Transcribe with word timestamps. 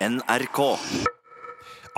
NRK. 0.00 0.78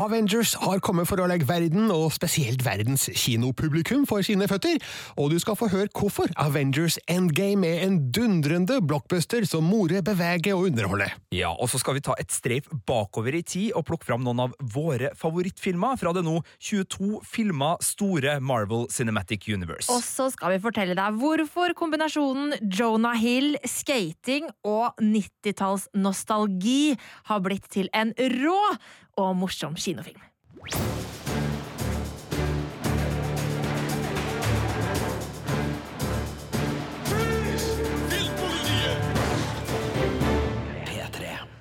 Avengers 0.01 0.55
har 0.57 0.81
kommet 0.81 1.05
for 1.11 1.21
å 1.21 1.27
legge 1.29 1.45
verden, 1.45 1.91
og 1.93 2.15
spesielt 2.15 2.63
verdens 2.65 3.03
kinopublikum, 3.21 4.07
for 4.09 4.25
sine 4.25 4.47
føtter, 4.49 4.79
og 5.21 5.35
du 5.35 5.37
skal 5.43 5.59
få 5.61 5.69
høre 5.69 5.93
hvorfor 5.93 6.31
Avengers 6.41 6.97
Endgame 7.11 7.69
er 7.69 7.83
en 7.85 7.99
dundrende 8.09 8.79
blockbuster 8.81 9.45
som 9.49 9.67
morer, 9.69 10.01
beveger 10.07 10.57
og 10.57 10.71
underholder. 10.71 11.13
Ja, 11.37 11.51
og 11.53 11.69
så 11.69 11.83
skal 11.83 11.99
vi 11.99 12.05
ta 12.07 12.17
et 12.17 12.33
streif 12.33 12.71
bakover 12.89 13.37
i 13.37 13.43
tid 13.45 13.75
og 13.77 13.85
plukke 13.91 14.09
fram 14.09 14.25
noen 14.25 14.41
av 14.47 14.55
våre 14.73 15.13
favorittfilmer 15.21 16.01
fra 16.01 16.15
det 16.17 16.25
nå 16.25 16.39
22 16.57 17.21
filma 17.29 17.75
store 17.85 18.39
Marvel 18.41 18.89
Cinematic 18.95 19.51
Universe. 19.53 19.91
Og 19.93 20.01
så 20.07 20.31
skal 20.33 20.55
vi 20.55 20.63
fortelle 20.65 20.97
deg 20.97 21.21
hvorfor 21.21 21.77
kombinasjonen 21.77 22.57
Jonah 22.73 23.21
Hill, 23.21 23.53
skating 23.69 24.49
og 24.65 24.97
90-talls 25.05 25.91
nostalgi 25.93 26.97
har 27.29 27.45
blitt 27.45 27.69
til 27.77 27.93
en 27.93 28.17
rå 28.41 28.59
og 29.21 29.37
morsom 29.39 29.77
kinofilm. 29.91 31.20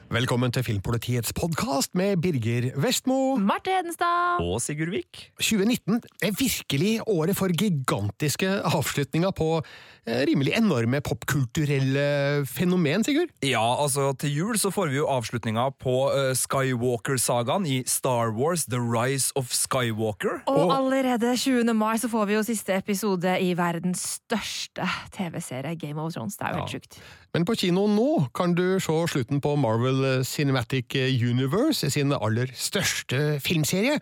Velkommen 0.10 0.50
til 0.50 0.64
Filmpolitiets 0.66 1.30
podkast 1.38 1.92
med 1.94 2.16
Birger 2.18 2.72
Vestmo. 2.82 3.36
Marte 3.38 3.70
Hedenstad. 3.70 4.40
Og 4.42 4.58
Sigurd 4.58 4.90
Vik. 4.90 5.20
2019 5.38 6.00
er 6.26 6.32
virkelig 6.34 6.94
året 7.06 7.38
for 7.38 7.54
gigantiske 7.54 8.50
avslutninger 8.66 9.30
på 9.38 9.50
eh, 9.60 10.24
rimelig 10.26 10.56
enorme 10.58 11.04
popkulturelle 11.06 12.42
fenomen, 12.50 13.06
Sigurd. 13.06 13.30
Ja, 13.46 13.62
altså 13.84 14.08
til 14.18 14.34
jul 14.34 14.58
så 14.58 14.74
får 14.74 14.90
vi 14.90 14.98
jo 14.98 15.06
avslutninga 15.14 15.68
på 15.78 15.96
uh, 16.10 16.34
Skywalker-sagaen 16.34 17.70
i 17.70 17.84
Star 17.86 18.34
Wars 18.34 18.66
The 18.66 18.82
Rise 18.82 19.30
of 19.38 19.54
Skywalker. 19.54 20.42
Og 20.50 20.74
allerede 20.74 21.38
20. 21.38 21.70
mai 21.78 22.02
så 22.02 22.10
får 22.10 22.26
vi 22.26 22.40
jo 22.40 22.44
siste 22.50 22.82
episode 22.82 23.38
i 23.46 23.54
verdens 23.54 24.08
største 24.18 24.90
TV-serie, 25.14 25.78
Game 25.78 26.02
of 26.02 26.18
Thrones. 26.18 26.42
Det 26.42 26.50
er 26.50 26.58
jo 26.58 26.66
helt 26.66 26.80
sjukt. 26.80 27.04
Men 27.34 27.46
på 27.46 27.56
kino 27.56 27.86
nå 27.88 28.10
kan 28.34 28.56
du 28.58 28.80
se 28.82 28.96
slutten 29.12 29.42
på 29.42 29.56
Marvel 29.56 30.26
Cinematic 30.26 30.96
Universe, 31.22 31.90
sin 31.94 32.14
aller 32.14 32.50
største 32.58 33.40
filmserie. 33.44 34.00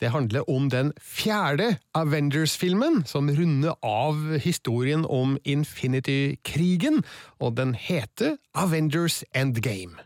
Det 0.00 0.10
handler 0.10 0.50
om 0.50 0.68
den 0.70 0.92
fjerde 1.00 1.78
Avengers-filmen, 1.94 3.04
som 3.06 3.30
runder 3.30 3.78
av 3.82 4.38
historien 4.38 5.06
om 5.08 5.38
Infinity-krigen, 5.44 7.04
og 7.40 7.56
den 7.56 7.74
heter 7.74 8.36
Avengers 8.54 9.24
Endgame. 9.34 9.96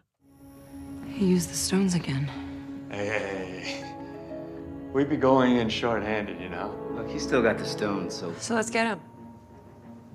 He 1.08 1.27
used 1.27 1.50
the 1.50 1.56
stones 1.56 1.95
again. 1.95 2.30
Hey, 2.91 3.06
hey, 3.06 3.61
hey. 3.64 3.84
We'd 4.95 5.08
be 5.08 5.17
going 5.17 5.56
in 5.56 5.69
short-handed, 5.69 6.41
you 6.41 6.48
know. 6.48 6.70
Look, 6.97 7.11
he's 7.11 7.22
still 7.22 7.42
got 7.42 7.58
the 7.58 7.64
stones, 7.64 8.14
so 8.14 8.33
So 8.39 8.55
let's 8.55 8.70
get 8.70 8.86
him. 8.86 8.98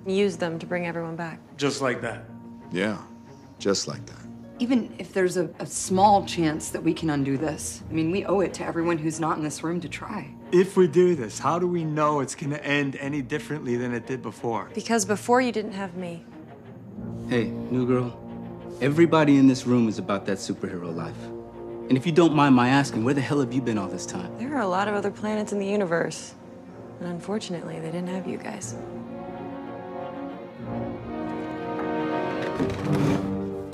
Use 0.06 0.36
them 0.36 0.58
to 0.58 0.66
bring 0.66 0.86
everyone 0.86 1.16
back. 1.16 1.38
Just 1.56 1.82
like 1.82 2.00
that. 2.00 2.35
Yeah, 2.72 2.98
just 3.58 3.88
like 3.88 4.04
that. 4.06 4.16
Even 4.58 4.94
if 4.98 5.12
there's 5.12 5.36
a, 5.36 5.50
a 5.58 5.66
small 5.66 6.24
chance 6.24 6.70
that 6.70 6.82
we 6.82 6.94
can 6.94 7.10
undo 7.10 7.36
this, 7.36 7.82
I 7.90 7.92
mean, 7.92 8.10
we 8.10 8.24
owe 8.24 8.40
it 8.40 8.54
to 8.54 8.64
everyone 8.64 8.96
who's 8.96 9.20
not 9.20 9.36
in 9.36 9.44
this 9.44 9.62
room 9.62 9.80
to 9.82 9.88
try. 9.88 10.30
If 10.50 10.76
we 10.78 10.88
do 10.88 11.14
this, 11.14 11.38
how 11.38 11.58
do 11.58 11.66
we 11.66 11.84
know 11.84 12.20
it's 12.20 12.34
gonna 12.34 12.56
end 12.56 12.96
any 12.96 13.20
differently 13.20 13.76
than 13.76 13.92
it 13.92 14.06
did 14.06 14.22
before? 14.22 14.70
Because 14.74 15.04
before 15.04 15.40
you 15.42 15.52
didn't 15.52 15.72
have 15.72 15.96
me. 15.96 16.24
hey, 17.28 17.44
new 17.70 17.86
girl. 17.86 18.18
Everybody 18.80 19.36
in 19.36 19.46
this 19.46 19.66
room 19.66 19.88
is 19.88 19.98
about 19.98 20.24
that 20.26 20.38
superhero 20.38 20.94
life. 20.94 21.16
And 21.88 21.96
if 21.96 22.04
you 22.06 22.12
don't 22.12 22.34
mind 22.34 22.54
my 22.54 22.68
asking, 22.68 23.04
where 23.04 23.14
the 23.14 23.20
hell 23.20 23.40
have 23.40 23.52
you 23.52 23.60
been 23.60 23.78
all 23.78 23.88
this 23.88 24.06
time? 24.06 24.36
There 24.38 24.54
are 24.56 24.60
a 24.62 24.66
lot 24.66 24.88
of 24.88 24.94
other 24.94 25.10
planets 25.10 25.52
in 25.52 25.58
the 25.58 25.66
universe. 25.66 26.34
And 27.00 27.08
unfortunately, 27.08 27.78
they 27.78 27.90
didn't 27.90 28.08
have 28.08 28.26
you 28.26 28.38
guys. 28.38 28.74
Thank 32.58 33.10
you. 33.10 33.15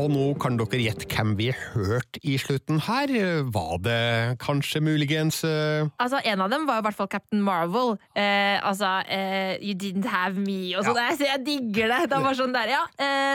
Og 0.02 0.10
nå 0.10 0.22
kan 0.42 0.56
dere 0.58 0.80
gjette 0.82 1.06
hvem 1.06 1.36
vi 1.38 1.50
hørte 1.54 2.18
i 2.26 2.34
slutten 2.40 2.80
her. 2.82 3.10
Var 3.54 3.74
det 3.84 3.98
kanskje 4.42 4.82
muligens 4.82 5.42
uh... 5.46 5.86
Altså, 6.02 6.18
En 6.26 6.42
av 6.42 6.50
dem 6.50 6.64
var 6.66 6.80
i 6.80 6.86
hvert 6.88 6.98
fall 6.98 7.10
Captain 7.12 7.42
Marvel. 7.44 7.94
Uh, 8.16 8.58
altså 8.66 8.90
uh, 9.06 9.54
You 9.62 9.76
didn't 9.78 10.08
have 10.10 10.34
me 10.34 10.72
og 10.74 10.88
sånn. 10.88 10.98
Ja. 10.98 11.14
så 11.14 11.28
jeg 11.28 11.44
digger 11.46 11.92
det! 11.92 12.00
Det 12.10 12.20
var 12.24 12.36
sånn 12.38 12.54
der, 12.54 12.72
ja. 12.72 12.82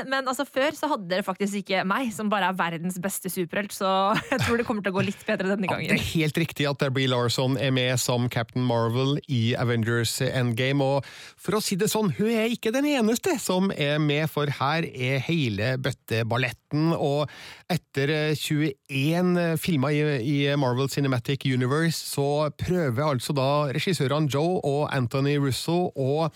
Men 0.07 0.27
altså, 0.27 0.45
før 0.47 0.75
så 0.75 0.89
hadde 0.91 1.07
dere 1.09 1.25
faktisk 1.25 1.61
ikke 1.61 1.85
meg, 1.87 2.11
som 2.15 2.29
bare 2.31 2.51
er 2.51 2.57
verdens 2.57 2.99
beste 3.01 3.31
superhelt, 3.31 3.73
så 3.75 3.89
jeg 4.33 4.43
tror 4.43 4.59
det 4.59 4.67
kommer 4.67 4.83
til 4.85 4.93
å 4.93 4.97
gå 4.99 5.05
litt 5.07 5.23
bedre 5.27 5.53
denne 5.53 5.69
Ja, 5.69 5.79
det 5.79 5.97
er 5.97 6.05
helt 6.11 6.39
riktig 6.39 6.67
at 6.69 6.83
Brie 6.93 7.09
Larson 7.09 7.57
er 7.61 7.73
med 7.75 7.95
som 8.01 8.27
Captain 8.33 8.65
Marvel 8.67 9.17
i 9.31 9.55
Avengers 9.59 10.17
Endgame, 10.27 10.83
og 10.83 11.07
for 11.39 11.57
å 11.57 11.63
si 11.63 11.79
det 11.79 11.89
sånn, 11.91 12.11
hun 12.17 12.31
er 12.33 12.51
ikke 12.53 12.73
den 12.75 12.87
eneste 12.91 13.37
som 13.41 13.71
er 13.73 13.97
med, 14.03 14.27
for 14.31 14.51
her 14.59 14.87
er 14.87 15.23
hele 15.27 15.75
bøtteballetten, 16.67 16.93
og 16.97 17.29
etter 17.69 18.09
eh, 18.09 18.35
21 18.35 19.57
filmer 19.57 19.89
i, 19.89 20.01
i 20.21 20.55
Marvel 20.55 20.89
Cinematic 20.89 21.45
Universe, 21.45 21.97
så 21.97 22.49
prøver 22.57 23.03
altså 23.03 23.33
da 23.33 23.71
regissørene 23.71 24.29
Joe 24.33 24.61
og 24.63 24.95
Anthony 24.95 25.37
Russo 25.37 25.91
å 25.95 26.29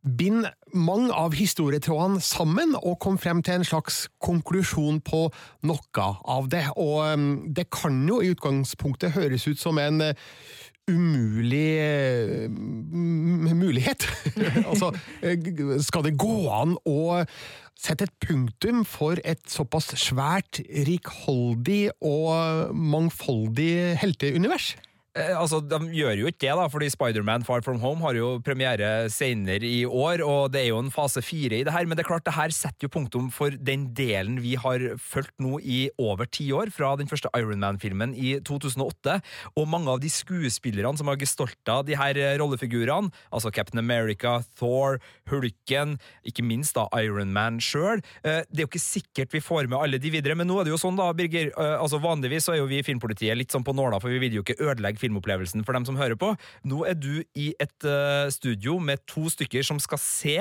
bind 0.00 0.46
mange 0.72 1.12
av 1.12 1.34
historietrådene 1.36 2.20
sammen 2.20 2.72
og 2.78 2.98
kom 3.00 3.18
frem 3.18 3.42
til 3.42 3.58
en 3.58 3.64
slags 3.64 4.08
konklusjon 4.22 5.00
på 5.04 5.26
noe 5.62 6.06
av 6.24 6.48
det. 6.48 6.64
Og 6.76 7.04
um, 7.12 7.52
det 7.52 7.68
kan 7.70 8.08
jo 8.08 8.22
i 8.22 8.30
utgangspunktet 8.32 9.12
høres 9.12 9.46
ut 9.46 9.60
som 9.60 9.76
en 9.78 10.00
uh, 10.00 10.14
umulig 10.88 12.48
mulighet. 13.54 14.08
altså, 14.70 14.90
skal 15.84 16.06
det 16.08 16.16
gå 16.18 16.48
an 16.48 16.78
å 16.88 17.20
sette 17.80 18.04
et 18.04 18.14
punktum 18.20 18.84
for 18.84 19.20
et 19.24 19.40
såpass 19.48 19.94
svært, 20.00 20.60
rikholdig 20.88 21.90
og 22.04 22.74
mangfoldig 22.76 23.96
helteunivers? 24.00 24.74
Eh, 25.20 25.36
altså, 25.36 25.60
De 25.60 25.78
gjør 25.94 26.22
jo 26.22 26.30
ikke 26.30 26.46
det, 26.46 26.54
da, 26.56 26.66
fordi 26.72 26.90
Spiderman 26.92 27.44
Far 27.46 27.64
From 27.66 27.80
Home 27.82 28.04
har 28.06 28.16
jo 28.18 28.30
premiere 28.44 29.10
senere 29.12 29.66
i 29.66 29.84
år, 29.84 30.24
og 30.24 30.52
det 30.54 30.64
er 30.64 30.68
jo 30.70 30.80
en 30.82 30.92
fase 30.94 31.22
fire 31.24 31.60
i 31.60 31.64
det 31.66 31.74
her, 31.74 31.86
men 31.88 31.98
det 31.98 32.04
er 32.04 32.10
klart 32.10 32.26
det 32.26 32.36
her 32.36 32.54
setter 32.54 32.86
jo 32.86 32.92
punktum 32.94 33.28
for 33.34 33.54
den 33.54 33.90
delen 33.96 34.40
vi 34.42 34.56
har 34.60 34.82
fulgt 35.00 35.36
nå 35.42 35.60
i 35.60 35.82
over 36.00 36.28
ti 36.30 36.50
år, 36.56 36.72
fra 36.74 36.94
den 37.00 37.10
første 37.10 37.30
Ironman-filmen 37.36 38.14
i 38.16 38.38
2008, 38.46 39.18
og 39.56 39.70
mange 39.70 39.92
av 39.92 40.00
de 40.02 40.10
skuespillerne 40.12 40.96
som 40.98 41.10
har 41.10 41.20
gestalta 41.20 41.80
de 41.86 41.98
her 41.98 42.18
eh, 42.18 42.36
rollefigurene, 42.40 43.12
altså 43.30 43.52
Captain 43.54 43.82
America, 43.82 44.38
Thor, 44.58 44.98
Hulken, 45.30 45.98
ikke 46.26 46.44
minst 46.46 46.76
da 46.78 46.86
Ironman 46.98 47.60
sjøl, 47.62 48.00
det 48.22 48.58
er 48.58 48.64
jo 48.64 48.68
ikke 48.68 48.82
sikkert 48.82 49.34
vi 49.34 49.42
får 49.42 49.68
med 49.70 49.78
alle 49.78 50.00
de 50.02 50.10
videre, 50.12 50.36
men 50.38 50.48
nå 50.48 50.58
er 50.60 50.66
det 50.66 50.74
jo 50.74 50.80
sånn 50.80 50.98
da, 50.98 51.10
Birger, 51.16 51.50
eh, 51.52 51.76
altså 51.80 52.00
vanligvis 52.02 52.46
så 52.48 52.54
er 52.54 52.60
jo 52.62 52.68
vi 52.70 52.80
i 52.80 52.86
Filmpolitiet 52.86 53.38
litt 53.38 53.54
sånn 53.54 53.66
på 53.66 53.74
nåla, 53.76 54.00
for 54.02 54.12
vi 54.12 54.20
vil 54.22 54.38
jo 54.38 54.44
ikke 54.44 54.58
ødelegge 54.60 55.02
filmopplevelsen 55.10 55.66
for 55.66 55.76
dem 55.76 55.86
som 55.88 55.98
hører 55.98 56.18
på. 56.18 56.32
Nå 56.64 56.84
er 56.86 56.94
du 56.98 57.22
i 57.34 57.52
et 57.60 57.86
uh, 57.86 58.30
studio 58.30 58.78
med 58.78 59.02
to 59.10 59.28
stykker 59.28 59.66
som 59.66 59.82
skal 59.82 60.00
se 60.00 60.36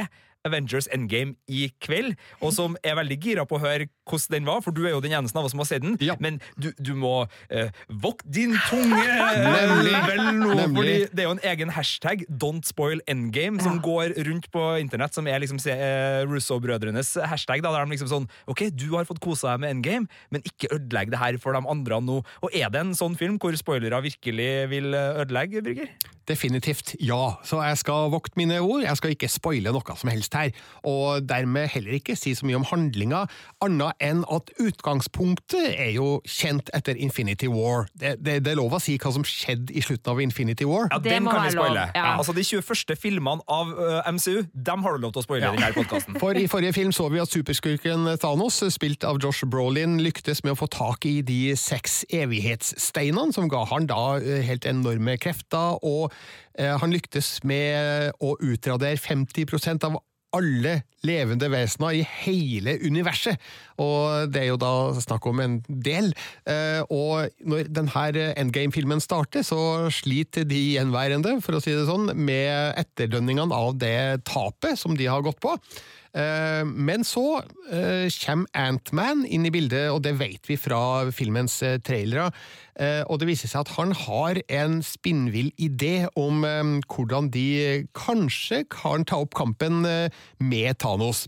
Avengers 0.47 0.87
Endgame 0.95 1.35
i 1.51 1.67
kveld, 1.83 2.13
og 2.39 2.53
som 2.55 2.77
er 2.83 2.95
veldig 2.95 3.17
gira 3.19 3.43
på 3.47 3.57
å 3.57 3.63
høre 3.65 3.89
hvordan 4.09 4.35
den 4.39 4.47
var, 4.49 4.61
for 4.65 4.75
du 4.75 4.81
er 4.87 4.91
jo 4.95 5.01
den 5.05 5.13
eneste 5.15 5.37
av 5.39 5.45
oss 5.47 5.53
som 5.55 5.61
har 5.63 5.69
sett 5.69 5.83
den, 5.85 5.95
Ja. 6.03 6.15
men 6.19 6.39
du, 6.57 6.71
du 6.79 6.93
må 6.97 7.27
eh, 7.49 7.69
vokt 7.89 8.25
din 8.25 8.55
tunge 8.69 8.99
Nemlig. 9.59 9.93
vel 10.07 10.23
nå, 10.39 10.53
Nemlig. 10.57 10.75
fordi 10.75 10.95
det 11.13 11.23
er 11.23 11.27
jo 11.29 11.35
en 11.37 11.43
egen 11.53 11.73
hashtag, 11.77 12.25
Don't 12.29 12.65
Spoil 12.67 13.01
Endgame, 13.07 13.61
som 13.63 13.79
går 13.85 14.15
rundt 14.27 14.49
på 14.53 14.65
internett, 14.81 15.13
som 15.15 15.27
er 15.29 15.39
liksom 15.43 15.59
eh, 15.69 16.23
Russo-brødrenes 16.29 17.15
hashtag, 17.29 17.63
da, 17.65 17.71
der 17.75 17.85
de 17.85 17.95
liksom 17.95 18.09
sånn, 18.11 18.29
ok, 18.49 18.65
du 18.75 18.87
har 18.95 19.07
fått 19.09 19.21
kosa 19.23 19.53
deg 19.55 19.63
med 19.65 19.75
Endgame, 19.77 20.09
men 20.33 20.45
ikke 20.47 20.71
ødelegg 20.75 21.11
det 21.13 21.21
her 21.21 21.37
for 21.41 21.55
de 21.57 21.61
andre 21.69 22.01
nå. 22.03 22.19
Og 22.43 22.53
er 22.55 22.69
det 22.73 22.81
en 22.85 22.95
sånn 22.97 23.17
film 23.19 23.37
hvor 23.41 23.55
spoilere 23.59 24.01
virkelig 24.05 24.49
vil 24.71 24.93
eh, 24.97 25.21
ødelegge, 25.23 25.61
Birger? 25.65 25.91
Definitivt 26.29 26.91
ja, 27.01 27.39
så 27.47 27.57
jeg 27.65 27.79
skal 27.81 28.11
vokte 28.13 28.37
mine 28.37 28.59
ord, 28.61 28.83
jeg 28.85 28.97
skal 28.99 29.15
ikke 29.15 29.29
spoile 29.33 29.71
noe 29.73 29.95
som 29.97 30.11
helst 30.13 30.35
her, 30.37 30.51
og 30.85 31.23
dermed 31.25 31.71
heller 31.73 31.95
ikke 31.97 32.13
si 32.19 32.35
så 32.37 32.45
mye 32.45 32.59
om 32.59 32.67
handlinga, 32.69 33.23
annet 33.65 33.97
enn 34.03 34.23
at 34.31 34.49
utgangspunktet 34.59 35.73
er 35.75 35.91
jo 35.95 36.19
kjent 36.27 36.69
etter 36.75 36.97
Infinity 36.99 37.49
War. 37.51 37.87
Det, 37.93 38.15
det, 38.23 38.39
det 38.45 38.53
er 38.53 38.59
lov 38.59 38.75
å 38.77 38.81
si 38.81 38.97
hva 39.01 39.11
som 39.15 39.25
skjedde 39.27 39.73
i 39.75 39.83
slutten 39.83 40.13
av 40.13 40.21
Infinity 40.23 40.67
War. 40.67 40.87
Ja, 40.91 40.99
Det 41.03 41.13
den 41.15 41.27
kan 41.29 41.43
vi 41.45 41.53
spoile. 41.55 41.87
ja. 41.95 42.05
Altså, 42.17 42.33
De 42.35 42.43
21. 42.43 42.95
filmene 42.99 43.43
av 43.47 43.71
uh, 43.75 44.11
MCU 44.11 44.45
dem 44.53 44.83
har 44.85 44.97
du 44.97 45.03
lov 45.05 45.13
til 45.15 45.23
å 45.23 45.25
spoile 45.27 45.51
i 45.51 45.57
denne 45.57 45.71
podkasten. 45.75 46.19
For 46.21 46.37
i 46.39 46.47
forrige 46.51 46.75
film 46.77 46.93
så 46.95 47.09
vi 47.11 47.21
at 47.21 47.31
superskurken 47.31 48.07
Thanos, 48.21 48.61
spilt 48.73 49.03
av 49.07 49.19
Josh 49.23 49.45
Brolin, 49.49 49.99
lyktes 50.03 50.43
med 50.45 50.55
å 50.55 50.59
få 50.63 50.69
tak 50.71 51.05
i 51.09 51.19
de 51.25 51.55
seks 51.59 52.01
evighetssteinene, 52.15 53.33
som 53.35 53.49
ga 53.51 53.65
han 53.69 53.87
da 53.89 54.17
eh, 54.19 54.43
helt 54.47 54.67
enorme 54.69 55.17
krefter, 55.21 55.79
og 55.85 56.13
eh, 56.59 56.75
han 56.79 56.93
lyktes 56.93 57.39
med 57.47 58.13
å 58.23 58.35
utradere 58.39 58.99
50% 58.99 59.87
av 59.87 59.99
alle 60.35 60.81
levende 61.07 61.47
vesener 61.51 61.95
i 61.95 62.01
hele 62.23 62.75
universet. 62.83 63.39
Og 63.79 64.29
det 64.33 64.43
er 64.43 64.49
jo 64.51 64.59
da 64.59 64.71
snakk 64.99 65.25
om 65.31 65.39
en 65.43 65.59
del. 65.67 66.11
Eh, 66.45 66.81
Og 66.89 67.29
når 67.45 67.69
denne 67.71 68.33
Endgame-filmen 68.37 68.99
starter, 69.01 69.45
så 69.47 69.89
sliter 69.93 70.43
de 70.43 70.59
gjenværende, 70.75 71.39
for 71.41 71.55
å 71.57 71.63
si 71.63 71.71
det 71.71 71.87
sånn, 71.87 72.11
med 72.15 72.75
etterdønningene 72.81 73.55
av 73.55 73.77
det 73.79 74.25
tapet 74.27 74.77
som 74.77 74.97
de 74.99 75.07
har 75.09 75.23
gått 75.25 75.39
på. 75.39 75.55
Eh, 76.13 76.65
Men 76.65 77.03
så 77.05 77.41
eh, 77.69 78.09
kommer 78.23 78.49
Ant-Man 78.57 79.25
inn 79.29 79.45
i 79.45 79.53
bildet, 79.53 79.89
og 79.93 80.01
det 80.05 80.15
vet 80.19 80.49
vi 80.49 80.57
fra 80.57 81.09
filmens 81.13 81.61
eh, 81.63 81.79
trailere. 81.81 82.31
Og 82.79 83.17
det 83.19 83.27
viser 83.27 83.51
seg 83.51 83.65
at 83.65 83.73
han 83.75 83.89
har 84.05 84.37
en 84.55 84.77
spinnvill 84.87 85.49
idé 85.59 86.05
om 86.15 86.45
hvordan 86.87 87.27
de 87.33 87.81
kanskje 87.91 88.61
kan 88.71 89.03
ta 89.03 89.19
opp 89.19 89.35
kampen 89.35 89.81
med 89.83 90.79
Thanos. 90.79 91.25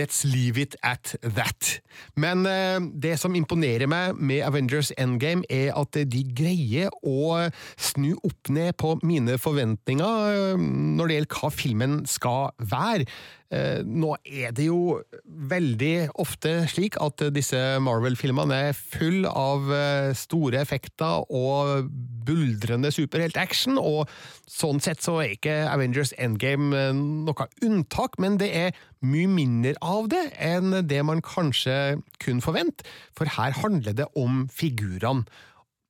Let's 0.00 0.24
leave 0.24 0.56
it 0.56 0.72
at 0.80 1.18
that. 1.20 1.82
Men 2.16 2.48
det 2.96 3.18
som 3.20 3.36
imponerer 3.36 3.84
meg 3.92 4.16
med 4.16 4.40
Avengers 4.48 4.88
Endgame, 4.96 5.44
er 5.52 5.76
at 5.76 6.00
de 6.00 6.24
greier 6.32 6.88
å 7.04 7.44
snu 7.76 8.14
opp 8.24 8.48
ned 8.48 8.72
på 8.80 8.96
mine 9.04 9.36
forventninger 9.36 10.56
når 10.56 11.12
det 11.12 11.20
gjelder 11.20 11.40
hva 11.42 11.52
filmen 11.60 11.98
skal 12.08 12.54
være. 12.72 13.04
Eh, 13.54 13.82
Nå 13.86 14.16
er 14.24 14.50
det 14.56 14.66
jo 14.66 14.98
veldig 15.24 16.08
ofte 16.18 16.64
slik 16.70 16.98
at 17.02 17.22
disse 17.34 17.58
Marvel-filmene 17.82 18.58
er 18.70 18.76
full 18.76 19.26
av 19.30 19.70
eh, 19.70 20.10
store 20.18 20.64
effekter 20.64 21.22
og 21.30 21.90
buldrende 22.26 22.90
superheltaction, 22.90 23.78
og 23.78 24.10
sånn 24.50 24.82
sett 24.82 25.04
så 25.04 25.20
er 25.22 25.36
ikke 25.36 25.56
Avengers 25.70 26.14
Endgame 26.18 26.74
eh, 26.74 26.92
noe 26.96 27.48
unntak, 27.62 28.18
men 28.22 28.40
det 28.42 28.50
er 28.50 28.84
mye 29.06 29.30
mindre 29.30 29.76
av 29.84 30.08
det 30.10 30.24
enn 30.42 30.80
det 30.88 31.02
man 31.06 31.22
kanskje 31.22 32.00
kunne 32.22 32.42
forvente, 32.42 32.86
for 33.14 33.30
her 33.38 33.54
handler 33.62 33.94
det 33.94 34.10
om 34.18 34.46
figurene 34.50 35.28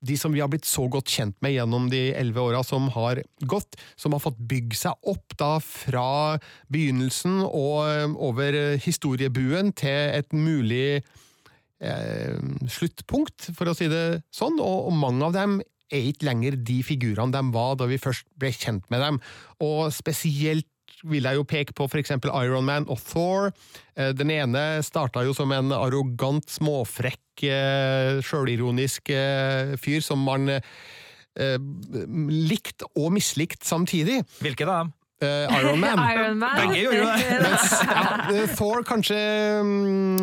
de 0.07 0.17
som 0.21 0.35
vi 0.35 0.43
har 0.43 0.51
blitt 0.53 0.69
så 0.69 0.87
godt 0.93 1.11
kjent 1.13 1.37
med 1.45 1.57
gjennom 1.57 1.89
de 1.93 2.09
elleve 2.17 2.45
åra 2.49 2.63
som 2.67 2.89
har 2.95 3.23
gått, 3.49 3.79
som 3.99 4.17
har 4.17 4.23
fått 4.23 4.39
bygge 4.39 4.79
seg 4.79 5.11
opp 5.13 5.37
da 5.41 5.57
fra 5.63 6.09
begynnelsen 6.73 7.43
og 7.47 8.17
over 8.23 8.77
historiebuen 8.83 9.73
til 9.77 10.17
et 10.17 10.37
mulig 10.37 11.01
eh, 11.83 12.37
sluttpunkt, 12.71 13.51
for 13.57 13.71
å 13.71 13.77
si 13.77 13.91
det 13.93 14.23
sånn, 14.35 14.61
og, 14.61 14.91
og 14.91 15.01
mange 15.01 15.27
av 15.29 15.37
dem 15.37 15.59
er 15.93 16.09
ikke 16.11 16.27
lenger 16.27 16.57
de 16.67 16.81
figurene 16.87 17.35
de 17.35 17.55
var 17.55 17.77
da 17.79 17.87
vi 17.91 18.01
først 18.03 18.27
ble 18.39 18.51
kjent 18.55 18.89
med 18.91 19.03
dem, 19.05 19.21
og 19.63 19.93
spesielt 19.95 20.67
vil 21.11 21.27
jeg 21.29 21.39
jo 21.39 21.47
peke 21.49 21.75
på 21.77 21.87
for 21.91 22.01
eksempel 22.01 22.33
Iron 22.43 22.67
Man 22.67 22.89
og 22.93 23.01
Thor. 23.07 23.53
Eh, 23.97 24.13
Den 24.17 24.33
ene 24.35 24.83
starta 24.87 25.25
jo 25.27 25.35
som 25.37 25.53
en 25.55 25.73
arrogant, 25.75 26.47
småfrekk, 26.51 27.45
eh, 27.47 28.21
sjølironisk 28.27 29.11
eh, 29.15 29.77
fyr 29.81 30.05
som 30.05 30.23
man 30.27 30.61
likt 31.37 32.81
og 32.97 33.11
mislikt 33.13 33.61
samtidig. 33.69 34.23
Hvilke 34.41 34.65
da? 34.65 34.79
Eh, 35.25 35.61
Iron 35.61 35.81
Man. 35.81 35.99
Iron 36.13 36.39
Man. 36.39 36.57
Begge 36.61 36.83
gjorde 36.83 36.99
jo 36.99 37.07
det. 37.09 37.37
Mens 37.47 37.75
ja, 37.81 38.03
eh, 38.35 38.51
Thor 38.53 38.83
kanskje 38.85 39.17
um, 39.63 40.19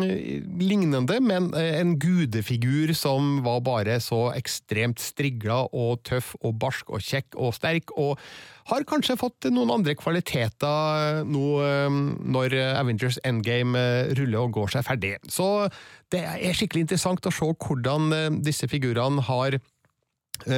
lignende, 0.60 1.18
men 1.18 1.50
eh, 1.58 1.80
en 1.80 1.96
gudefigur 1.98 2.92
som 2.94 3.40
var 3.42 3.64
bare 3.66 3.98
så 4.02 4.28
ekstremt 4.36 5.02
strigla 5.02 5.64
og 5.74 6.04
tøff 6.06 6.34
og 6.42 6.54
barsk 6.62 6.94
og 6.94 7.02
kjekk 7.02 7.34
og 7.34 7.56
sterk, 7.58 7.90
og 7.98 8.22
har 8.70 8.86
kanskje 8.88 9.18
fått 9.20 9.50
noen 9.52 9.74
andre 9.74 9.96
kvaliteter 9.98 11.24
nå 11.26 11.48
um, 11.90 12.00
når 12.22 12.54
Avengers 12.78 13.18
Endgame 13.26 13.82
ruller 14.14 14.46
og 14.46 14.54
går 14.60 14.76
seg 14.76 14.86
ferdig. 14.86 15.14
Så 15.26 15.66
det 16.14 16.22
er 16.22 16.54
skikkelig 16.54 16.86
interessant 16.86 17.26
å 17.26 17.34
se 17.34 17.50
hvordan 17.50 18.40
disse 18.46 18.70
figurene 18.70 19.26
har 19.26 19.58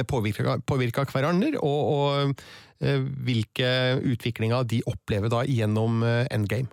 påvirka, 0.09 0.57
påvirka 0.65 1.05
hverandre, 1.11 1.59
og, 1.61 1.93
og 1.93 2.33
eh, 2.81 3.05
hvilke 3.27 3.69
utviklinger 4.01 4.67
de 4.69 4.81
opplever 4.89 5.31
da 5.33 5.43
gjennom 5.47 6.03
eh, 6.03 6.25
Endgame. 6.33 6.69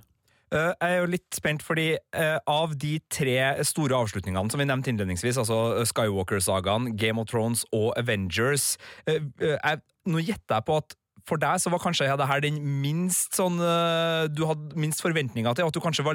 Eh, 0.54 0.72
Jeg 0.80 0.90
er 0.90 1.00
jo 1.02 1.10
litt 1.10 1.34
spent, 1.34 1.62
fordi 1.66 1.86
eh, 1.96 2.36
av 2.46 2.76
de 2.78 2.98
tre 3.10 3.38
store 3.66 3.96
avslutningene 4.04 4.52
som 4.52 4.60
vi 4.62 4.68
nevnte 4.68 4.92
innledningsvis, 4.92 5.40
altså 5.42 5.84
Skywalker-sagaen, 5.88 6.92
Game 6.96 7.20
of 7.20 7.30
Thrones 7.32 7.64
og 7.72 7.92
Avengers 7.98 8.76
eh, 9.06 9.22
eh, 9.40 9.56
jeg, 9.58 9.82
Nå 10.04 10.20
gjetter 10.20 10.58
jeg 10.58 10.68
på 10.68 10.74
at 10.82 10.98
for 11.28 11.36
deg 11.40 11.60
så 11.60 11.70
var 11.72 11.80
kanskje 11.80 12.06
ja, 12.08 12.16
det 12.20 12.26
her 12.28 12.40
den 12.44 12.58
minst 12.82 13.34
sånn 13.38 13.56
eh, 13.62 14.24
Du 14.32 14.44
hadde 14.48 14.76
minst 14.80 15.02
forventninger 15.04 15.54
til. 15.56 15.64
At 15.64 15.74
du 15.74 15.80
kanskje 15.80 16.04
var 16.04 16.14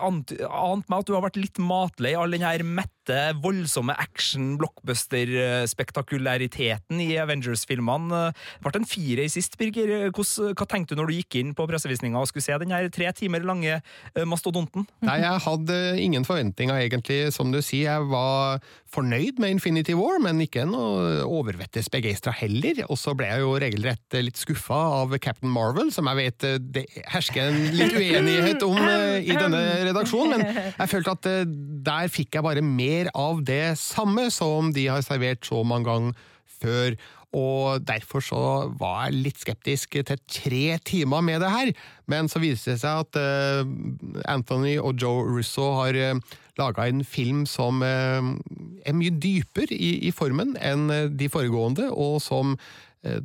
ant, 0.00 0.32
ante 0.32 0.88
meg 0.88 0.98
at 1.02 1.08
du 1.08 1.14
har 1.16 1.24
vært 1.26 1.36
litt 1.40 1.58
matlei 1.60 2.14
all 2.16 2.30
den 2.32 2.42
her 2.46 2.62
mette, 2.64 3.34
voldsomme 3.42 3.94
action, 4.00 4.58
blockbuster-spektakulariteten 4.60 7.00
i 7.04 7.18
Avengers-filmene. 7.20 8.32
Det 8.32 8.64
ble 8.64 8.70
en 8.80 8.86
fire 8.88 9.22
i 9.26 9.32
sist, 9.32 9.58
Birger. 9.60 10.10
Hva 10.14 10.64
tenkte 10.64 10.94
du 10.94 10.98
når 11.02 11.08
du 11.10 11.14
gikk 11.18 11.32
inn 11.42 11.54
på 11.56 11.68
pressevisninga 11.68 12.18
og 12.20 12.28
skulle 12.30 12.46
se 12.46 12.60
den 12.62 12.74
her 12.74 12.84
tre 12.94 13.06
timer 13.16 13.40
lange 13.44 13.72
eh, 13.76 14.26
mastodonten? 14.28 14.82
Nei, 15.04 15.18
jeg 15.20 15.36
hadde 15.44 15.74
ingen 16.00 16.24
forventninger, 16.28 16.76
egentlig. 16.80 17.32
Som 17.36 17.46
du 17.52 17.60
sier, 17.60 17.90
jeg 17.90 18.02
var 18.08 18.60
fornøyd 18.90 19.38
med 19.42 19.50
Infinity 19.58 19.94
War, 19.98 20.18
men 20.22 20.40
ikke 20.42 20.64
noe 20.68 21.24
overvettes 21.26 21.88
begeistra 21.92 22.32
heller. 22.40 22.74
Og 22.88 22.96
så 23.00 23.14
ble 23.18 23.26
jeg 23.28 23.40
jo 23.44 23.58
regelrett 23.60 24.08
litt 24.22 24.29
skuffa 24.38 24.78
av 25.00 25.14
Captain 25.22 25.50
Marvel, 25.52 25.90
som 25.94 26.08
jeg 26.10 26.18
vet 26.18 26.46
eh, 26.46 26.58
det 26.60 26.84
hersker 27.10 27.48
en 27.50 27.62
litt 27.76 27.94
uenighet 27.96 28.64
om 28.66 28.78
eh, 28.78 29.20
i 29.24 29.36
denne 29.36 29.60
redaksjonen, 29.88 30.42
men 30.42 30.60
jeg 30.74 30.90
følte 30.92 31.14
at 31.16 31.30
eh, 31.30 31.54
der 31.86 32.10
fikk 32.12 32.36
jeg 32.36 32.46
bare 32.46 32.64
mer 32.64 33.10
av 33.18 33.40
det 33.46 33.78
samme 33.80 34.28
som 34.34 34.70
de 34.76 34.88
har 34.90 35.02
servert 35.06 35.46
så 35.46 35.62
mange 35.66 35.90
ganger 35.90 36.28
før. 36.60 36.98
Og 37.36 37.84
derfor 37.86 38.24
så 38.26 38.42
var 38.80 39.06
jeg 39.06 39.22
litt 39.28 39.38
skeptisk 39.38 39.94
til 40.02 40.22
tre 40.26 40.64
timer 40.82 41.22
med 41.22 41.38
det 41.44 41.50
her. 41.52 41.70
Men 42.10 42.26
så 42.28 42.42
viste 42.42 42.74
det 42.74 42.80
seg 42.82 43.04
at 43.04 44.26
Anthony 44.26 44.74
og 44.82 44.98
Joe 44.98 45.22
Russo 45.28 45.68
har 45.78 45.94
uh, 45.94 46.18
laga 46.58 46.88
en 46.90 47.04
film 47.06 47.44
som 47.46 47.84
er 47.86 48.98
mye 48.98 49.14
dypere 49.14 49.78
i, 49.78 50.10
formen 50.10 50.56
enn 50.58 50.90
de 51.14 51.30
foregående, 51.30 51.86
og 51.94 52.18
som 52.24 52.58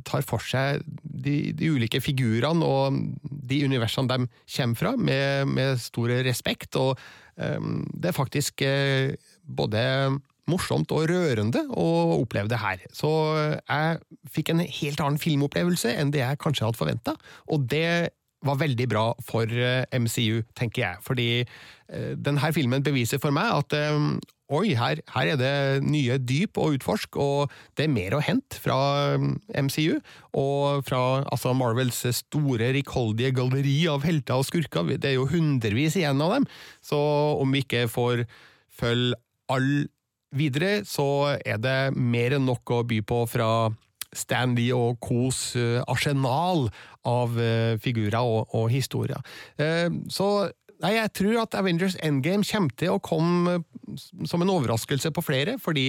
tar 0.08 0.24
for 0.24 0.40
seg 0.40 0.84
de, 1.02 1.52
de 1.56 1.68
ulike 1.74 2.00
figurene 2.00 2.64
og 2.64 2.96
de 3.22 3.62
universene 3.66 4.08
de 4.08 4.28
kommer 4.56 4.80
fra, 4.80 4.94
med, 4.96 5.52
med 5.52 5.82
stor 5.82 6.14
respekt. 6.26 6.78
Og 6.80 6.96
um, 7.36 7.82
det 7.92 8.10
er 8.10 8.16
faktisk 8.16 8.64
uh, 8.64 9.12
både 9.44 9.82
morsomt 10.50 10.92
og 10.94 11.08
rørende 11.10 11.64
å 11.74 11.88
oppleve 12.20 12.50
det 12.50 12.60
her. 12.62 12.84
Så 12.94 13.10
jeg 13.66 13.98
fikk 14.30 14.52
en 14.52 14.62
helt 14.62 15.02
annen 15.02 15.20
filmopplevelse 15.20 15.92
enn 15.98 16.12
det 16.14 16.22
jeg 16.22 16.40
kanskje 16.42 16.68
hadde 16.68 16.80
forventa, 16.80 17.16
og 17.50 17.66
det 17.70 18.14
var 18.48 18.60
veldig 18.60 18.86
bra 18.90 19.08
for 19.24 19.50
eh, 19.50 19.84
MCU, 19.92 20.42
tenker 20.58 20.82
jeg. 20.82 21.02
Fordi 21.06 21.28
eh, 21.42 22.14
denne 22.16 22.52
filmen 22.54 22.84
beviser 22.86 23.20
for 23.22 23.34
meg 23.34 23.52
at 23.52 23.76
eh, 23.76 24.08
oi, 24.54 24.74
her, 24.78 25.00
her 25.10 25.32
er 25.32 25.40
det 25.40 25.54
nye 25.86 26.18
dyp 26.22 26.58
å 26.62 26.68
utforske, 26.76 27.18
og 27.18 27.52
det 27.78 27.86
er 27.86 27.94
mer 27.94 28.14
å 28.14 28.22
hente 28.22 28.60
fra 28.62 28.78
MCU, 29.18 29.98
og 30.38 30.86
fra 30.86 31.02
altså 31.24 31.54
Marvels 31.56 32.04
store, 32.20 32.70
rikholdige 32.76 33.34
galleri 33.40 33.80
av 33.90 34.06
helter 34.06 34.38
og 34.38 34.46
skurker. 34.46 34.94
Det 34.94 35.10
er 35.10 35.18
jo 35.18 35.26
hundrevis 35.32 35.98
igjen 35.98 36.22
av 36.22 36.36
dem, 36.36 36.46
så 36.84 37.00
om 37.40 37.54
vi 37.54 37.64
ikke 37.66 37.88
får 37.90 38.26
følge 38.76 39.18
all 39.50 39.86
videre, 40.36 40.84
så 40.86 41.36
er 41.38 41.58
det 41.62 41.78
mer 41.96 42.36
enn 42.36 42.46
nok 42.46 42.74
å 42.74 42.84
by 42.86 43.00
på 43.06 43.22
fra 43.30 43.50
Stan 44.16 44.54
Lee 44.56 44.74
og 44.74 45.00
Kos 45.04 45.54
eh, 45.58 45.80
arsenal 45.88 46.68
av 47.06 47.36
eh, 47.40 47.74
figurer 47.82 48.20
og, 48.20 48.54
og 48.56 48.70
historier. 48.72 49.20
Eh, 49.60 49.88
så 50.12 50.28
nei, 50.82 50.96
jeg 50.96 51.12
tror 51.16 51.42
at 51.44 51.56
Avengers 51.60 51.96
Endgame 52.04 52.46
kommer 52.46 52.76
til 52.80 52.96
å 52.96 53.02
komme 53.02 53.60
som 54.28 54.42
en 54.42 54.52
overraskelse 54.52 55.12
på 55.14 55.24
flere, 55.24 55.56
fordi 55.62 55.86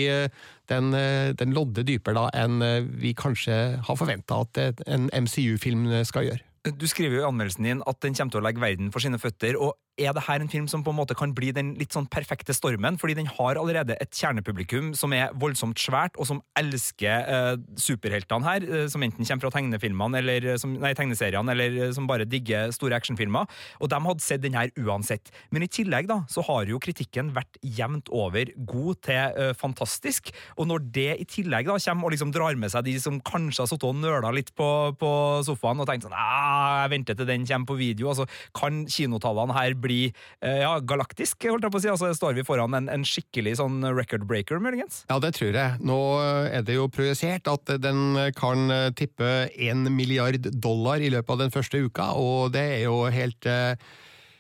den, 0.70 0.94
den 1.40 1.56
lodder 1.56 1.84
dypere 1.84 2.28
enn 2.38 2.62
vi 3.02 3.12
kanskje 3.18 3.58
har 3.84 3.98
forventa 4.00 4.38
at 4.46 4.62
en 4.86 5.10
MCU-film 5.12 5.90
skal 6.08 6.30
gjøre. 6.30 6.46
Du 6.78 6.86
skriver 6.88 7.18
jo 7.18 7.26
i 7.26 7.28
anmeldelsen 7.28 7.68
din 7.68 7.84
at 7.90 8.00
den 8.06 8.16
kommer 8.16 8.36
til 8.36 8.42
å 8.42 8.46
legge 8.46 8.64
verden 8.64 8.94
for 8.94 9.04
sine 9.04 9.20
føtter. 9.20 9.58
og 9.60 9.76
Er 9.98 10.14
det 10.14 10.28
her 10.28 10.44
en 10.44 10.50
film 10.50 10.68
som 10.70 10.84
på 10.86 10.92
en 10.94 11.00
måte 11.00 11.16
kan 11.18 11.32
bli 11.34 11.50
den 11.56 11.72
litt 11.80 11.96
sånn 11.96 12.06
perfekte 12.14 12.54
stormen? 12.54 13.00
Fordi 13.02 13.16
den 13.18 13.30
har 13.32 13.58
allerede 13.58 13.96
et 13.98 14.14
kjernepublikum 14.14 14.92
som 14.98 15.14
er 15.18 15.32
voldsomt 15.42 15.80
svært, 15.82 16.14
og 16.22 16.28
som 16.30 16.42
elsker 16.60 17.26
eh, 17.26 17.56
superheltene 17.82 18.46
her. 18.46 18.68
Eh, 18.68 18.86
som 18.94 19.02
enten 19.02 19.26
kommer 19.26 19.48
fra 19.48 19.52
tegnefilmene, 19.56 20.22
eller 20.22 20.46
eh, 20.54 20.60
som, 20.62 20.76
nei, 20.78 20.92
tegneseriene, 20.98 21.50
eller 21.56 21.80
eh, 21.88 21.94
som 21.98 22.06
bare 22.10 22.28
digger 22.30 22.70
store 22.76 23.00
actionfilmer. 23.00 23.50
Og 23.82 23.90
de 23.90 24.00
hadde 24.06 24.26
sett 24.26 24.44
den 24.44 24.58
her 24.58 24.70
uansett. 24.78 25.32
Men 25.50 25.66
i 25.66 25.72
tillegg 25.72 26.12
da, 26.12 26.20
så 26.30 26.46
har 26.46 26.70
jo 26.70 26.82
kritikken 26.84 27.34
vært 27.34 27.58
jevnt 27.66 28.14
over 28.14 28.54
god 28.70 29.02
til 29.10 29.34
eh, 29.34 29.56
fantastisk. 29.58 30.30
Og 30.62 30.70
når 30.70 30.86
det 30.94 31.10
i 31.18 31.28
tillegg 31.30 31.72
da 31.72 31.80
kommer 31.88 32.12
og 32.12 32.14
liksom 32.14 32.36
drar 32.36 32.60
med 32.60 32.70
seg 32.70 32.86
de 32.86 32.94
som 33.02 33.18
kanskje 33.26 33.66
har 33.66 33.72
sittet 33.74 33.90
og 33.90 33.98
nøla 33.98 34.30
litt 34.36 34.54
på, 34.54 34.70
på 35.02 35.12
sofaen 35.48 35.82
og 35.82 35.90
tenkt 35.90 36.06
sånn 36.06 36.14
ah, 36.14 36.84
jeg 36.84 36.94
venter 36.94 37.18
til 37.18 37.30
den 37.34 37.50
kommer 37.50 37.74
på 37.74 37.82
video. 37.82 38.14
Altså, 38.14 38.30
kan 38.54 38.84
kinotallene 38.86 39.58
her 39.58 39.74
bli 39.74 39.87
eh, 39.92 40.60
ja, 40.64 40.74
galaktisk, 40.80 41.48
holdt 41.50 41.68
jeg 41.68 41.74
på 41.74 41.82
å 41.82 41.84
si? 41.84 41.92
Altså, 41.94 42.12
står 42.18 42.38
vi 42.38 42.46
foran 42.48 42.78
en, 42.78 42.90
en 42.92 43.06
skikkelig 43.08 43.58
sånn 43.62 43.82
record 43.96 44.28
breaker, 44.30 44.62
muligens? 44.64 45.04
Ja, 45.12 45.20
det 45.24 45.36
tror 45.38 45.56
jeg. 45.56 45.82
Nå 45.88 46.00
er 46.48 46.66
det 46.68 46.78
jo 46.78 46.90
projisert 46.92 47.48
at 47.52 47.78
den 47.84 48.20
kan 48.38 48.72
tippe 48.98 49.48
én 49.54 49.88
milliard 49.94 50.50
dollar 50.54 51.02
i 51.04 51.12
løpet 51.14 51.34
av 51.34 51.46
den 51.46 51.54
første 51.54 51.82
uka, 51.84 52.12
og 52.18 52.54
det 52.56 52.66
er 52.78 52.84
jo 52.88 53.02
helt 53.14 53.48
eh, 53.50 53.76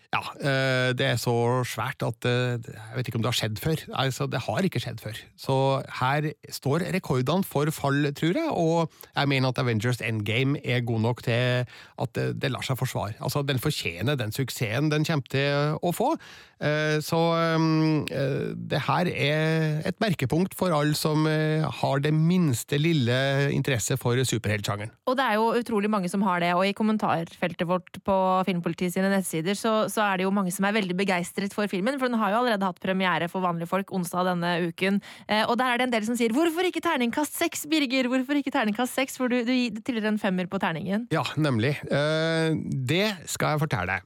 ja, 0.07 0.21
eh, 0.39 0.89
det 0.95 1.03
er 1.03 1.17
så 1.19 1.33
svært 1.67 2.03
at 2.05 2.25
eh, 2.27 2.55
jeg 2.63 2.95
vet 2.95 3.09
ikke 3.09 3.19
om 3.19 3.25
det 3.25 3.31
har 3.33 3.37
skjedd 3.41 3.59
før. 3.59 3.81
Altså, 3.99 4.27
det 4.31 4.39
har 4.45 4.63
ikke 4.63 4.79
skjedd 4.79 5.01
før. 5.03 5.19
Så 5.35 5.55
her 5.99 6.29
står 6.53 6.85
rekordene 6.95 7.43
for 7.43 7.67
fall, 7.75 8.07
tror 8.15 8.39
jeg, 8.39 8.53
og 8.55 8.93
jeg 9.11 9.27
mener 9.27 9.51
at 9.51 9.59
Avengers 9.59 9.99
Endgame 9.99 10.61
er 10.63 10.85
god 10.87 11.03
nok 11.03 11.23
til 11.27 11.67
at 11.67 12.15
det, 12.15 12.51
lar 12.53 12.63
seg 12.63 12.79
forsvare. 12.79 13.17
Altså, 13.19 13.43
den 13.43 13.59
fortjener 13.59 14.15
den 14.15 14.31
suksessen 14.31 14.87
den 14.93 15.03
kommer 15.07 15.27
til 15.33 15.75
å 15.83 15.91
få. 15.91 16.13
Eh, 16.63 17.03
så 17.03 17.19
det 18.57 18.79
her 18.87 19.09
er 19.11 19.83
et 19.91 19.99
merkepunkt 20.01 20.55
for 20.57 20.71
alle 20.73 20.95
som 20.97 21.27
har 21.27 22.01
det 22.01 22.13
minste 22.15 22.79
lille 22.79 23.17
interesse 23.53 23.97
for 23.99 24.17
superheltsjangeren. 24.23 24.93
Og 25.11 25.19
det 25.19 25.27
er 25.27 25.37
jo 25.37 25.51
utrolig 25.59 25.91
mange 25.91 26.09
som 26.09 26.23
har 26.25 26.39
det, 26.41 26.53
og 26.55 26.63
i 26.65 26.73
kommentarfeltet 26.77 27.67
vårt 27.67 27.99
på 28.07 28.17
Filmpolitiet 28.47 28.95
sine 28.95 29.11
nettsider 29.11 29.57
så 29.57 29.75
så 29.97 30.05
er 30.05 30.19
det 30.19 30.27
jo 30.27 30.33
mange 30.33 30.53
som 30.53 30.67
er 30.67 30.75
veldig 30.77 30.95
begeistret 30.97 31.55
for 31.55 31.69
filmen. 31.71 31.97
For 31.97 32.09
den 32.09 32.19
har 32.21 32.33
jo 32.33 32.41
allerede 32.41 32.69
hatt 32.69 32.81
premiere 32.83 33.29
for 33.31 33.45
vanlige 33.45 33.69
folk 33.71 33.93
onsdag 33.95 34.29
denne 34.29 34.53
uken. 34.69 35.01
Eh, 35.25 35.43
og 35.47 35.57
der 35.59 35.73
er 35.73 35.81
det 35.81 35.87
en 35.87 35.95
del 35.95 36.05
som 36.05 36.17
sier 36.19 36.33
'hvorfor 36.33 36.69
ikke 36.69 36.83
terningkast 36.85 37.37
seks, 37.37 37.65
Birger'? 37.65 38.11
Hvorfor 38.11 38.37
ikke 38.37 38.53
terningkast 38.53 38.93
seks? 38.93 39.17
For 39.17 39.27
du, 39.27 39.41
du 39.41 39.81
tilhører 39.81 40.13
en 40.13 40.21
femmer 40.21 40.45
på 40.45 40.61
terningen. 40.61 41.07
Ja, 41.11 41.23
nemlig. 41.35 41.77
Eh, 41.89 42.53
det 42.69 43.17
skal 43.25 43.55
jeg 43.55 43.65
fortelle 43.65 43.97
deg. 43.97 44.01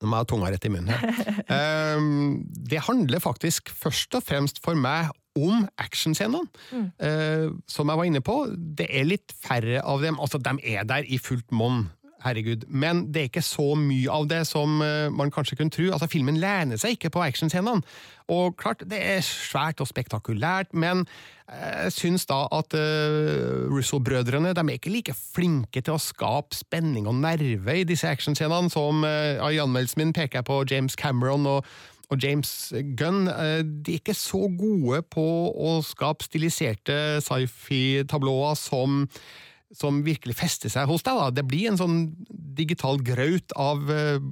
Nå 0.00 0.08
må 0.08 0.16
jeg 0.16 0.24
ha 0.24 0.28
tunga 0.32 0.48
rett 0.48 0.64
i 0.64 0.72
munnen 0.72 0.88
her. 0.88 1.96
um, 1.96 2.46
det 2.72 2.80
handler 2.80 3.20
faktisk 3.20 3.68
først 3.68 4.14
og 4.16 4.24
fremst 4.24 4.62
for 4.64 4.74
meg 4.74 5.10
om 5.36 5.68
actionscenene. 5.76 6.48
Mm. 6.72 7.60
Som 7.68 7.92
jeg 7.92 7.98
var 8.00 8.04
inne 8.08 8.20
på, 8.24 8.48
det 8.56 8.88
er 8.88 9.04
litt 9.04 9.32
færre 9.44 9.82
av 9.84 10.00
dem. 10.00 10.18
Altså, 10.18 10.40
de 10.40 10.56
er 10.64 10.88
der 10.88 11.04
i 11.04 11.20
fullt 11.20 11.52
monn 11.52 11.90
herregud. 12.24 12.66
Men 12.68 13.04
det 13.12 13.20
er 13.20 13.28
ikke 13.30 13.44
så 13.44 13.72
mye 13.78 14.10
av 14.12 14.28
det 14.30 14.44
som 14.48 14.80
eh, 14.84 15.08
man 15.12 15.32
kanskje 15.32 15.58
kunne 15.58 15.74
tro. 15.74 15.88
Altså, 15.90 16.08
Filmen 16.10 16.40
lener 16.40 16.80
seg 16.80 16.96
ikke 16.96 17.12
på 17.14 17.24
actionscenene. 17.24 17.82
Og 18.30 18.56
klart, 18.60 18.84
det 18.86 19.00
er 19.00 19.24
svært 19.26 19.82
og 19.82 19.88
spektakulært, 19.90 20.72
men 20.72 21.02
eh, 21.50 21.86
jeg 21.86 21.94
syns 21.96 22.26
da 22.30 22.44
at 22.54 22.76
uh, 22.78 23.66
Russo-brødrene 23.72 24.54
de 24.54 24.64
er 24.66 24.76
ikke 24.78 24.94
like 24.94 25.16
flinke 25.16 25.82
til 25.82 25.96
å 25.96 26.02
skape 26.02 26.54
spenning 26.54 27.08
og 27.10 27.18
nerve 27.22 27.80
i 27.80 27.86
disse 27.88 28.08
actionscenene 28.08 28.70
som 28.70 29.04
uh, 29.06 29.40
i 29.50 29.62
anmeldelsen 29.62 30.04
min 30.04 30.14
peker 30.16 30.40
jeg 30.40 30.50
på 30.50 30.62
James 30.70 30.98
Cameron 30.98 31.48
og 31.58 31.64
og 32.10 32.18
James 32.18 32.72
Gunn 32.98 33.28
de 33.30 33.92
er 33.92 34.00
ikke 34.00 34.16
så 34.18 34.40
gode 34.58 34.98
på 35.14 35.22
å 35.54 35.76
skape 35.86 36.26
stiliserte 36.26 36.96
sci-fi-tablåer 37.22 38.56
som 38.58 39.04
som 39.76 40.02
virkelig 40.06 40.34
fester 40.38 40.72
seg 40.72 40.88
hos 40.90 41.04
deg. 41.06 41.18
Da. 41.18 41.30
Det 41.40 41.46
blir 41.46 41.70
en 41.70 41.78
sånn 41.78 41.98
digital 42.58 43.00
graut 43.06 43.54
av 43.58 43.90
eh, 43.94 44.22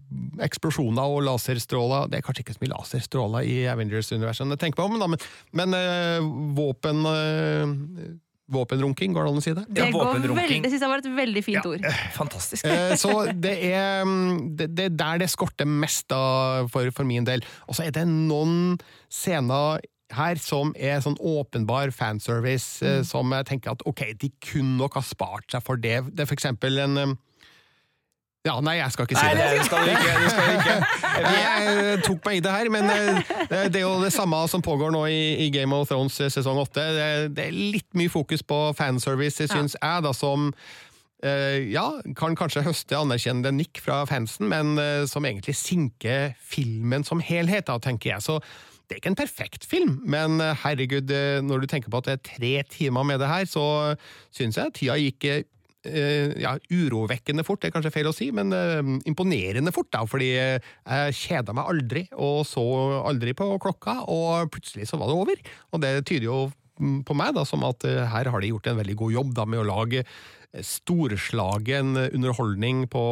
eksplosjoner 0.45 1.14
og 1.14 1.25
laserstråler. 1.28 2.11
Det 2.11 2.18
er 2.18 2.25
kanskje 2.26 2.45
ikke 2.45 2.57
så 2.57 2.64
mye 2.64 2.75
laserstråler 2.75 3.50
i 3.50 3.59
Avengers-universet, 3.71 4.57
tenker 4.61 4.83
på, 4.83 4.88
men, 4.92 5.14
men, 5.14 5.28
men 5.61 5.76
uh, 5.78 6.33
våpen 6.59 7.04
eh, 7.12 8.16
Våpenrunking, 8.49 9.12
går 9.12 9.26
det 9.26 9.30
an 9.30 9.38
å 9.38 9.42
si 9.45 9.52
det? 9.52 9.62
Det, 9.68 9.83
ja, 9.92 10.04
veldig, 10.09 10.61
det 10.64 10.71
synes 10.71 10.80
jeg 10.80 10.88
var 10.88 11.02
et 11.02 11.09
veldig 11.18 11.40
fint 11.45 11.59
ja. 11.59 11.68
ord. 11.68 11.83
Fantastisk. 12.14 12.64
så 13.02 13.11
det 13.37 13.52
er, 13.68 14.07
mm, 14.09 14.38
det, 14.57 14.71
det 14.73 14.87
er 14.88 14.95
der 14.97 15.21
det 15.21 15.28
skorter 15.28 15.68
mest 15.68 16.07
da, 16.09 16.64
for, 16.73 16.88
for 16.97 17.04
min 17.04 17.28
del. 17.28 17.45
Og 17.68 17.76
så 17.76 17.85
er 17.85 17.92
det 17.92 18.07
noen 18.09 18.78
scener 19.12 19.85
her 20.17 20.41
som 20.41 20.73
er 20.79 21.00
sånn 21.05 21.19
åpenbar 21.21 21.93
fanservice, 21.95 22.81
eh, 22.85 23.00
mm. 23.00 23.09
som 23.09 23.33
jeg 23.35 23.49
tenker 23.50 23.75
at 23.75 23.85
ok, 23.88 24.05
de 24.21 24.31
kunne 24.45 24.79
nok 24.81 24.99
ha 24.99 25.05
spart 25.05 25.49
seg 25.53 25.65
for 25.65 25.81
det. 25.81 26.00
Det 26.12 26.25
er 26.25 26.31
for 26.31 26.38
eksempel 26.38 26.81
en 26.85 27.03
eh, 27.03 27.17
ja, 28.47 28.55
nei, 28.65 28.79
jeg 28.79 28.95
skal 28.95 29.05
ikke 29.05 29.19
si 29.19 29.27
nei, 29.27 29.35
det. 29.37 29.47
det 29.59 29.65
skal 29.67 29.85
du 29.85 29.91
ikke. 29.93 30.12
Det 30.23 30.31
skal 30.33 30.47
du 30.47 30.53
ikke. 30.57 30.77
Jeg 31.38 31.97
tok 32.07 32.29
meg 32.29 32.37
i 32.38 32.43
det 32.45 32.53
her, 32.55 32.69
men 32.73 32.87
eh, 32.95 33.65
det 33.69 33.81
er 33.81 33.83
jo 33.83 33.97
det 34.00 34.12
samme 34.15 34.38
som 34.49 34.62
pågår 34.65 34.93
nå 34.95 35.03
i 35.11 35.49
Game 35.53 35.75
of 35.75 35.91
Thrones 35.91 36.17
sesong 36.33 36.61
åtte. 36.62 36.85
Det 37.35 37.49
er 37.49 37.57
litt 37.57 37.91
mye 37.99 38.12
fokus 38.12 38.47
på 38.47 38.61
fanservice, 38.79 39.50
syns 39.50 39.75
jeg, 39.77 40.05
da, 40.07 40.15
som 40.17 40.53
ja, 41.19 41.83
kan 42.15 42.38
kanskje 42.38 42.62
høste 42.62 42.95
anerkjennende 42.95 43.50
nikk 43.57 43.83
fra 43.83 44.05
fansen, 44.07 44.47
men 44.53 44.79
som 45.11 45.27
egentlig 45.27 45.57
sinker 45.59 46.31
filmen 46.38 47.03
som 47.05 47.19
helhet, 47.19 47.67
da, 47.67 47.81
tenker 47.83 48.15
jeg. 48.15 48.23
Så 48.23 48.38
det 48.88 48.97
er 48.97 49.02
ikke 49.02 49.12
en 49.12 49.21
perfekt 49.21 49.66
film, 49.68 49.99
men 50.09 50.40
eh, 50.40 50.57
herregud, 50.64 51.12
eh, 51.12 51.42
når 51.45 51.62
du 51.62 51.68
tenker 51.68 51.92
på 51.92 52.00
at 52.00 52.09
det 52.09 52.16
er 52.16 52.26
tre 52.30 52.52
timer 52.73 53.04
med 53.04 53.21
det 53.21 53.28
her, 53.28 53.45
så 53.49 53.64
syns 54.35 54.57
jeg 54.57 54.73
tida 54.78 54.97
gikk 54.97 55.26
eh, 55.28 56.33
ja, 56.40 56.54
urovekkende 56.73 57.45
fort, 57.45 57.61
det 57.61 57.68
er 57.68 57.75
kanskje 57.76 57.92
feil 57.92 58.09
å 58.09 58.14
si, 58.16 58.30
men 58.33 58.54
imponerende 59.09 59.75
fort, 59.76 59.90
da, 59.92 60.07
fordi 60.09 60.30
jeg 60.33 61.18
kjeda 61.21 61.54
meg 61.57 61.68
aldri 61.68 62.07
og 62.16 62.40
så 62.49 62.64
aldri 63.11 63.37
på 63.37 63.50
klokka, 63.61 64.00
og 64.09 64.49
plutselig 64.57 64.88
så 64.88 65.00
var 65.00 65.12
det 65.12 65.21
over. 65.21 65.47
Og 65.76 65.85
det 65.85 65.95
tyder 66.09 66.30
jo 66.30 66.40
mm, 66.80 67.02
på 67.09 67.16
meg 67.16 67.37
da, 67.37 67.45
som 67.49 67.68
at 67.68 67.85
her 67.85 68.33
har 68.33 68.45
de 68.45 68.52
gjort 68.54 68.73
en 68.73 68.80
veldig 68.80 69.00
god 69.04 69.16
jobb 69.21 69.37
da, 69.37 69.49
med 69.49 69.62
å 69.62 69.68
lage 69.68 70.07
storslagen 70.64 71.92
underholdning 72.09 72.87
på 72.88 73.02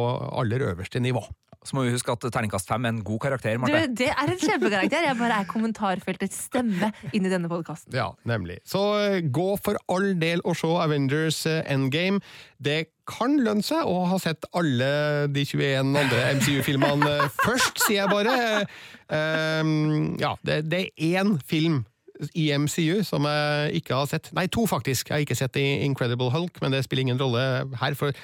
aller 0.41 0.71
øverste 0.73 1.01
nivå. 1.05 1.21
Så 1.67 1.75
må 1.75 1.83
vi 1.83 1.91
huske 1.91 2.13
at 2.13 2.23
terningkast 2.31 2.69
fem 2.69 2.85
er 2.87 2.95
en 2.95 3.01
god 3.05 3.19
karakter. 3.25 3.57
Marte. 3.59 3.81
Du, 3.87 3.95
det 3.99 4.09
er 4.13 4.31
en 4.31 4.39
kjempekarakter. 4.39 5.07
Jeg 5.09 5.19
bare 5.19 5.39
er 5.41 5.49
kommentarfeltets 5.49 6.45
stemme 6.47 6.91
inn 7.11 7.27
i 7.27 7.31
denne 7.31 7.49
podkasten. 7.51 7.95
Ja, 7.95 8.11
nemlig. 8.29 8.61
Så 8.67 8.83
uh, 8.95 9.17
gå 9.21 9.49
for 9.63 9.79
all 9.91 10.13
del 10.21 10.43
og 10.47 10.55
se 10.59 10.71
Avengers 10.83 11.41
uh, 11.49 11.59
Endgame. 11.67 12.21
Det 12.63 12.93
kan 13.07 13.35
lønne 13.39 13.63
seg 13.63 13.87
å 13.87 14.05
ha 14.11 14.19
sett 14.19 14.47
alle 14.57 14.87
de 15.31 15.43
21 15.47 15.91
andre 16.03 16.23
MCU-filmene 16.39 17.11
uh, 17.25 17.35
først, 17.47 17.83
sier 17.83 18.05
jeg 18.05 18.13
bare. 18.13 18.65
Um, 19.11 20.15
ja, 20.21 20.33
det, 20.47 20.63
det 20.71 20.87
er 20.87 21.19
én 21.19 21.37
film 21.47 21.83
i 22.33 22.49
MCU 22.57 23.03
som 23.05 23.27
jeg 23.29 23.81
ikke 23.81 23.95
har 23.99 24.09
sett. 24.09 24.31
Nei, 24.35 24.47
to, 24.51 24.65
faktisk. 24.69 25.09
Jeg 25.09 25.15
har 25.15 25.25
ikke 25.25 25.37
sett 25.37 25.59
Incredible 25.61 26.31
Hulk, 26.33 26.61
men 26.63 26.73
det 26.73 26.83
spiller 26.85 27.05
ingen 27.05 27.21
rolle 27.21 27.43
her. 27.81 27.97
For 27.99 28.15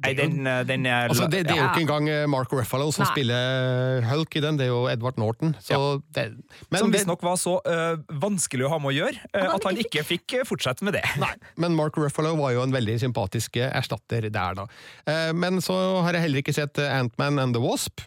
Nei, 0.00 0.12
den, 0.16 0.46
eh, 0.46 0.60
den 0.68 0.86
er 0.88 1.10
altså, 1.10 1.26
det, 1.30 1.42
det, 1.48 1.54
er 1.54 1.60
jo 1.60 1.68
ikke 1.68 1.82
engang 1.84 2.08
eh, 2.08 2.24
Mark 2.30 2.52
Ruffalo 2.54 2.88
som 2.94 3.04
Nei. 3.04 3.10
spiller 3.12 4.06
Hulk 4.08 4.36
i 4.38 4.42
den, 4.44 4.58
det 4.60 4.66
er 4.68 4.72
jo 4.72 4.84
Edward 4.90 5.18
Norton. 5.20 5.54
Ja. 5.68 5.80
Det, 6.16 6.26
som 6.72 6.92
visstnok 6.92 7.24
var 7.24 7.36
så 7.40 7.56
uh, 7.66 8.00
vanskelig 8.22 8.66
å 8.68 8.72
ha 8.72 8.80
med 8.82 8.92
å 8.92 8.94
gjøre 8.96 9.20
uh, 9.34 9.54
at 9.56 9.66
han 9.68 9.80
ikke 9.80 10.04
fikk 10.06 10.38
fortsette 10.48 10.86
med 10.86 10.96
det. 10.98 11.04
Nei, 11.20 11.32
Men 11.60 11.76
Mark 11.78 11.98
Ruffalo 12.00 12.32
var 12.40 12.54
jo 12.56 12.64
en 12.64 12.74
veldig 12.74 12.96
sympatisk 13.02 13.60
erstatter 13.66 14.30
der, 14.30 14.62
da. 14.62 14.68
Uh, 15.04 15.30
men 15.36 15.60
så 15.64 15.76
har 16.06 16.16
jeg 16.16 16.28
heller 16.28 16.44
ikke 16.44 16.56
sett 16.56 16.80
Antman 16.80 17.42
and 17.42 17.56
the 17.56 17.62
Wasp. 17.62 18.06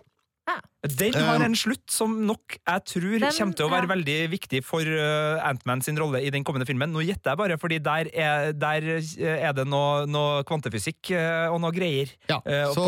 Den 0.83 1.15
har 1.15 1.39
en 1.45 1.53
slutt 1.55 1.88
som 1.91 2.17
nok 2.27 2.57
jeg 2.57 2.83
tror 2.89 3.13
den, 3.15 3.29
kommer 3.31 3.55
til 3.55 3.65
å 3.65 3.71
være 3.71 3.88
ja. 3.88 3.91
veldig 3.93 4.15
viktig 4.33 4.59
for 4.67 4.83
uh, 4.83 5.39
Antman 5.47 5.79
sin 5.85 5.95
rolle 6.00 6.19
i 6.19 6.31
den 6.33 6.43
kommende 6.43 6.67
filmen. 6.67 6.91
Nå 6.91 7.05
gjetter 7.07 7.31
jeg 7.31 7.39
bare, 7.39 7.57
fordi 7.62 7.79
der 7.83 8.09
er, 8.12 8.51
der 8.51 8.89
er 8.91 9.55
det 9.55 9.65
noe, 9.71 10.03
noe, 10.12 10.43
kvantefysikk 10.47 11.13
uh, 11.15 11.53
og 11.53 11.62
noe 11.63 11.71
greier. 11.75 12.12
Ja, 12.27 12.41
uh, 12.43 12.75
så 12.75 12.88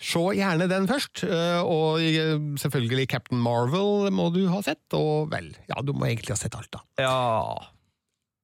se 0.00 0.24
gjerne 0.40 0.66
den 0.70 0.88
først. 0.90 1.22
og 1.62 2.02
selvfølgelig 2.58 3.06
Captain 3.12 3.38
Marvel 3.38 4.10
må 4.10 4.30
du 4.34 4.42
ha 4.50 4.62
sett. 4.66 4.82
Og 4.98 5.30
vel, 5.30 5.52
ja, 5.70 5.78
du 5.86 5.94
må 5.94 6.10
egentlig 6.10 6.34
ha 6.34 6.40
sett 6.40 6.58
alt, 6.58 6.72
da. 6.74 6.82
Ja. 6.98 7.70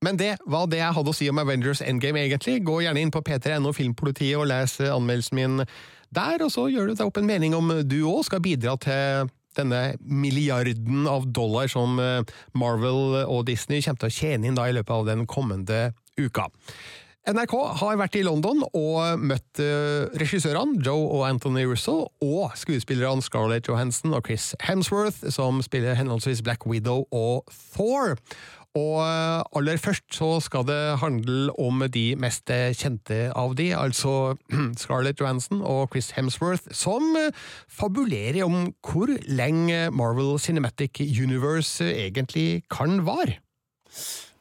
Men 0.05 0.21
det 0.21 0.37
var 0.47 0.69
det 0.71 0.79
jeg 0.79 0.95
hadde 0.95 1.11
å 1.11 1.17
si 1.17 1.27
om 1.33 1.43
Avengers 1.43 1.83
Endgame, 1.83 2.23
egentlig. 2.23 2.61
Gå 2.63 2.79
gjerne 2.85 3.03
inn 3.03 3.11
på 3.11 3.25
p3.no 3.27 3.75
Filmpolitiet 3.75 4.39
og 4.39 4.47
les 4.53 4.79
anmeldelsen 4.87 5.41
min 5.41 5.63
der, 6.15 6.45
og 6.45 6.53
så 6.53 6.69
gjør 6.73 6.91
du 6.91 6.95
deg 6.95 7.07
opp 7.09 7.19
en 7.21 7.29
mening 7.29 7.57
om 7.57 7.73
du 7.87 7.99
òg 8.09 8.25
skal 8.29 8.45
bidra 8.45 8.77
til 8.83 9.33
denne 9.57 9.97
milliarden 10.05 11.07
av 11.09 11.25
dollar 11.33 11.71
som 11.73 11.97
eh, 12.03 12.21
Marvel 12.53 13.23
og 13.25 13.47
Disney 13.49 13.81
kommer 13.81 14.05
til 14.05 14.11
å 14.11 14.17
tjene 14.19 14.51
inn 14.51 14.59
da 14.59 14.69
i 14.69 14.77
løpet 14.77 14.93
av 14.93 15.09
den 15.09 15.25
kommende 15.31 15.91
uka. 16.21 16.51
NRK 17.27 17.55
har 17.81 17.97
vært 17.99 18.17
i 18.21 18.23
London 18.23 18.61
og 18.69 19.19
møtt 19.19 19.59
uh, 19.59 20.07
regissørene 20.15 20.79
Joe 20.87 21.09
og 21.11 21.25
Anthony 21.27 21.65
Russo, 21.67 22.05
og 22.23 22.55
skuespillerne 22.55 23.25
Scarlett 23.25 23.67
Johansson 23.67 24.15
og 24.15 24.29
Chris 24.29 24.53
Hemsworth, 24.63 25.25
som 25.35 25.59
spiller 25.65 25.99
henholdsvis 25.99 26.45
Black 26.47 26.69
Widow 26.71 27.03
og 27.11 27.51
Thor. 27.75 28.15
Og 28.77 29.01
eh, 29.01 29.43
aller 29.57 29.81
først 29.81 30.05
så 30.13 30.37
skal 30.45 30.67
det 30.69 30.99
handle 31.01 31.55
om 31.61 31.81
de 31.93 32.05
mest 32.21 32.51
kjente 32.77 33.31
av 33.33 33.57
de, 33.57 33.71
altså 33.77 34.37
Scarlett 34.83 35.21
Johansson 35.21 35.63
og 35.65 35.89
Chris 35.93 36.11
Hemsworth, 36.17 36.69
som 36.77 37.17
eh, 37.17 37.33
fabulerer 37.69 38.45
om 38.45 38.75
hvor 38.85 39.13
lenge 39.29 39.91
Marvel 39.91 40.37
Cinematic 40.39 41.01
Universe 41.01 41.85
egentlig 41.85 42.63
kan 42.71 43.07
vare. 43.07 43.39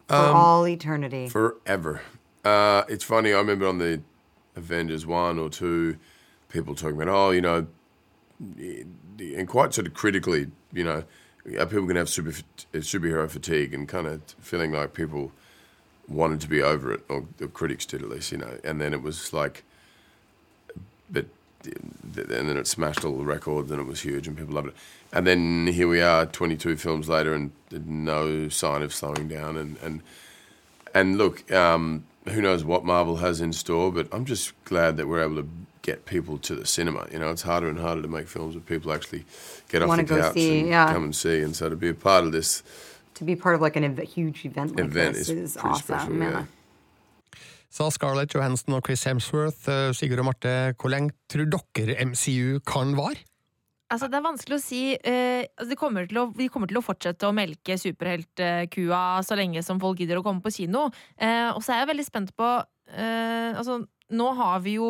For 0.09 0.29
um, 0.29 0.35
all 0.35 0.67
eternity. 0.67 1.29
Forever. 1.29 2.01
Uh, 2.43 2.83
it's 2.89 3.03
funny, 3.03 3.33
I 3.33 3.37
remember 3.37 3.67
on 3.67 3.79
the 3.79 4.01
Avengers 4.55 5.05
1 5.05 5.39
or 5.39 5.49
2, 5.49 5.95
people 6.49 6.75
talking 6.75 7.01
about, 7.01 7.09
oh, 7.09 7.31
you 7.31 7.41
know, 7.41 7.65
and 9.37 9.47
quite 9.47 9.73
sort 9.73 9.87
of 9.87 9.93
critically, 9.93 10.47
you 10.73 10.83
know, 10.83 11.03
are 11.53 11.65
people 11.65 11.83
going 11.83 11.95
to 11.95 12.01
have 12.01 12.09
super, 12.09 12.31
superhero 12.73 13.29
fatigue 13.29 13.73
and 13.73 13.87
kind 13.87 14.07
of 14.07 14.21
feeling 14.39 14.71
like 14.71 14.93
people 14.93 15.31
wanted 16.07 16.41
to 16.41 16.47
be 16.47 16.61
over 16.61 16.93
it, 16.93 17.05
or 17.09 17.25
the 17.37 17.47
critics 17.47 17.85
did 17.85 18.01
at 18.01 18.09
least, 18.09 18.31
you 18.31 18.37
know. 18.37 18.57
And 18.63 18.79
then 18.81 18.93
it 18.93 19.01
was 19.01 19.33
like, 19.33 19.63
but, 21.09 21.25
and 21.63 22.13
then 22.13 22.57
it 22.57 22.67
smashed 22.67 23.03
all 23.03 23.17
the 23.17 23.25
records 23.25 23.71
and 23.71 23.79
it 23.79 23.85
was 23.85 24.01
huge 24.01 24.27
and 24.27 24.37
people 24.37 24.53
loved 24.53 24.69
it. 24.69 24.75
And 25.11 25.25
then 25.25 25.67
here 25.67 25.87
we 25.87 26.01
are, 26.01 26.25
22 26.25 26.77
films 26.77 27.07
later, 27.07 27.33
and 27.33 27.51
no 27.71 28.49
sign 28.49 28.81
of 28.81 28.93
slowing 28.93 29.27
down. 29.27 29.57
And, 29.57 29.77
and, 29.81 30.01
and 30.93 31.17
look, 31.17 31.49
um, 31.51 32.05
who 32.27 32.41
knows 32.41 32.63
what 32.63 32.83
Marvel 32.83 33.17
has 33.17 33.39
in 33.41 33.53
store, 33.53 33.91
but 33.91 34.07
I'm 34.11 34.25
just 34.25 34.53
glad 34.65 34.97
that 34.97 35.07
we're 35.07 35.23
able 35.23 35.37
to 35.37 35.47
get 35.85 36.05
people 36.05 36.37
to 36.47 36.55
the 36.55 36.65
cinema. 36.65 37.05
You 37.11 37.19
know, 37.19 37.29
it's 37.29 37.43
harder 37.43 37.69
and 37.69 37.79
harder 37.79 38.01
to 38.01 38.07
make 38.07 38.27
films 38.27 38.53
that 38.55 38.65
people 38.65 38.91
actually 38.91 39.23
get 39.69 39.81
off 39.81 39.89
Wanna 39.89 40.03
the 40.03 40.15
go 40.15 40.21
couch 40.21 40.33
see, 40.33 40.59
and 40.59 40.69
yeah. 40.69 40.93
come 40.93 41.03
and 41.03 41.15
see. 41.15 41.41
And 41.45 41.55
so 41.55 41.69
to 41.69 41.75
be 41.75 41.89
a 41.89 41.93
part 41.93 42.25
of 42.25 42.31
this 42.31 42.63
To 43.15 43.23
be 43.23 43.35
part 43.35 43.55
of 43.55 43.61
like 43.61 43.77
an 43.77 43.85
ev- 43.85 44.07
huge 44.15 44.43
event 44.45 44.75
like 44.75 44.85
event 44.85 45.15
this 45.15 45.29
is, 45.29 45.55
is, 45.55 45.57
awesome. 45.57 45.83
special. 45.83 46.17
yeah. 46.17 46.31
Yeah. 46.31 46.45
Sa 47.75 47.89
Scarlett 47.89 48.33
Johansson 48.33 48.73
og 48.73 48.83
Chris 48.87 49.03
Hemsworth. 49.03 49.67
Eh, 49.67 49.93
Sigurd 49.93 50.19
og 50.23 50.29
Marte, 50.29 50.51
hvor 50.79 50.91
lenge 50.91 51.11
tror 51.31 51.47
dere 51.75 51.95
MCU 52.05 52.59
kan 52.67 52.95
vare? 52.95 53.19
Altså, 53.91 54.07
det 54.09 54.17
er 54.17 54.25
vanskelig 54.25 54.57
å 54.57 54.63
si. 54.63 54.81
Eh, 54.95 55.43
altså, 55.45 55.69
de, 55.69 55.77
kommer 55.79 56.07
til 56.09 56.21
å, 56.23 56.29
de 56.33 56.47
kommer 56.51 56.71
til 56.71 56.79
å 56.79 56.85
fortsette 56.85 57.27
å 57.27 57.35
melke 57.35 57.77
superheltkua 57.77 59.01
så 59.27 59.37
lenge 59.37 59.61
som 59.63 59.81
folk 59.83 59.99
gidder 60.01 60.21
å 60.21 60.23
komme 60.25 60.41
på 60.41 60.53
kino. 60.55 60.87
Eh, 61.19 61.51
og 61.51 61.61
så 61.63 61.75
er 61.75 61.83
jeg 61.83 61.91
veldig 61.91 62.07
spent 62.07 62.31
på 62.39 62.47
eh, 62.95 63.51
Altså, 63.55 63.83
nå 64.13 64.27
har 64.37 64.61
vi 64.65 64.75
jo 64.77 64.87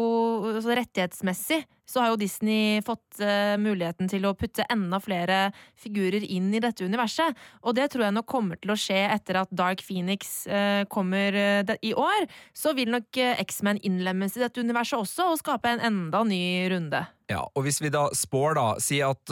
altså, 0.52 0.76
Rettighetsmessig 0.76 1.64
så 1.86 2.02
har 2.02 2.12
jo 2.12 2.20
Disney 2.20 2.82
fått 2.86 3.20
uh, 3.22 3.56
muligheten 3.62 4.10
til 4.10 4.26
å 4.26 4.34
putte 4.38 4.66
enda 4.74 4.98
flere 5.04 5.52
figurer 5.80 6.26
inn 6.26 6.50
i 6.56 6.62
dette 6.64 6.86
universet. 6.86 7.38
Og 7.62 7.78
det 7.78 7.92
tror 7.94 8.08
jeg 8.08 8.16
nok 8.18 8.28
kommer 8.30 8.60
til 8.62 8.74
å 8.74 8.80
skje 8.80 9.04
etter 9.14 9.40
at 9.44 9.54
Dark 9.54 9.84
Phoenix 9.86 10.48
uh, 10.50 10.82
kommer 10.92 11.38
uh, 11.38 11.76
i 11.86 11.94
år. 11.94 12.26
Så 12.58 12.74
vil 12.78 12.90
nok 12.94 13.22
X-Men 13.46 13.80
innlemmes 13.86 14.36
i 14.36 14.44
dette 14.44 14.66
universet 14.66 14.98
også, 14.98 15.30
og 15.34 15.42
skape 15.44 15.76
en 15.76 15.86
enda 15.86 16.24
ny 16.26 16.42
runde. 16.74 17.06
Ja, 17.30 17.46
og 17.54 17.66
hvis 17.66 17.80
vi 17.82 17.94
da 17.94 18.08
spår, 18.14 18.58
da, 18.58 18.66
si 18.82 19.00
at 19.02 19.32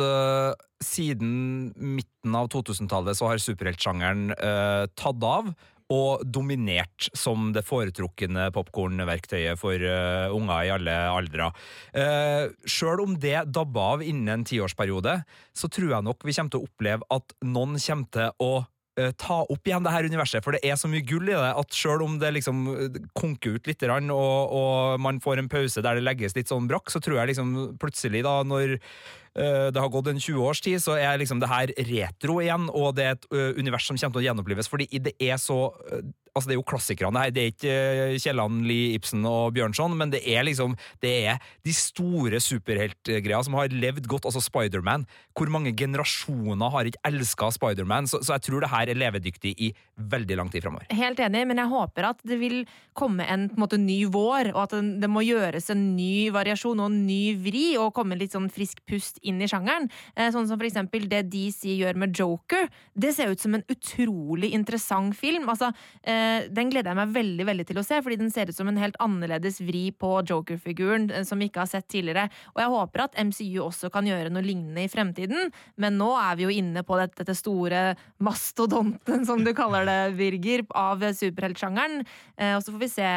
siden 0.83 1.33
midten 1.77 2.33
av 2.35 2.47
2000-tallet 2.49 3.19
så 3.19 3.29
har 3.29 3.41
superheltsjangeren 3.41 4.31
tatt 4.97 5.27
av 5.29 5.51
og 5.93 6.25
dominert 6.25 7.09
som 7.17 7.51
det 7.55 7.65
foretrukne 7.67 8.49
popkornverktøyet 8.55 9.59
for 9.59 9.77
uh, 9.77 10.33
unger 10.33 10.67
i 10.67 10.73
alle 10.73 10.97
aldre. 11.13 11.49
Uh, 11.95 12.49
Sjøl 12.65 13.03
om 13.03 13.17
det 13.21 13.45
dabber 13.53 13.97
av 13.97 14.05
innen 14.05 14.31
en 14.33 14.45
tiårsperiode, 14.47 15.19
så 15.53 15.69
tror 15.71 15.97
jeg 15.97 16.07
nok 16.07 16.23
vi 16.25 16.35
kommer 16.35 16.53
til 16.53 16.63
å 16.63 16.69
oppleve 16.69 17.09
at 17.13 17.35
noen 17.45 17.75
kommer 17.77 18.09
til 18.13 18.43
å 18.43 18.51
øh, 18.99 19.11
ta 19.19 19.39
opp 19.43 19.67
igjen 19.69 19.85
det 19.85 19.93
her 19.93 20.07
universet, 20.09 20.43
for 20.45 20.55
det 20.55 20.63
er 20.65 20.77
så 20.79 20.89
mye 20.89 21.05
gull 21.05 21.29
i 21.29 21.35
det 21.35 21.51
at 21.59 21.77
sjøl 21.77 22.03
om 22.05 22.15
det 22.21 22.31
liksom 22.37 22.63
konker 23.17 23.57
ut 23.57 23.69
litt 23.69 23.85
og, 23.85 24.55
og 24.57 25.01
man 25.03 25.21
får 25.23 25.41
en 25.41 25.51
pause 25.51 25.83
der 25.83 25.99
det 25.99 26.05
legges 26.05 26.37
litt 26.37 26.51
sånn 26.51 26.69
brakk, 26.69 26.89
så 26.93 27.01
tror 27.03 27.21
jeg 27.21 27.33
liksom 27.33 27.53
plutselig, 27.81 28.23
da, 28.25 28.39
når 28.47 28.79
det 29.33 29.81
har 29.81 29.89
gått 29.89 30.11
en 30.11 30.19
20 30.21 30.43
års 30.45 30.61
tid, 30.61 30.77
så 30.83 30.97
er 30.99 31.17
liksom 31.17 31.39
det 31.41 31.49
her 31.49 31.71
retro 31.89 32.39
igjen, 32.43 32.67
og 32.69 32.93
det 32.97 33.05
er 33.05 33.15
et 33.17 33.25
øh, 33.33 33.55
univers 33.57 33.87
som 33.87 33.97
kommer 33.97 34.19
til 34.19 34.21
å 34.21 34.27
gjenopplives, 34.27 34.69
fordi 34.69 34.89
det 35.01 35.15
er 35.21 35.39
så 35.41 35.71
øh, 35.91 36.03
Altså, 36.33 36.49
det 36.49 36.55
er 36.55 36.57
jo 36.57 36.65
klassikerne 36.65 37.21
her. 37.21 37.33
Det 37.33 37.41
er 37.41 37.51
ikke 37.51 37.73
Kielland, 38.23 38.63
Lie, 38.65 38.95
Ibsen 38.97 39.21
og 39.29 39.53
Bjørnson, 39.53 39.93
men 39.97 40.09
det 40.09 40.23
er 40.25 40.41
liksom 40.47 40.73
Det 41.01 41.11
er 41.29 41.41
de 41.65 41.73
store 41.77 42.39
superheltgreia 42.41 43.41
som 43.45 43.53
har 43.59 43.69
levd 43.69 44.07
godt. 44.09 44.25
Altså 44.25 44.41
Spiderman. 44.41 45.05
Hvor 45.37 45.51
mange 45.53 45.75
generasjoner 45.77 46.73
har 46.73 46.89
ikke 46.89 47.03
elska 47.05 47.51
Spiderman? 47.53 48.09
Så, 48.09 48.23
så 48.25 48.33
jeg 48.33 48.47
tror 48.47 48.65
det 48.65 48.71
her 48.73 48.89
er 48.89 48.97
levedyktig 48.97 49.53
i 49.61 49.69
veldig 49.93 50.39
lang 50.39 50.49
tid 50.49 50.65
framover. 50.65 50.89
Helt 50.89 51.21
enig, 51.21 51.45
men 51.51 51.61
jeg 51.61 51.69
håper 51.69 52.09
at 52.09 52.25
det 52.25 52.39
vil 52.41 52.63
komme 52.97 53.27
en, 53.29 53.45
en 53.51 53.61
måte, 53.61 53.77
ny 53.77 54.03
vår, 54.09 54.49
og 54.55 54.63
at 54.65 54.75
det 55.01 55.09
må 55.11 55.21
gjøres 55.25 55.69
en 55.73 55.83
ny 55.93 56.31
variasjon 56.33 56.81
og 56.81 56.89
en 56.89 56.99
ny 57.05 57.35
vri, 57.37 57.65
og 57.77 57.93
komme 57.93 58.17
litt 58.17 58.33
sånn 58.33 58.49
frisk 58.53 58.81
pust 58.89 59.21
inn 59.29 59.41
i 59.41 59.49
sjangeren. 59.49 59.89
Eh, 60.15 60.29
sånn 60.33 60.47
som 60.49 60.59
for 60.59 60.67
eksempel 60.67 61.07
det 61.11 61.25
DC 61.33 61.75
gjør 61.79 61.99
med 61.99 62.15
Joker. 62.17 62.69
Det 62.93 63.13
ser 63.15 63.31
ut 63.31 63.41
som 63.41 63.55
en 63.57 63.65
utrolig 63.71 64.53
interessant 64.55 65.15
film. 65.17 65.47
Altså, 65.51 65.71
eh, 66.03 66.49
den 66.49 66.71
gleder 66.71 66.91
jeg 66.91 66.99
meg 67.01 67.15
veldig 67.15 67.47
veldig 67.49 67.67
til 67.69 67.81
å 67.81 67.85
se, 67.85 68.01
fordi 68.03 68.19
den 68.21 68.31
ser 68.33 68.49
ut 68.49 68.57
som 68.57 68.69
en 68.69 68.79
helt 68.81 68.97
annerledes 69.03 69.61
vri 69.63 69.91
på 69.91 70.15
Joker-figuren, 70.29 71.09
eh, 71.11 71.23
som 71.27 71.39
vi 71.39 71.49
ikke 71.49 71.63
har 71.63 71.71
sett 71.71 71.87
tidligere. 71.87 72.29
Og 72.55 72.63
jeg 72.63 72.73
håper 72.75 73.05
at 73.05 73.17
MCU 73.17 73.63
også 73.63 73.91
kan 73.93 74.07
gjøre 74.07 74.31
noe 74.33 74.45
lignende 74.45 74.83
i 74.83 74.91
fremtiden, 74.91 75.51
men 75.77 75.97
nå 75.97 76.11
er 76.19 76.37
vi 76.37 76.47
jo 76.47 76.53
inne 76.53 76.83
på 76.83 76.97
dette, 76.99 77.23
dette 77.23 77.37
store 77.37 77.95
mastodonten, 78.23 79.25
som 79.25 79.43
du 79.43 79.53
kaller 79.53 79.85
det, 79.87 79.99
Birger, 80.17 80.65
av 80.73 81.01
superheltsjangeren. 81.13 82.03
Og 82.53 82.61
så 82.63 82.71
får 82.71 82.79
vi 82.81 82.89
se 82.89 83.09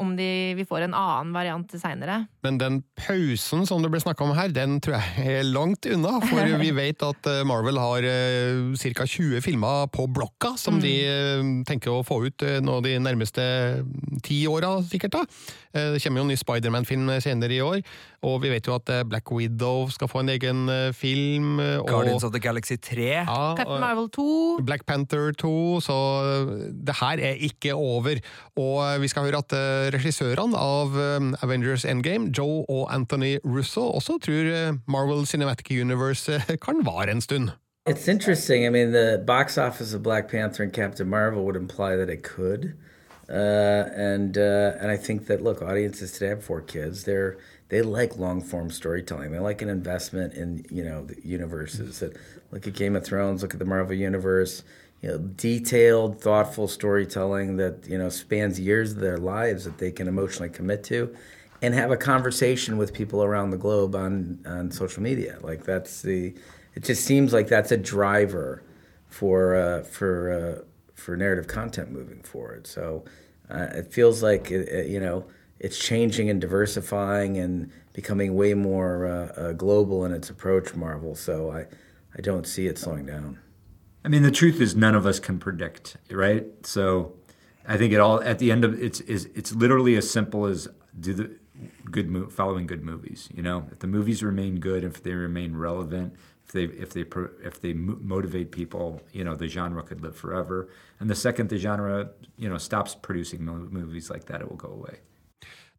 om 0.00 0.12
de, 0.16 0.54
vi 0.58 0.66
får 0.68 0.86
en 0.86 0.96
annen 0.96 1.32
variant 1.34 1.70
seinere. 1.78 2.24
Men 2.44 2.58
den 2.60 2.80
pausen 2.98 3.66
som 3.68 3.82
det 3.82 3.90
ble 3.92 4.00
snakka 4.02 4.26
om 4.26 4.34
her, 4.36 4.52
den 4.52 4.78
tror 4.82 4.98
jeg 4.98 5.39
langt 5.46 5.86
unna. 5.90 6.16
For 6.24 6.52
vi 6.64 6.70
vet 6.76 7.02
at 7.06 7.26
eh, 7.30 7.42
Marvel 7.48 7.78
har 7.80 8.06
ca. 8.80 9.06
20 9.06 9.40
filmer 9.44 9.86
på 9.92 10.06
blokka 10.10 10.54
som 10.60 10.80
de 10.82 10.94
eh, 11.06 11.42
tenker 11.68 11.92
å 11.94 12.04
få 12.06 12.20
ut 12.28 12.42
eh, 12.46 12.58
nå 12.64 12.80
de 12.84 12.96
nærmeste 13.02 13.42
ti 14.26 14.42
åra, 14.50 14.76
sikkert. 14.86 15.16
da. 15.18 15.24
Eh, 15.74 15.92
Det 15.94 16.02
kommer 16.04 16.20
jo 16.22 16.26
en 16.28 16.32
ny 16.34 16.38
Spiderman-film 16.40 17.10
senere 17.22 17.56
i 17.56 17.62
år, 17.64 17.80
og 18.22 18.42
vi 18.42 18.50
vet 18.52 18.66
jo 18.68 18.74
at 18.76 18.88
eh, 18.92 19.04
Black 19.08 19.30
Widow 19.32 19.88
skal 19.88 20.08
få 20.08 20.20
en 20.20 20.28
egen 20.34 20.68
eh, 20.68 20.92
film. 20.92 21.56
Guardians 21.56 21.80
og- 21.80 21.88
Guardians 21.88 22.24
of 22.24 22.32
the 22.32 22.40
Galaxy 22.40 22.76
3. 22.76 23.06
Ja, 23.24 23.54
Captain 23.56 23.80
Marvel 23.80 24.08
2. 24.10 24.60
Black 24.66 24.84
Panther 24.86 25.32
2, 25.32 25.80
så 25.80 25.96
det 26.86 26.94
her 27.00 27.16
er 27.30 27.34
ikke 27.40 27.74
over. 27.74 28.14
Og 28.56 29.00
vi 29.00 29.08
skal 29.08 29.22
høre 29.28 29.38
at 29.44 29.52
eh, 29.56 29.90
regissørene 29.96 30.56
av 30.56 30.94
eh, 30.96 31.32
Avengers 31.42 31.84
Endgame, 31.84 32.30
Joe 32.38 32.64
og 32.68 32.94
Anthony 32.94 33.38
Russo, 33.44 33.80
også 33.96 34.18
tror 34.22 34.52
eh, 34.52 34.72
Marvel 34.88 35.26
Cinematic 35.26 35.70
Universe 35.80 36.32
eh, 36.48 36.56
kan 36.62 36.84
vare 36.84 37.10
en 37.10 37.20
stund. 37.20 37.50
It's 37.88 38.06
interesting. 38.08 38.66
I 38.66 38.68
mean, 38.68 38.92
the 38.92 39.22
box 39.26 39.56
office 39.58 39.94
of 39.96 40.02
Black 40.02 40.28
Panther 40.30 40.62
and 40.62 40.72
Captain 40.72 41.08
Marvel 41.08 41.42
would 41.42 41.56
imply 41.56 41.96
that 41.96 42.10
it 42.10 42.22
could, 42.22 42.74
uh, 43.30 43.88
and 43.94 44.36
uh, 44.36 44.72
and 44.80 44.90
I 44.90 44.96
think 44.96 45.26
that 45.26 45.42
look, 45.42 45.62
audiences 45.62 46.12
today 46.12 46.28
have 46.28 46.44
four 46.44 46.60
kids. 46.60 47.04
They're 47.04 47.38
they 47.68 47.82
like 47.82 48.16
long 48.16 48.42
form 48.42 48.70
storytelling. 48.70 49.30
They 49.30 49.38
like 49.38 49.62
an 49.62 49.68
investment 49.68 50.34
in 50.34 50.66
you 50.70 50.82
know 50.82 51.04
the 51.04 51.16
universes. 51.24 52.00
That 52.00 52.16
look 52.50 52.66
at 52.66 52.74
Game 52.74 52.96
of 52.96 53.04
Thrones. 53.04 53.42
Look 53.42 53.54
at 53.54 53.60
the 53.60 53.64
Marvel 53.64 53.94
universe. 53.94 54.64
You 55.00 55.10
know, 55.10 55.18
detailed, 55.18 56.20
thoughtful 56.20 56.66
storytelling 56.66 57.56
that 57.56 57.86
you 57.88 57.96
know 57.96 58.08
spans 58.08 58.58
years 58.58 58.92
of 58.92 58.98
their 58.98 59.18
lives 59.18 59.64
that 59.64 59.78
they 59.78 59.92
can 59.92 60.08
emotionally 60.08 60.50
commit 60.50 60.82
to, 60.84 61.14
and 61.62 61.72
have 61.72 61.92
a 61.92 61.96
conversation 61.96 62.76
with 62.76 62.92
people 62.92 63.22
around 63.22 63.50
the 63.50 63.56
globe 63.56 63.94
on 63.94 64.40
on 64.44 64.72
social 64.72 65.02
media. 65.02 65.38
Like 65.40 65.64
that's 65.64 66.02
the 66.02 66.34
it 66.74 66.82
just 66.82 67.04
seems 67.04 67.32
like 67.32 67.46
that's 67.46 67.70
a 67.70 67.76
driver 67.76 68.62
for 69.08 69.54
uh, 69.54 69.82
for 69.84 70.32
uh, 70.32 70.64
for 71.00 71.16
narrative 71.16 71.46
content 71.48 71.90
moving 71.90 72.22
forward. 72.22 72.66
So 72.66 73.04
uh, 73.50 73.68
it 73.74 73.92
feels 73.92 74.22
like 74.22 74.50
it, 74.50 74.68
it- 74.68 74.88
you 74.88 75.00
know 75.00 75.24
it's 75.58 75.78
changing 75.78 76.30
and 76.30 76.40
diversifying 76.40 77.36
and 77.36 77.70
becoming 77.92 78.34
way 78.34 78.54
more 78.54 79.06
uh, 79.06 79.40
uh, 79.40 79.52
global 79.52 80.04
in 80.06 80.12
its 80.12 80.30
approach. 80.30 80.74
Marvel. 80.74 81.14
So 81.14 81.50
I 81.50 81.66
I 82.16 82.20
don't 82.22 82.46
see 82.46 82.66
it 82.66 82.78
slowing 82.78 83.06
down. 83.06 83.38
I 84.04 84.08
mean, 84.08 84.22
the 84.22 84.30
truth 84.30 84.60
is, 84.62 84.74
none 84.74 84.94
of 84.94 85.04
us 85.04 85.20
can 85.20 85.38
predict, 85.38 85.98
right? 86.10 86.46
So, 86.64 87.12
I 87.68 87.76
think 87.76 87.92
it 87.92 88.00
all 88.00 88.22
at 88.22 88.38
the 88.38 88.50
end 88.50 88.64
of 88.64 88.82
it's 88.82 89.00
is 89.00 89.28
it's 89.34 89.52
literally 89.54 89.94
as 89.96 90.08
simple 90.10 90.46
as 90.46 90.68
do 90.98 91.12
the 91.12 91.30
good 91.90 92.08
mo- 92.08 92.30
following 92.30 92.66
good 92.66 92.82
movies. 92.82 93.28
You 93.34 93.42
know, 93.42 93.68
if 93.70 93.80
the 93.80 93.86
movies 93.86 94.22
remain 94.22 94.58
good, 94.60 94.84
if 94.84 95.02
they 95.02 95.12
remain 95.12 95.54
relevant, 95.54 96.14
if 96.50 96.54
they 96.54 96.64
if 96.82 96.90
they 96.90 97.04
if 97.44 97.60
they 97.60 97.72
motivate 97.74 98.50
people, 98.50 99.00
you 99.12 99.24
know, 99.24 99.36
the 99.36 99.48
genre 99.48 99.82
could 99.82 100.02
live 100.02 100.16
forever. 100.16 100.68
And 100.98 101.08
the 101.08 101.14
second 101.14 101.48
the 101.48 101.58
genre, 101.58 102.10
you 102.36 102.48
know, 102.48 102.58
stops 102.58 102.94
producing 102.94 103.44
mo- 103.44 103.68
movies 103.70 104.10
like 104.10 104.24
that, 104.26 104.40
it 104.40 104.48
will 104.48 104.56
go 104.56 104.72
away. 104.72 104.98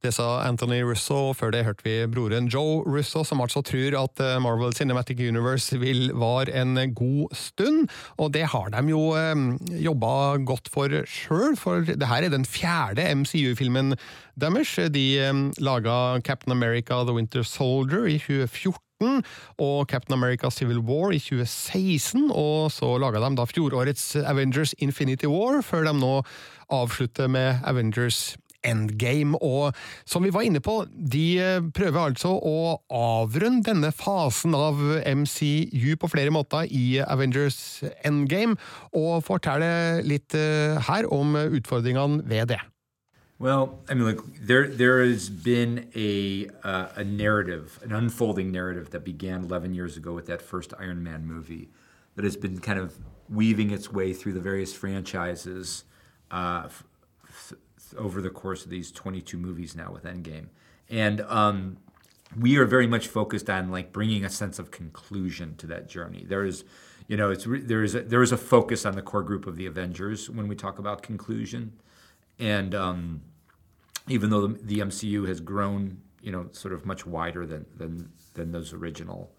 Det 0.01 0.09
sa 0.15 0.41
Anthony 0.41 0.79
Russo, 0.81 1.13
og 1.29 1.35
før 1.37 1.51
det 1.53 1.59
hørte 1.67 1.83
vi 1.85 2.07
broren 2.09 2.47
Joe 2.49 2.81
Russo, 2.89 3.21
som 3.23 3.41
altså 3.43 3.61
tror 3.61 3.93
at 3.99 4.21
eh, 4.25 4.39
Marvel 4.41 4.73
Cinematic 4.73 5.19
Universe 5.21 5.77
vil 5.77 6.09
vare 6.17 6.49
en 6.57 6.73
god 6.97 7.35
stund. 7.37 7.85
Og 8.17 8.33
det 8.33 8.47
har 8.49 8.73
de 8.73 8.81
jo 8.89 9.11
eh, 9.13 9.35
jobba 9.77 10.41
godt 10.41 10.73
for 10.73 10.89
sjøl, 11.05 11.53
for 11.53 11.85
det 11.85 12.09
her 12.09 12.25
er 12.25 12.33
den 12.33 12.49
fjerde 12.49 13.05
MCU-filmen 13.13 13.93
deres. 14.41 14.73
De 14.89 15.05
eh, 15.21 15.43
laga 15.61 16.17
Captain 16.25 16.57
America 16.57 17.03
The 17.05 17.13
Winter 17.13 17.45
Soldier 17.45 18.09
i 18.09 18.17
2014 18.17 18.81
og 19.01 19.87
Captain 19.91 20.17
America 20.17 20.51
Civil 20.53 20.81
War 20.85 21.15
i 21.15 21.19
2016, 21.21 22.29
og 22.29 22.71
så 22.73 22.93
laga 23.01 23.23
de 23.23 23.33
da 23.39 23.47
fjorårets 23.49 24.15
Avengers 24.21 24.75
Infinity 24.79 25.29
War, 25.29 25.61
før 25.65 25.87
de 25.89 25.97
nå 25.97 26.13
avslutter 26.71 27.27
med 27.31 27.61
Avengers 27.67 28.35
Endgame. 28.63 29.37
Og 29.41 29.75
som 30.05 30.23
vi 30.25 30.33
var 30.33 30.45
inne 30.45 30.61
på, 30.63 30.81
de 30.91 31.25
eh, 31.41 31.69
prøver 31.73 32.11
altså 32.11 32.33
å 32.37 32.77
avrunde 32.93 33.65
denne 33.71 33.91
fasen 33.95 34.55
av 34.57 34.81
MCU 35.05 35.95
på 35.99 36.11
flere 36.11 36.33
måter 36.33 36.69
i 36.69 37.01
Avengers 37.01 37.81
Endgame, 38.05 38.57
og 38.93 39.23
fortelle 39.27 40.01
litt 40.07 40.37
eh, 40.37 40.77
her 40.89 41.09
om 41.11 41.35
utfordringene 41.41 42.21
ved 42.29 42.53
det. 42.55 42.61
Well, 43.41 43.79
I 43.89 43.95
mean, 43.95 44.05
look, 44.05 44.23
there 44.39 44.67
there 44.67 45.03
has 45.03 45.27
been 45.27 45.89
a 45.95 46.47
uh, 46.63 46.89
a 46.95 47.03
narrative, 47.03 47.79
an 47.81 47.91
unfolding 47.91 48.51
narrative 48.51 48.91
that 48.91 49.03
began 49.03 49.45
11 49.45 49.73
years 49.73 49.97
ago 49.97 50.13
with 50.13 50.27
that 50.27 50.43
first 50.43 50.75
Iron 50.77 51.01
Man 51.01 51.25
movie, 51.25 51.69
that 52.15 52.23
has 52.23 52.37
been 52.37 52.59
kind 52.59 52.77
of 52.77 52.99
weaving 53.27 53.71
its 53.71 53.91
way 53.91 54.13
through 54.13 54.33
the 54.33 54.39
various 54.39 54.75
franchises 54.75 55.85
uh, 56.29 56.65
f- 56.65 56.83
f- 57.27 57.53
over 57.97 58.21
the 58.21 58.29
course 58.29 58.63
of 58.63 58.69
these 58.69 58.91
22 58.91 59.39
movies 59.39 59.75
now 59.75 59.91
with 59.91 60.03
Endgame, 60.03 60.49
and 60.87 61.21
um, 61.21 61.77
we 62.39 62.57
are 62.57 62.65
very 62.65 62.85
much 62.85 63.07
focused 63.07 63.49
on 63.49 63.71
like 63.71 63.91
bringing 63.91 64.23
a 64.23 64.29
sense 64.29 64.59
of 64.59 64.69
conclusion 64.69 65.55
to 65.55 65.65
that 65.65 65.89
journey. 65.89 66.25
There 66.29 66.45
is, 66.45 66.63
you 67.07 67.17
know, 67.17 67.31
it's 67.31 67.47
re- 67.47 67.61
there 67.61 67.81
is 67.81 67.95
a, 67.95 68.01
there 68.01 68.21
is 68.21 68.31
a 68.31 68.37
focus 68.37 68.85
on 68.85 68.93
the 68.93 69.01
core 69.01 69.23
group 69.23 69.47
of 69.47 69.55
the 69.55 69.65
Avengers 69.65 70.29
when 70.29 70.47
we 70.47 70.55
talk 70.55 70.77
about 70.77 71.01
conclusion, 71.01 71.73
and 72.37 72.75
um, 72.75 73.21
even 74.07 74.29
though 74.29 74.47
the, 74.47 74.59
the 74.63 74.79
MCU 74.79 75.27
has 75.27 75.39
grown, 75.39 76.01
you 76.21 76.31
know, 76.31 76.47
sort 76.51 76.73
of 76.73 76.85
much 76.85 77.05
wider 77.05 77.45
than 77.45 77.65
than 77.77 78.11
than 78.33 78.51
those 78.51 78.73
original 78.73 79.31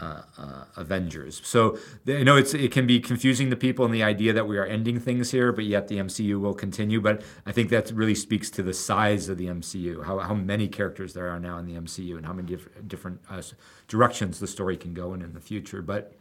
uh, 0.00 0.22
uh, 0.38 0.64
Avengers. 0.76 1.40
So 1.44 1.78
you 2.04 2.24
know, 2.24 2.36
it's 2.36 2.54
it 2.54 2.70
can 2.70 2.86
be 2.86 3.00
confusing 3.00 3.50
to 3.50 3.56
people 3.56 3.84
in 3.84 3.90
the 3.90 4.02
idea 4.02 4.32
that 4.32 4.46
we 4.46 4.56
are 4.58 4.64
ending 4.64 5.00
things 5.00 5.30
here, 5.30 5.52
but 5.52 5.64
yet 5.64 5.88
the 5.88 5.96
MCU 5.96 6.40
will 6.40 6.54
continue. 6.54 7.00
But 7.00 7.22
I 7.46 7.52
think 7.52 7.70
that 7.70 7.90
really 7.90 8.14
speaks 8.14 8.50
to 8.50 8.62
the 8.62 8.74
size 8.74 9.28
of 9.28 9.38
the 9.38 9.46
MCU, 9.46 10.04
how 10.04 10.18
how 10.18 10.34
many 10.34 10.68
characters 10.68 11.14
there 11.14 11.28
are 11.28 11.40
now 11.40 11.58
in 11.58 11.66
the 11.66 11.74
MCU, 11.74 12.16
and 12.16 12.26
how 12.26 12.32
many 12.32 12.48
diff- 12.48 12.68
different 12.86 13.20
uh, 13.28 13.42
directions 13.88 14.38
the 14.38 14.46
story 14.46 14.76
can 14.76 14.94
go 14.94 15.14
in 15.14 15.22
in 15.22 15.32
the 15.32 15.40
future. 15.40 15.82
But 15.82 16.12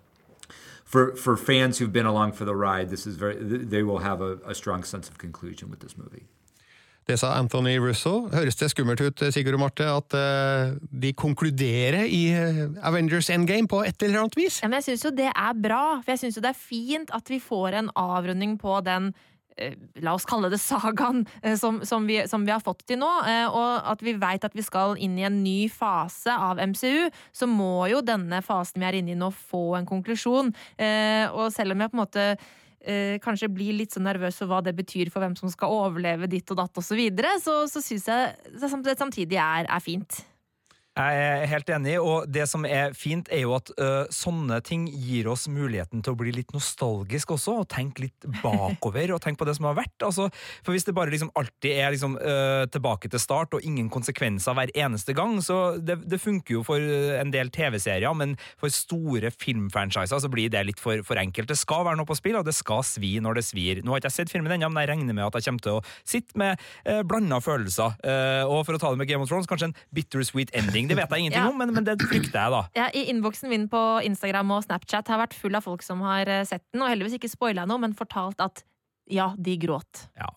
for 0.83 1.15
for 1.15 1.37
fans 1.37 1.77
who've 1.77 1.93
been 1.93 2.05
along 2.05 2.31
for 2.31 2.45
the 2.45 2.55
ride, 2.55 2.89
this 2.89 3.05
is 3.05 3.15
very 3.15 3.35
they 3.35 3.83
will 3.83 3.99
have 3.99 4.21
a, 4.21 4.39
a 4.45 4.55
strong 4.55 4.83
sense 4.83 5.07
of 5.07 5.17
conclusion 5.17 5.69
with 5.69 5.81
this 5.81 5.97
movie. 5.97 6.25
Det 7.07 7.15
sa 7.21 7.29
Anthony 7.39 7.77
Russo. 7.79 8.25
Høres 8.33 8.57
det 8.59 8.67
skummelt 8.73 8.99
ut, 8.99 9.21
Sigurd 9.31 9.55
og 9.55 9.61
Marte, 9.61 9.85
at 9.87 10.15
uh, 10.17 10.73
de 10.91 11.13
konkluderer 11.15 12.03
i 12.03 12.25
uh, 12.35 12.65
Avengers 12.83 13.29
Endgame 13.31 13.69
på 13.71 13.79
et 13.87 14.03
eller 14.03 14.25
annet 14.25 14.35
vis? 14.35 14.59
Men 14.65 14.75
jeg 14.81 14.89
syns 14.89 15.05
jo 15.07 15.13
det 15.15 15.29
er 15.31 15.55
bra, 15.55 16.01
for 16.01 16.13
jeg 16.13 16.25
syns 16.25 16.39
jo 16.39 16.43
det 16.43 16.51
er 16.51 16.59
fint 16.59 17.15
at 17.15 17.31
vi 17.31 17.39
får 17.39 17.79
en 17.79 17.89
avrunding 17.95 18.57
på 18.59 18.75
den 18.83 19.13
eh, 19.55 19.79
La 20.03 20.17
oss 20.17 20.27
kalle 20.27 20.51
det 20.51 20.59
sagaen 20.59 21.23
som, 21.55 21.79
som, 21.87 22.03
vi, 22.11 22.19
som 22.27 22.43
vi 22.43 22.51
har 22.51 22.65
fått 22.65 22.83
til 22.91 22.99
nå, 22.99 23.13
og 23.55 23.89
at 23.95 24.03
vi 24.03 24.17
veit 24.19 24.43
at 24.43 24.59
vi 24.59 24.67
skal 24.67 24.99
inn 24.99 25.15
i 25.15 25.25
en 25.29 25.39
ny 25.45 25.71
fase 25.71 26.35
av 26.35 26.59
MCU, 26.59 27.07
så 27.31 27.47
må 27.47 27.87
jo 27.87 28.03
denne 28.03 28.43
fasen 28.43 28.83
vi 28.83 28.91
er 28.91 28.99
inne 28.99 29.15
i 29.15 29.17
nå, 29.17 29.31
få 29.31 29.79
en 29.79 29.87
konklusjon. 29.87 30.51
Og 30.51 31.45
selv 31.55 31.73
om 31.73 31.81
jeg 31.81 31.93
på 31.93 31.97
en 31.97 32.03
måte 32.03 32.31
eh, 32.87 33.17
kanskje 33.23 33.51
blir 33.51 33.75
litt 33.77 33.95
så 33.95 34.01
nervøs 34.03 34.39
for 34.39 34.49
hva 34.49 34.61
det 34.65 34.75
betyr 34.77 35.11
for 35.13 35.23
hvem 35.23 35.35
som 35.39 35.51
skal 35.51 35.75
overleve 35.75 36.29
ditt 36.31 36.49
og 36.53 36.61
datt 36.61 36.79
osv., 36.79 36.89
så, 36.89 36.97
videre, 36.99 37.35
så, 37.43 37.59
så 37.69 37.83
syns 37.83 38.07
jeg 38.09 38.57
det 38.57 38.97
samtidig 38.97 39.39
er, 39.41 39.67
er 39.67 39.83
fint. 39.83 40.21
Jeg 40.97 41.17
er 41.21 41.43
helt 41.51 41.67
enig, 41.69 41.93
og 42.01 42.25
det 42.33 42.47
som 42.49 42.63
er 42.65 42.95
fint, 42.97 43.27
er 43.29 43.43
jo 43.43 43.51
at 43.53 43.69
uh, 43.77 44.07
sånne 44.13 44.57
ting 44.65 44.87
gir 44.89 45.27
oss 45.29 45.45
muligheten 45.45 46.01
til 46.01 46.15
å 46.15 46.17
bli 46.17 46.31
litt 46.33 46.53
nostalgisk 46.55 47.35
også, 47.35 47.59
og 47.61 47.67
tenke 47.69 48.07
litt 48.07 48.25
bakover, 48.43 49.13
og 49.13 49.21
tenke 49.21 49.43
på 49.43 49.47
det 49.49 49.53
som 49.59 49.67
har 49.69 49.77
vært. 49.77 49.93
Altså, 50.07 50.25
for 50.65 50.73
hvis 50.73 50.87
det 50.87 50.95
bare 50.97 51.13
liksom 51.13 51.29
alltid 51.37 51.69
er 51.75 51.93
liksom, 51.93 52.15
uh, 52.17 52.65
tilbake 52.73 53.11
til 53.13 53.21
start, 53.21 53.53
og 53.53 53.67
ingen 53.67 53.91
konsekvenser 53.93 54.57
hver 54.57 54.73
eneste 54.73 55.13
gang, 55.17 55.37
så 55.45 55.77
det, 55.77 55.99
det 56.09 56.21
funker 56.23 56.57
jo 56.57 56.63
for 56.65 56.81
en 56.81 57.33
del 57.33 57.53
TV-serier, 57.53 58.17
men 58.17 58.33
for 58.57 58.73
store 58.73 59.29
filmfranchiser 59.35 60.23
så 60.23 60.33
blir 60.33 60.49
det 60.53 60.65
litt 60.71 60.81
for, 60.81 61.05
for, 61.05 61.21
enkelt. 61.21 61.51
Det 61.51 61.59
skal 61.61 61.85
være 61.85 62.01
noe 62.01 62.09
på 62.09 62.17
spill, 62.17 62.39
og 62.41 62.49
det 62.49 62.57
skal 62.57 62.81
svi 62.87 63.17
når 63.21 63.37
det 63.37 63.45
svir. 63.45 63.83
Nå 63.85 63.93
har 63.93 64.01
ikke 64.01 64.09
jeg 64.09 64.17
sett 64.23 64.33
filmen 64.33 64.57
ennå, 64.57 64.71
men 64.73 64.81
jeg 64.81 64.95
regner 64.95 65.13
med 65.13 65.27
at 65.27 65.37
jeg 65.37 65.51
kommer 65.51 65.67
til 65.67 65.77
å 65.77 65.85
sitte 66.01 66.41
med 66.41 66.57
uh, 66.89 67.03
blanda 67.05 67.37
følelser. 67.43 68.01
og 68.47 68.63
for 68.65 68.73
å 68.73 68.81
ta 68.81 68.89
det 68.89 68.97
med 68.97 69.09
Game 69.09 69.21
of 69.21 69.29
Thrones, 69.29 69.47
kanskje 69.49 69.69
en 69.69 69.77
bittersweet 69.93 70.49
ending 70.57 70.86
det 70.89 70.97
vet 70.99 71.11
jeg 71.13 71.25
ingenting 71.25 71.43
ja. 71.43 71.51
om, 71.51 71.59
men, 71.59 71.73
men, 71.75 71.85
det 71.87 71.97
frykter 72.03 72.39
jeg, 72.39 72.53
da. 72.53 72.63
Ja, 72.77 72.87
I 72.93 73.07
innboksen 73.11 73.51
min 73.51 73.67
på 73.71 73.83
Instagram 74.07 74.55
og 74.57 74.65
Snapchat 74.65 75.11
har 75.13 75.21
vært 75.21 75.37
full 75.37 75.57
av 75.57 75.67
folk 75.67 75.85
som 75.85 76.01
har 76.05 76.29
sett 76.47 76.65
den, 76.73 76.83
og 76.83 76.91
heldigvis 76.91 77.17
ikke 77.19 77.31
spoila 77.31 77.67
noe, 77.69 77.81
men 77.83 77.95
fortalt 77.97 78.41
at 78.43 78.63
ja, 79.07 79.31
de 79.39 79.55
gråt. 79.59 80.07
Ja. 80.19 80.27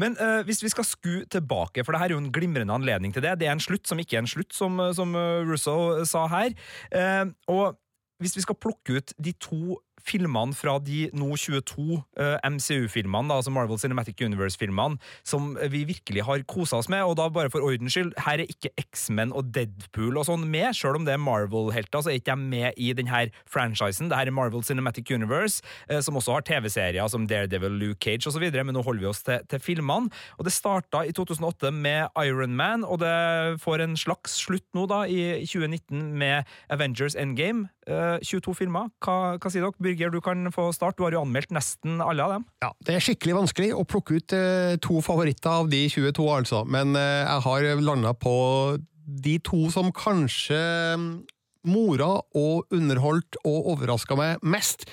Men 0.00 0.16
uh, 0.20 0.42
hvis 0.44 0.60
vi 0.64 0.70
skal 0.72 0.86
sku 0.86 1.12
tilbake, 1.32 1.84
for 1.84 1.94
det 1.94 2.02
her 2.02 2.10
er 2.10 2.16
jo 2.16 2.22
en 2.22 2.32
glimrende 2.32 2.74
anledning 2.74 3.14
til 3.14 3.24
det. 3.24 3.38
Det 3.40 3.48
er 3.48 3.56
en 3.56 3.62
slutt 3.62 3.88
som 3.88 4.00
ikke 4.00 4.18
er 4.18 4.24
en 4.24 4.30
slutt, 4.30 4.52
som, 4.52 4.80
som 4.96 5.16
Russo 5.48 6.04
sa 6.08 6.26
her. 6.32 6.52
Uh, 6.92 7.32
og 7.48 7.78
hvis 8.22 8.36
vi 8.36 8.44
skal 8.44 8.58
plukke 8.58 8.98
ut 8.98 9.14
de 9.16 9.32
to 9.40 9.78
filmene 10.06 10.56
fra 10.56 10.76
de 10.82 11.06
nå 11.16 11.30
22 11.38 11.98
uh, 11.98 12.36
MCU-filmene, 12.44 13.34
altså 13.34 13.52
Marvel 13.54 13.80
Cinematic 13.80 14.20
Universe-filmene, 14.24 14.98
som 15.26 15.54
vi 15.72 15.84
virkelig 15.88 16.24
har 16.26 16.44
kosa 16.48 16.80
oss 16.80 16.90
med. 16.92 17.04
Og 17.04 17.16
da 17.20 17.28
bare 17.32 17.50
for 17.52 17.64
ordens 17.64 17.96
skyld, 17.96 18.14
her 18.26 18.42
er 18.42 18.50
ikke 18.50 18.72
X-Men 18.80 19.32
og 19.36 19.52
Deadpool 19.54 20.18
og 20.18 20.28
sånn 20.28 20.46
med, 20.50 20.70
sjøl 20.76 21.00
om 21.00 21.06
det 21.08 21.16
er 21.16 21.22
Marvel-helter, 21.22 22.02
så 22.04 22.12
er 22.12 22.20
ikke 22.20 22.36
de 22.36 22.50
med 22.54 22.80
i 22.80 22.92
denne 22.96 23.24
franchisen. 23.48 24.10
Dette 24.10 24.28
er 24.28 24.34
Marvel 24.34 24.64
Cinematic 24.66 25.10
Universe, 25.14 25.62
uh, 25.90 26.00
som 26.04 26.18
også 26.20 26.38
har 26.38 26.46
TV-serier 26.48 27.10
som 27.10 27.26
Daredevil, 27.28 27.78
Luke 27.80 28.02
Cage 28.04 28.30
osv., 28.30 28.48
men 28.58 28.74
nå 28.76 28.84
holder 28.84 29.04
vi 29.04 29.10
oss 29.10 29.24
til, 29.26 29.42
til 29.50 29.62
filmene. 29.62 30.12
Og 30.38 30.46
det 30.46 30.54
starta 30.54 31.04
i 31.06 31.14
2008 31.16 31.72
med 31.74 32.08
Iron 32.24 32.56
Man, 32.58 32.84
og 32.84 33.00
det 33.02 33.60
får 33.62 33.84
en 33.84 33.96
slags 33.98 34.38
slutt 34.44 34.66
nå, 34.76 34.86
da, 34.90 35.04
i 35.08 35.46
2019 35.46 36.12
med 36.18 36.48
Avengers 36.72 37.16
Endgame. 37.18 37.68
Uh, 37.88 38.18
22 38.20 38.54
filmer. 38.58 38.90
Hva, 39.04 39.38
hva 39.40 39.50
sier 39.52 39.64
dere? 39.64 39.87
Birger, 39.88 40.12
du 40.12 40.20
kan 40.20 40.50
få 40.52 40.68
start. 40.76 40.98
Du 40.98 41.06
har 41.06 41.16
jo 41.16 41.22
anmeldt 41.24 41.54
nesten 41.54 42.02
alle 42.04 42.24
av 42.24 42.36
dem. 42.36 42.44
Ja, 42.64 42.72
Det 42.84 42.96
er 42.96 43.04
skikkelig 43.04 43.38
vanskelig 43.38 43.72
å 43.76 43.86
plukke 43.88 44.18
ut 44.18 44.36
uh, 44.36 44.76
to 44.84 45.00
favoritter 45.04 45.62
av 45.62 45.72
de 45.72 45.86
22, 45.88 46.28
altså. 46.28 46.62
Men 46.68 46.92
uh, 46.98 47.24
jeg 47.24 47.44
har 47.46 47.82
landa 47.84 48.12
på 48.18 48.36
de 49.08 49.38
to 49.40 49.68
som 49.72 49.88
kanskje 49.96 50.58
mora 51.68 52.10
og 52.38 52.68
underholdt 52.72 53.38
og 53.42 53.70
overraska 53.72 54.14
meg 54.16 54.44
mest. 54.46 54.84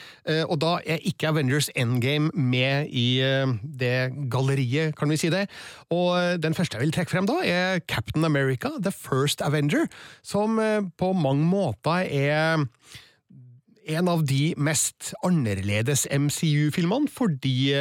Og 0.49 0.55
da 0.59 0.77
er 0.81 1.03
ikke 1.07 1.29
Avengers 1.29 1.67
Endgame 1.77 2.31
med 2.33 2.89
i 2.89 3.21
det 3.61 4.09
galleriet, 4.33 4.95
kan 4.97 5.11
vi 5.11 5.19
si 5.19 5.29
det. 5.31 5.45
Og 5.93 6.41
den 6.41 6.57
første 6.57 6.79
jeg 6.79 6.87
vil 6.87 6.95
trekke 6.95 7.13
frem 7.13 7.29
da, 7.29 7.37
er 7.45 7.83
Captain 7.85 8.25
America, 8.27 8.73
The 8.81 8.91
First 8.91 9.45
Avenger, 9.45 9.85
som 10.25 10.57
på 10.97 11.11
mange 11.15 11.47
måter 11.47 12.09
er 12.09 12.65
en 13.85 14.09
av 14.09 14.23
de 14.25 14.53
mest 14.57 15.13
annerledes 15.25 16.05
MCU-filmene, 16.09 17.09
fordi 17.11 17.73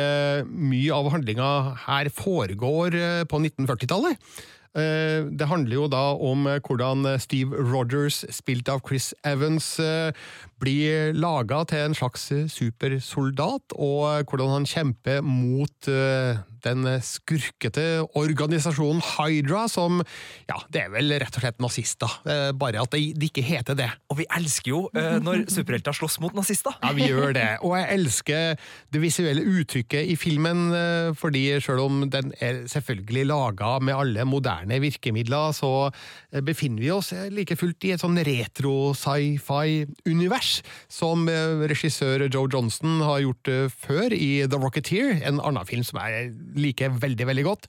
mye 0.44 0.92
av 0.92 1.08
handlinga 1.14 1.48
her 1.86 2.10
foregår 2.12 2.98
på 3.30 3.40
1940-tallet. 3.40 4.20
Det 4.74 5.46
handler 5.46 5.76
jo 5.76 5.84
da 5.86 6.02
om 6.18 6.48
hvordan 6.66 7.06
Steve 7.22 7.54
Rogers, 7.54 8.24
spilt 8.34 8.68
av 8.72 8.82
Chris 8.88 9.12
Evans, 9.22 9.76
blir 10.64 11.12
laga 11.16 11.62
til 11.68 11.84
en 11.84 11.96
slags 11.96 12.26
supersoldat, 12.52 13.76
og 13.76 14.24
hvordan 14.30 14.58
han 14.58 14.68
kjemper 14.68 15.22
mot 15.24 15.90
den 16.64 16.86
skurkete 17.04 17.84
organisasjonen 18.16 19.02
Hydra, 19.04 19.66
som 19.68 20.00
ja, 20.48 20.56
det 20.72 20.86
er 20.86 20.92
vel 20.94 21.12
rett 21.20 21.36
og 21.36 21.44
slett 21.44 21.60
nazister, 21.60 22.14
bare 22.56 22.80
at 22.80 22.94
det 22.94 23.28
ikke 23.28 23.44
heter 23.44 23.76
det. 23.76 23.90
Og 24.08 24.16
vi 24.22 24.26
elsker 24.32 24.70
jo 24.72 24.80
uh, 24.96 25.18
når 25.20 25.44
superhelter 25.54 25.96
slåss 25.96 26.16
mot 26.24 26.32
nazister! 26.36 26.72
Ja, 26.80 26.94
vi 26.96 27.10
gjør 27.10 27.34
det. 27.36 27.46
Og 27.66 27.76
jeg 27.76 27.90
elsker 27.98 28.56
det 28.94 29.02
visuelle 29.02 29.44
uttrykket 29.44 30.08
i 30.08 30.16
filmen, 30.16 30.72
fordi 31.20 31.44
selv 31.64 31.84
om 31.84 32.06
den 32.10 32.32
er 32.40 32.64
selvfølgelig 32.70 33.26
laga 33.28 33.74
med 33.84 33.98
alle 33.98 34.24
moderne 34.28 34.80
virkemidler, 34.80 35.52
så 35.52 35.90
befinner 36.44 36.80
vi 36.80 36.92
oss 36.94 37.12
like 37.34 37.58
fullt 37.60 37.84
i 37.84 37.92
et 37.94 38.02
sånn 38.02 38.16
som 40.92 41.26
regissør 41.70 42.26
Joe 42.28 42.50
Johnson 42.52 43.00
har 43.04 43.22
gjort 43.24 43.50
før 43.72 44.14
i 44.14 44.44
The 44.50 44.60
Rocketeer, 44.60 45.22
en 45.26 45.40
annen 45.40 45.68
film 45.68 45.84
som 45.86 46.00
jeg 46.02 46.32
liker 46.58 46.94
veldig, 47.02 47.28
veldig 47.30 47.44
godt. 47.46 47.68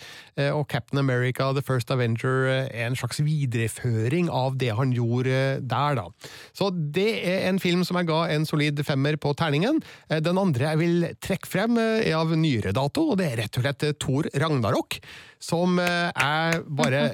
Og 0.55 0.65
Captain 0.71 0.99
America 1.01 1.51
The 1.55 1.63
First 1.65 1.91
Avenger 1.93 2.49
er 2.65 2.87
en 2.87 2.97
slags 2.99 3.21
videreføring 3.23 4.29
av 4.33 4.57
det 4.61 4.71
han 4.77 4.93
gjorde 4.95 5.61
der, 5.65 5.99
da. 5.99 6.07
Så 6.55 6.69
det 6.73 7.09
er 7.23 7.47
en 7.49 7.61
film 7.61 7.85
som 7.87 7.99
jeg 7.99 8.09
ga 8.09 8.21
en 8.33 8.47
solid 8.47 8.81
femmer 8.87 9.17
på 9.21 9.33
terningen. 9.37 9.81
Den 10.09 10.41
andre 10.41 10.73
jeg 10.73 10.81
vil 10.81 11.07
trekke 11.23 11.49
frem, 11.49 11.79
er 11.79 12.17
av 12.17 12.33
nyere 12.35 12.75
dato, 12.75 13.11
og 13.11 13.21
det 13.21 13.31
er 13.31 13.41
rett 13.43 13.59
og 13.59 13.65
slett 13.65 13.87
Thor 14.01 14.29
Ragnarok. 14.35 14.99
Som 15.43 15.79
jeg 15.79 16.61
bare 16.77 17.07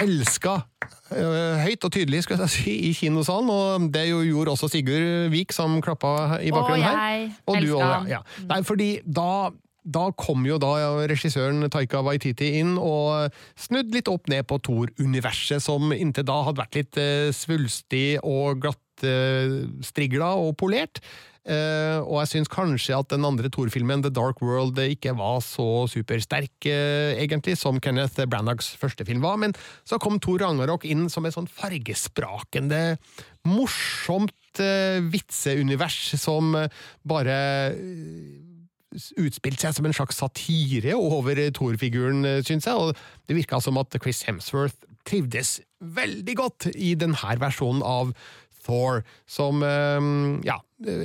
elska 0.00 0.60
høyt 1.10 1.84
og 1.86 1.92
tydelig 1.92 2.22
skal 2.24 2.40
jeg 2.44 2.52
si, 2.54 2.74
i 2.90 2.92
kinosalen, 2.94 3.50
og 3.50 3.88
det 3.94 4.06
gjorde 4.08 4.54
også 4.54 4.70
Sigurd 4.70 5.30
Vik, 5.32 5.54
som 5.54 5.80
klappa 5.84 6.38
i 6.42 6.52
bakgrunnen 6.54 6.86
her. 6.86 7.26
Og 7.46 7.58
jeg 7.58 7.66
elska 7.66 7.90
han. 7.90 8.08
Ja. 8.10 8.22
Nei, 8.50 8.62
fordi 8.66 8.92
da 9.04 9.50
da 9.80 10.10
kom 10.12 10.44
jo 10.44 10.58
da 10.60 10.74
regissøren 11.08 11.64
Taika 11.72 12.02
Waititi 12.04 12.50
inn 12.60 12.74
og 12.76 13.32
snudd 13.58 13.94
litt 13.94 14.10
opp 14.12 14.28
ned 14.28 14.44
på 14.48 14.60
Thor-universet, 14.66 15.62
som 15.64 15.94
inntil 15.96 16.26
da 16.28 16.36
hadde 16.46 16.60
vært 16.60 16.76
litt 16.76 17.00
eh, 17.00 17.30
svulstig 17.34 18.20
og 18.20 18.60
glattstrigla 18.66 20.34
og 20.36 20.52
polert. 20.60 21.00
Eh, 21.48 21.98
og 22.04 22.18
jeg 22.20 22.30
syns 22.34 22.50
kanskje 22.52 22.98
at 22.98 23.08
den 23.12 23.24
andre 23.24 23.48
Thor-filmen, 23.52 24.02
The 24.04 24.12
Dark 24.12 24.42
World, 24.44 24.76
ikke 24.76 25.14
var 25.16 25.40
så 25.44 25.86
supersterk, 25.88 26.52
eh, 26.68 27.16
egentlig, 27.16 27.56
som 27.56 27.80
Kenneth 27.80 28.20
Branaghs 28.28 28.74
første 28.76 29.06
film 29.08 29.22
var. 29.24 29.38
Men 29.40 29.56
så 29.88 29.98
kom 29.98 30.20
Thor 30.20 30.42
Ragnarok 30.42 30.84
inn 30.84 31.08
som 31.08 31.24
et 31.24 31.36
sånn 31.36 31.48
fargesprakende, 31.48 32.98
morsomt 33.48 34.60
eh, 34.60 35.00
vitseunivers 35.00 36.12
som 36.20 36.52
eh, 36.58 36.68
bare 37.08 37.40
eh, 37.72 39.00
utspilte 39.16 39.64
seg 39.64 39.78
som 39.78 39.86
en 39.86 39.96
slags 39.96 40.20
satire 40.20 40.92
over 40.98 41.40
Thor-figuren, 41.56 42.26
syns 42.44 42.68
jeg, 42.68 42.76
og 42.76 42.92
det 43.30 43.38
virka 43.38 43.62
som 43.62 43.78
at 43.80 43.96
Chris 44.02 44.24
Hemsworth 44.26 44.84
trivdes 45.08 45.60
veldig 45.80 46.34
godt 46.36 46.68
i 46.74 46.92
denne 46.98 47.36
versjonen 47.40 47.84
av 47.86 48.12
Thor, 48.64 49.04
som 49.30 49.64
eh, 49.66 50.10
ja, 50.46 50.60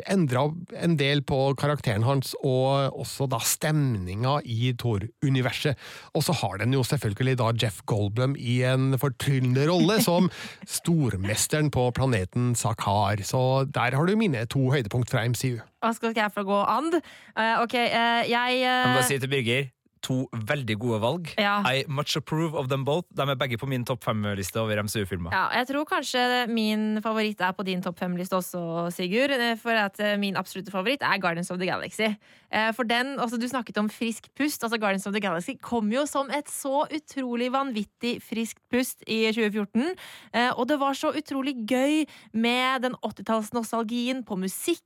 endra 0.07 0.45
en 0.79 0.95
del 0.99 1.21
på 1.27 1.39
karakteren 1.59 2.05
hans, 2.07 2.33
og 2.45 2.95
også 2.95 3.27
da 3.31 3.39
stemninga 3.43 4.37
i 4.43 4.71
Thor-universet. 4.79 5.79
Og 6.15 6.25
så 6.27 6.35
har 6.41 6.59
den 6.61 6.75
jo 6.75 6.83
selvfølgelig 6.85 7.37
da 7.41 7.51
Jeff 7.61 7.81
Goldblum 7.89 8.35
i 8.39 8.61
en 8.67 8.95
fortryllende 9.01 9.67
rolle 9.69 9.99
som 10.03 10.29
stormesteren 10.77 11.71
på 11.73 11.89
planeten 11.95 12.53
Sakar. 12.55 13.23
Så 13.23 13.65
der 13.67 13.95
har 13.95 14.05
du 14.05 14.15
mine 14.19 14.45
to 14.51 14.69
høydepunkt 14.71 15.11
fra 15.11 15.25
MCU. 15.27 15.59
Hva 15.83 15.93
skal 15.93 16.15
jeg 16.17 16.33
få 16.33 16.45
gå 16.47 16.59
and? 16.71 16.99
Uh, 17.35 17.61
ok, 17.61 17.75
uh, 17.75 18.23
jeg 18.25 18.61
Jeg 18.63 18.87
må 18.87 18.97
bare 18.97 19.09
si 19.09 19.19
til 19.19 19.29
Birger 19.29 19.67
to 20.05 20.17
veldig 20.47 20.77
gode 20.81 20.99
valg. 21.03 21.31
Ja. 21.41 21.57
I 21.65 21.83
much 21.89 22.15
approve 22.19 22.53
of 22.57 22.69
them 22.71 22.85
both. 22.87 23.07
De 23.15 23.25
er 23.25 23.35
begge 23.41 23.57
på 23.61 23.67
min 23.69 23.83
topp 23.87 24.03
fem-liste 24.05 24.61
over 24.61 24.77
MCU-filmer. 24.85 25.33
Ja, 25.33 25.47
jeg 25.59 25.67
tror 25.71 25.85
kanskje 25.89 26.23
min 26.53 27.01
favoritt 27.03 27.41
er 27.41 27.55
på 27.57 27.65
din 27.67 27.81
topp 27.85 27.99
fem-liste 28.03 28.37
også, 28.37 28.61
Sigurd. 28.93 29.33
eh, 29.35 29.55
For 29.61 29.73
at 29.75 29.99
eh, 29.99 30.15
min 30.21 30.37
absolutte 30.39 30.71
favoritt 30.73 31.01
er 31.05 31.17
Guardians 31.23 31.49
of 31.51 31.57
the 31.61 31.65
Galaxy. 31.69 32.11
Eh, 32.55 32.71
For 32.77 32.87
den, 32.87 33.17
altså 33.19 33.37
Du 33.41 33.47
snakket 33.51 33.77
om 33.81 33.89
frisk 33.91 34.29
pust. 34.37 34.63
altså 34.63 34.79
Guardians 34.79 35.05
of 35.07 35.13
the 35.13 35.19
Galaxy 35.23 35.57
kom 35.61 35.91
jo 35.91 36.05
som 36.07 36.29
et 36.31 36.47
så 36.47 36.85
utrolig 36.87 37.51
vanvittig 37.51 38.15
friskt 38.23 38.61
pust 38.71 39.03
i 39.07 39.25
2014. 39.35 39.91
Eh, 40.33 40.51
Og 40.55 40.67
det 40.71 40.79
var 40.79 40.93
så 40.95 41.11
utrolig 41.11 41.57
gøy 41.67 42.05
med 42.33 42.81
den 42.87 42.95
80-tallsnostalgien 43.03 44.23
på 44.25 44.37
musikken. 44.39 44.85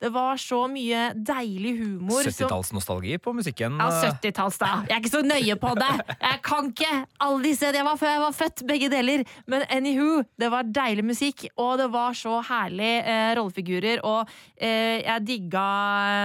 Det 0.00 0.08
var 0.10 0.34
så 0.36 0.64
mye 0.66 1.12
deilig 1.14 1.76
humor. 1.78 2.24
70-tallsnostalgi 2.26 3.18
på 3.22 3.30
musikken. 3.36 3.76
ja, 3.78 3.86
eh, 3.86 4.08
70-talls, 4.16 4.58
da. 4.58 4.82
Jeg 4.88 4.96
er 4.96 5.00
ikke 5.04 5.12
så 5.12 5.22
nøye 5.22 5.54
på 5.62 5.74
det. 5.78 5.90
Jeg 6.24 6.40
kan 6.42 6.70
ikke 6.72 7.06
alle 7.20 7.42
disse. 7.44 7.70
Jeg 7.70 7.84
var 7.86 7.96
før 8.00 8.10
jeg 8.16 8.20
var 8.24 8.32
født, 8.34 8.64
begge 8.66 8.88
deler. 8.90 9.22
Men 9.46 9.62
anywho, 9.70 10.24
det 10.42 10.50
var 10.50 10.62
deilig 10.64 11.04
musikk, 11.04 11.46
og 11.56 11.78
det 11.78 11.86
var 11.92 12.12
så 12.18 12.40
herlig 12.48 12.90
eh, 13.06 13.34
rollefigurer. 13.38 14.02
Og 14.02 14.26
eh, 14.56 15.02
jeg 15.06 15.24
digga 15.26 15.68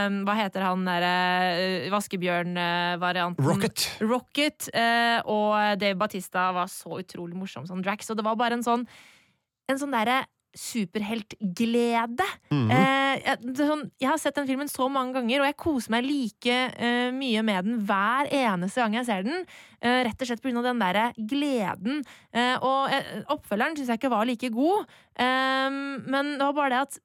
eh, 0.07 0.09
Hva 0.25 0.33
heter 0.41 0.52
han 0.61 0.85
derre 0.85 1.13
eh, 1.57 1.89
vaskebjørn-varianten? 1.89 3.45
Rocket. 3.47 3.87
Rocket. 4.01 4.69
Eh, 4.73 5.19
og 5.25 5.79
Dave 5.81 5.95
Batista 5.97 6.51
var 6.53 6.67
så 6.67 6.99
utrolig 7.01 7.35
morsom 7.35 7.65
som 7.65 7.81
Drax, 7.81 8.09
og 8.11 8.17
det 8.17 8.25
var 8.25 8.35
bare 8.35 8.53
en 8.53 8.63
sånn 8.63 8.85
en 9.71 9.79
sånn 9.79 9.91
derre 9.95 10.25
superheltglede. 10.53 12.25
Mhm. 12.51 12.71
eh, 12.71 13.13
jeg, 13.23 13.37
er 13.41 13.67
sånn, 13.67 13.83
jeg 14.01 14.09
har 14.09 14.17
sett 14.21 14.35
den 14.35 14.47
filmen 14.47 14.69
så 14.69 14.87
mange 14.91 15.13
ganger, 15.17 15.41
og 15.41 15.47
jeg 15.49 15.57
koser 15.57 15.93
meg 15.95 16.05
like 16.05 16.57
eh, 16.77 17.09
mye 17.15 17.41
med 17.45 17.65
den 17.65 17.79
hver 17.87 18.29
eneste 18.29 18.81
gang 18.81 18.93
jeg 18.99 19.05
ser 19.05 19.23
den. 19.23 19.45
eh, 19.81 20.03
rett 20.05 20.21
og 20.21 20.27
slett 20.29 20.41
pga. 20.41 20.61
den 20.61 20.79
derre 20.79 21.13
gleden. 21.17 22.03
Eh, 22.33 22.57
og 22.61 22.91
eh, 22.93 23.23
oppfølgeren 23.33 23.75
syns 23.77 23.89
jeg 23.89 23.97
ikke 24.01 24.13
var 24.13 24.25
like 24.25 24.49
god, 24.53 24.85
eh, 25.17 25.69
men 26.05 26.37
det 26.37 26.45
var 26.45 26.53
bare 26.53 26.69
det 26.69 26.81
at 26.87 26.99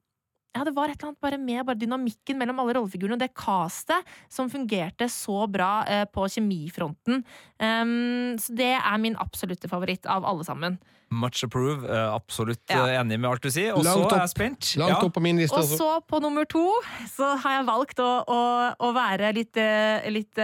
ja, 0.58 0.66
det 0.66 0.74
var 0.76 0.90
et 0.90 0.98
eller 0.98 1.12
annet 1.12 1.24
bare 1.24 1.38
med 1.40 1.64
bare 1.68 1.78
dynamikken 1.78 2.38
mellom 2.40 2.60
alle 2.62 2.76
rollefigurene 2.76 3.18
og 3.18 3.22
det 3.22 3.30
castet 3.38 4.14
som 4.32 4.50
fungerte 4.52 5.08
så 5.12 5.44
bra 5.50 5.72
eh, 5.86 6.04
på 6.10 6.26
kjemifronten. 6.34 7.22
Um, 7.62 8.36
så 8.40 8.54
det 8.58 8.74
er 8.76 9.02
min 9.02 9.18
absolutte 9.22 9.70
favoritt 9.70 10.08
av 10.10 10.26
alle 10.28 10.46
sammen. 10.46 10.80
Much 11.10 11.42
approve. 11.44 11.84
eh, 11.88 12.14
absolutt 12.14 12.60
Ja. 12.68 12.86
eh, 12.86 13.00
enig 13.00 13.18
med 13.20 13.30
alt 13.30 13.40
du 13.42 13.48
sier. 13.50 13.72
Og 13.74 13.84
så 13.84 14.10
er 14.12 14.20
jeg 14.26 14.28
spent. 14.34 14.76
Langt 14.76 14.90
Ja. 14.90 15.00
opp 15.06 15.14
på 15.14 15.22
min 15.22 15.38
liste. 15.38 15.56
Og 15.56 15.64
så 15.64 16.00
på 16.06 16.20
nummer 16.20 16.44
to 16.44 16.64
så 17.16 17.38
har 17.38 17.58
jeg 17.58 17.66
valgt 17.66 17.98
å, 17.98 18.24
å, 18.28 18.40
å 18.78 18.92
være 18.94 19.32
litt, 19.34 19.56
eh, 19.56 20.08
litt, 20.10 20.36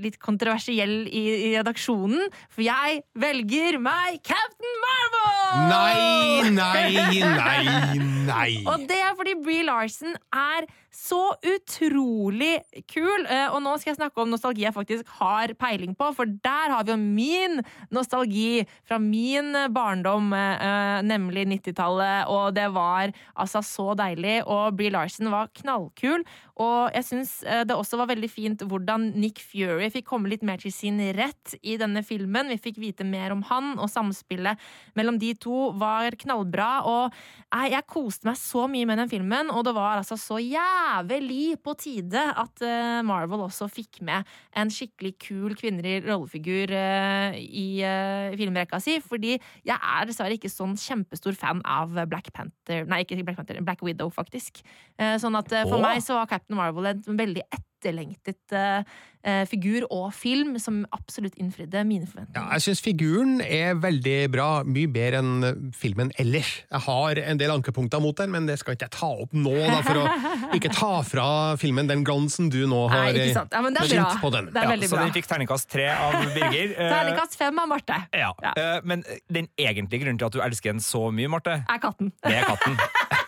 litt 0.00 0.18
kontroversiell 0.18 1.06
i, 1.08 1.52
i 1.52 1.56
redaksjonen. 1.58 2.28
For 2.48 2.62
jeg 2.62 3.02
velger 3.18 3.78
meg 3.80 4.22
Captain 4.22 4.76
Marvel! 4.86 5.68
Nei, 5.68 6.50
nei, 6.50 7.20
nei, 7.20 7.98
nei! 8.26 8.64
Og 8.70 8.86
det 8.88 8.98
er 9.02 9.14
fordi 9.18 9.34
Brie 9.42 9.64
Larson 9.64 10.14
er 10.32 10.66
så 10.90 11.34
utrolig 11.46 12.60
kul. 12.90 13.26
Og 13.54 13.60
nå 13.62 13.76
skal 13.78 13.92
jeg 13.92 13.98
snakke 14.00 14.22
om 14.24 14.30
nostalgi 14.32 14.64
jeg 14.66 14.74
faktisk 14.74 15.06
har 15.20 15.52
peiling 15.60 15.94
på, 15.98 16.08
for 16.16 16.24
der 16.26 16.70
har 16.74 16.84
vi 16.84 16.92
jo 16.92 16.98
min 17.00 17.60
nostalgi 17.94 18.64
fra 18.88 18.98
min 18.98 19.52
barndom, 19.52 19.88
eh, 19.90 21.00
nemlig 21.02 21.46
90-tallet, 21.50 22.28
og 22.30 22.54
det 22.54 22.68
var 22.74 23.12
altså 23.34 23.62
så 23.62 23.94
deilig. 23.98 24.42
Og 24.46 24.76
Brie 24.76 24.90
Larson 24.90 25.30
var 25.32 25.50
knallkul, 25.54 26.24
og 26.60 26.92
jeg 26.92 27.06
syns 27.06 27.32
eh, 27.48 27.62
det 27.64 27.76
også 27.76 27.98
var 28.00 28.10
veldig 28.10 28.30
fint 28.30 28.64
hvordan 28.68 29.10
Nick 29.16 29.40
Fury 29.40 29.88
fikk 29.92 30.08
komme 30.10 30.30
litt 30.30 30.44
mer 30.46 30.60
til 30.60 30.72
sin 30.74 31.00
rett 31.16 31.56
i 31.62 31.78
denne 31.80 32.02
filmen. 32.04 32.52
Vi 32.52 32.60
fikk 32.60 32.80
vite 32.82 33.06
mer 33.08 33.32
om 33.32 33.42
han, 33.48 33.76
og 33.78 33.90
samspillet 33.90 34.60
mellom 34.98 35.20
de 35.20 35.32
to 35.40 35.70
var 35.80 36.16
knallbra. 36.20 36.70
Og 36.88 37.16
jeg, 37.50 37.84
koste 37.90 38.28
meg 38.28 38.36
så 38.38 38.66
mye 38.70 38.86
med 38.86 39.00
den 39.00 39.10
filmen, 39.10 39.50
og 39.50 39.64
det 39.66 39.74
var 39.74 39.98
altså 39.98 40.18
så 40.20 40.38
jævlig 40.42 41.56
på 41.64 41.74
tide 41.80 42.20
at 42.38 42.62
eh, 42.64 43.00
Marvel 43.06 43.46
også 43.46 43.66
fikk 43.70 44.02
med 44.06 44.28
en 44.58 44.70
skikkelig 44.70 45.14
kul 45.22 45.56
kvinnelig 45.58 46.04
rollefigur 46.04 46.74
eh, 46.76 47.38
i 47.40 47.80
eh, 47.86 48.36
filmrekka 48.38 48.80
si. 48.82 48.98
Fordi 49.02 49.36
jeg 49.36 49.79
er 49.80 50.08
dessverre 50.08 50.36
ikke 50.36 50.50
sånn 50.52 50.76
kjempestor 50.78 51.36
fan 51.38 51.62
av 51.68 51.96
Black 52.10 52.30
Panther 52.36 52.86
Nei, 52.90 53.02
ikke 53.04 53.18
Black 53.24 53.40
Panther, 53.40 53.60
Black 53.64 53.82
Widow, 53.86 54.10
faktisk. 54.12 54.62
Eh, 55.00 55.16
sånn 55.22 55.36
at 55.38 55.52
eh, 55.52 55.66
for 55.68 55.78
Åh. 55.80 55.84
meg 55.84 56.04
så 56.04 56.18
var 56.18 56.30
Captain 56.30 56.58
Marvel 56.58 56.92
en 56.92 57.20
veldig 57.20 57.44
etterlengtet 57.80 58.52
eh, 58.52 58.82
eh, 59.24 59.42
figur 59.48 59.86
og 59.92 60.10
film 60.16 60.54
som 60.60 60.82
absolutt 60.92 61.36
innfridde 61.40 61.82
mine 61.88 62.06
forventninger. 62.08 62.36
Ja, 62.36 62.58
jeg 62.58 62.64
syns 62.66 62.82
figuren 62.84 63.40
er 63.44 63.78
veldig 63.80 64.16
bra, 64.32 64.48
mye 64.68 64.90
bedre 64.92 65.22
enn 65.22 65.46
eh, 65.48 65.60
filmen 65.76 66.12
ellers. 66.20 66.50
Jeg 66.70 66.84
har 66.86 67.20
en 67.24 67.40
del 67.40 67.54
ankepunkter 67.54 68.02
mot 68.04 68.16
den, 68.20 68.32
men 68.34 68.46
det 68.48 68.58
skal 68.60 68.76
ikke 68.76 68.88
jeg 68.90 68.96
ta 68.98 69.10
opp 69.24 69.32
nå, 69.36 69.54
da, 69.56 69.80
for 69.86 70.02
å 70.02 70.04
ikke 70.58 70.72
ta 70.76 70.92
fra 71.08 71.28
filmen 71.60 71.88
den 71.90 72.04
glansen 72.06 72.50
du 72.52 72.60
nå 72.68 72.84
har 72.92 73.08
Nei, 73.10 73.24
ikke 73.26 73.38
sant. 73.40 73.56
Ja, 73.56 73.64
men 73.64 73.76
det 73.76 73.86
er 73.86 73.96
bra. 73.96 74.12
på 74.20 74.32
den. 74.36 74.52
Det 74.52 74.62
er 74.64 74.72
veldig 74.74 74.90
så 74.92 74.98
bra. 75.00 75.06
den 75.08 75.16
fikk 75.16 75.30
terningkast 75.32 75.70
tre 75.72 75.88
av 75.96 76.20
Birger. 76.36 76.76
Eh, 76.80 76.88
Terningkast 76.90 77.34
fem 77.36 77.58
av 77.60 77.66
Marte. 77.68 77.96
Ja. 78.16 78.30
ja. 78.44 78.52
Men 78.86 79.02
den 79.32 79.48
egentlige 79.60 80.04
grunnen 80.04 80.20
til 80.20 80.28
at 80.28 80.36
du 80.36 80.40
elsker 80.44 80.72
den 80.74 80.82
så 80.84 81.08
mye, 81.14 81.28
Marte, 81.32 81.58
Er 81.68 81.80
katten. 81.82 82.12
det 82.24 82.36
er 82.40 82.46
katten. 82.48 82.78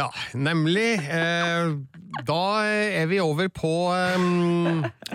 Ja, 0.00 0.08
nemlig. 0.32 0.94
Eh, 1.12 1.72
da 2.26 2.42
er 2.64 3.06
vi 3.10 3.18
over 3.22 3.50
på 3.52 3.70
eh, 3.94 4.22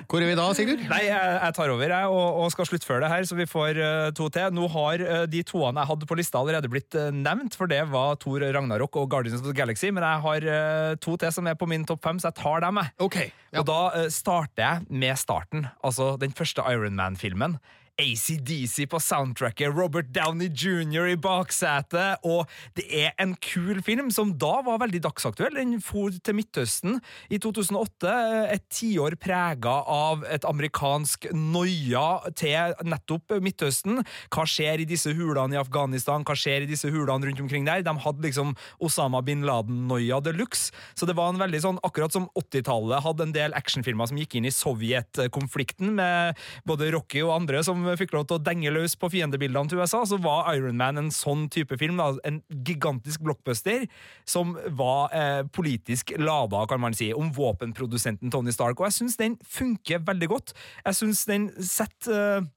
Hvor 0.05 0.21
er 0.21 0.29
vi 0.29 0.35
da, 0.37 0.45
Sigurd? 0.55 0.83
Nei, 0.91 1.01
jeg, 1.07 1.31
jeg 1.41 1.55
tar 1.57 1.73
over 1.73 1.89
jeg, 1.89 2.11
og, 2.11 2.41
og 2.43 2.51
skal 2.53 2.69
sluttføre 2.69 3.01
det 3.03 3.09
her, 3.11 3.25
så 3.25 3.37
vi 3.37 3.47
får 3.49 3.79
uh, 3.81 4.09
to 4.15 4.29
til. 4.33 4.53
Nå 4.55 4.69
har 4.75 5.03
uh, 5.03 5.23
de 5.29 5.41
toene 5.47 5.81
jeg 5.81 5.91
hadde 5.91 6.09
på 6.09 6.17
lista 6.19 6.41
allerede 6.41 6.69
blitt 6.71 6.97
uh, 6.97 7.09
nevnt, 7.13 7.57
for 7.57 7.71
det 7.71 7.81
var 7.91 8.19
Thor 8.21 8.45
Ragnarok 8.45 8.99
og 9.01 9.09
Guardians 9.11 9.41
of 9.41 9.47
the 9.47 9.55
Galaxy, 9.57 9.89
men 9.95 10.05
jeg 10.05 10.23
har 10.25 10.99
to 11.01 11.15
til 11.19 11.33
som 11.33 11.47
er 11.49 11.57
på 11.57 11.67
min 11.69 11.85
topp 11.87 12.03
fem, 12.05 12.19
så 12.21 12.29
jeg 12.29 12.39
tar 12.43 12.61
dem, 12.63 12.81
jeg. 12.81 13.31
Og 13.55 13.65
da 13.67 14.05
starter 14.13 14.61
jeg 14.61 15.01
med 15.01 15.17
starten, 15.19 15.65
altså 15.85 16.13
den 16.21 16.35
første 16.35 16.63
Iron 16.69 16.97
Man-filmen. 16.99 17.57
ACDC 18.01 18.87
på 18.91 18.99
soundtracket, 18.99 19.71
Robert 19.71 20.09
Downey 20.11 20.49
jr. 20.51 21.07
i 21.13 21.17
baksetet, 21.19 22.19
og 22.27 22.49
det 22.75 22.85
er 22.91 23.13
en 23.21 23.35
kul 23.39 23.79
film 23.85 24.09
som 24.11 24.33
da 24.39 24.59
var 24.65 24.81
veldig 24.83 24.99
dagsaktuell. 25.05 25.55
Den 25.55 25.79
for 25.83 26.11
til 26.11 26.35
Midtøsten 26.35 26.99
i 27.31 27.39
2008, 27.41 28.15
et 28.51 28.65
tiår 28.73 29.15
prega 29.21 29.77
av 29.91 30.25
et 30.27 30.47
amerikansk 30.47 31.29
noia 31.35 32.19
til 32.35 32.75
nettopp 32.83 33.37
Midtøsten. 33.43 34.03
Hva 34.33 34.45
skjer 34.49 34.83
i 34.83 34.89
disse 34.89 35.13
hulene 35.15 35.55
i 35.55 35.61
Afghanistan, 35.61 36.25
hva 36.27 36.35
skjer 36.37 36.65
i 36.65 36.69
disse 36.69 36.91
hulene 36.91 37.29
rundt 37.29 37.43
omkring 37.45 37.67
der? 37.67 37.85
De 37.85 37.95
hadde 38.05 38.27
liksom 38.27 38.55
Osama 38.83 39.23
bin 39.25 39.45
Laden-noia 39.47 40.19
de 40.25 40.35
luxe, 40.35 40.75
så 40.99 41.07
det 41.07 41.15
var 41.15 41.31
en 41.31 41.39
veldig 41.39 41.63
sånn, 41.63 41.81
akkurat 41.87 42.11
som 42.15 42.27
80-tallet 42.35 43.05
hadde 43.05 43.29
en 43.29 43.35
del 43.35 43.55
actionfilmer 43.55 44.11
som 44.11 44.19
gikk 44.19 44.35
inn 44.35 44.49
i 44.49 44.53
Sovjet-konflikten 44.53 45.95
med 45.95 46.45
både 46.67 46.91
Rocky 46.91 47.23
og 47.23 47.35
andre 47.39 47.63
som 47.63 47.84
fikk 47.99 48.15
lov 48.15 48.25
til 48.29 48.39
å 48.39 48.43
denge 48.43 48.73
løs 48.73 48.95
på 48.99 49.09
fiendebildene 49.13 49.71
til 49.71 49.81
USA, 49.81 50.01
så 50.07 50.19
var 50.21 50.49
Iron 50.55 50.79
Man 50.79 50.99
en 51.01 51.11
sånn 51.13 51.47
type 51.53 51.77
film. 51.81 51.99
Da. 52.01 52.11
En 52.27 52.41
gigantisk 52.67 53.23
blockbuster 53.25 53.85
som 54.29 54.55
var 54.77 55.13
eh, 55.15 55.43
politisk 55.55 56.15
lada, 56.21 56.65
kan 56.69 56.81
man 56.81 56.97
si, 56.97 57.11
om 57.13 57.31
våpenprodusenten 57.35 58.33
Tony 58.33 58.55
Stark. 58.55 58.79
Og 58.79 58.89
jeg 58.89 58.99
syns 58.99 59.19
den 59.21 59.39
funker 59.45 60.03
veldig 60.07 60.31
godt. 60.33 60.55
Jeg 60.85 60.99
syns 61.03 61.25
den 61.29 61.49
setter 61.61 62.41
eh, 62.41 62.51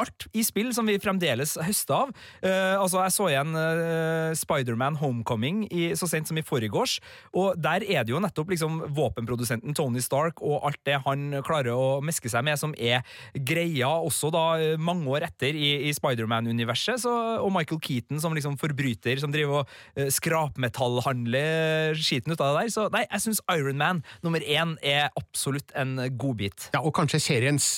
alt 0.00 0.26
i 0.36 0.44
spill 0.46 0.72
som 0.76 0.88
vi 0.88 0.98
fremdeles 1.02 1.56
høster 1.60 2.06
av. 2.06 2.12
Uh, 2.44 2.76
altså, 2.80 3.02
Jeg 3.04 3.14
så 3.16 3.28
igjen 3.32 3.56
uh, 3.56 4.34
Spiderman 4.36 4.98
Homecoming 5.00 5.64
i, 5.70 5.88
så 5.98 6.08
sent 6.10 6.28
som 6.30 6.38
i 6.38 6.44
forgårs, 6.46 6.98
og 7.36 7.56
der 7.60 7.84
er 7.84 8.06
det 8.06 8.14
jo 8.14 8.20
nettopp 8.22 8.52
liksom 8.52 8.82
våpenprodusenten 8.96 9.76
Tony 9.76 10.02
Stark 10.04 10.42
og 10.44 10.66
alt 10.68 10.80
det 10.86 11.00
han 11.06 11.40
klarer 11.46 11.72
å 11.74 12.00
meske 12.04 12.30
seg 12.32 12.44
med, 12.46 12.58
som 12.60 12.74
er 12.76 13.04
greia 13.34 13.90
også 13.96 14.30
da 14.34 14.44
mange 14.80 15.08
år 15.12 15.26
etter 15.28 15.56
i, 15.56 15.88
i 15.88 15.94
Spiderman-universet, 15.96 17.06
og 17.06 17.50
Michael 17.54 17.80
Keaton 17.82 18.20
som 18.22 18.34
liksom 18.36 18.56
forbryter 18.60 19.20
som 19.22 19.32
driver 19.34 19.62
og 19.62 19.74
uh, 19.98 20.08
skrapmetallhandler 20.12 21.96
skiten 21.96 22.32
ut 22.32 22.40
av 22.40 22.54
det 22.54 22.66
der. 22.66 22.72
Så 22.74 22.88
nei, 22.92 23.04
jeg 23.08 23.26
syns 23.26 23.42
Iron 23.52 23.80
Man 23.80 24.02
nummer 24.24 24.42
én 24.42 24.76
er 24.84 25.10
absolutt 25.18 25.72
en 25.76 25.98
godbit. 26.18 26.70
Ja, 26.74 26.82
og 26.82 26.94
kanskje 26.96 27.22
seriens 27.22 27.76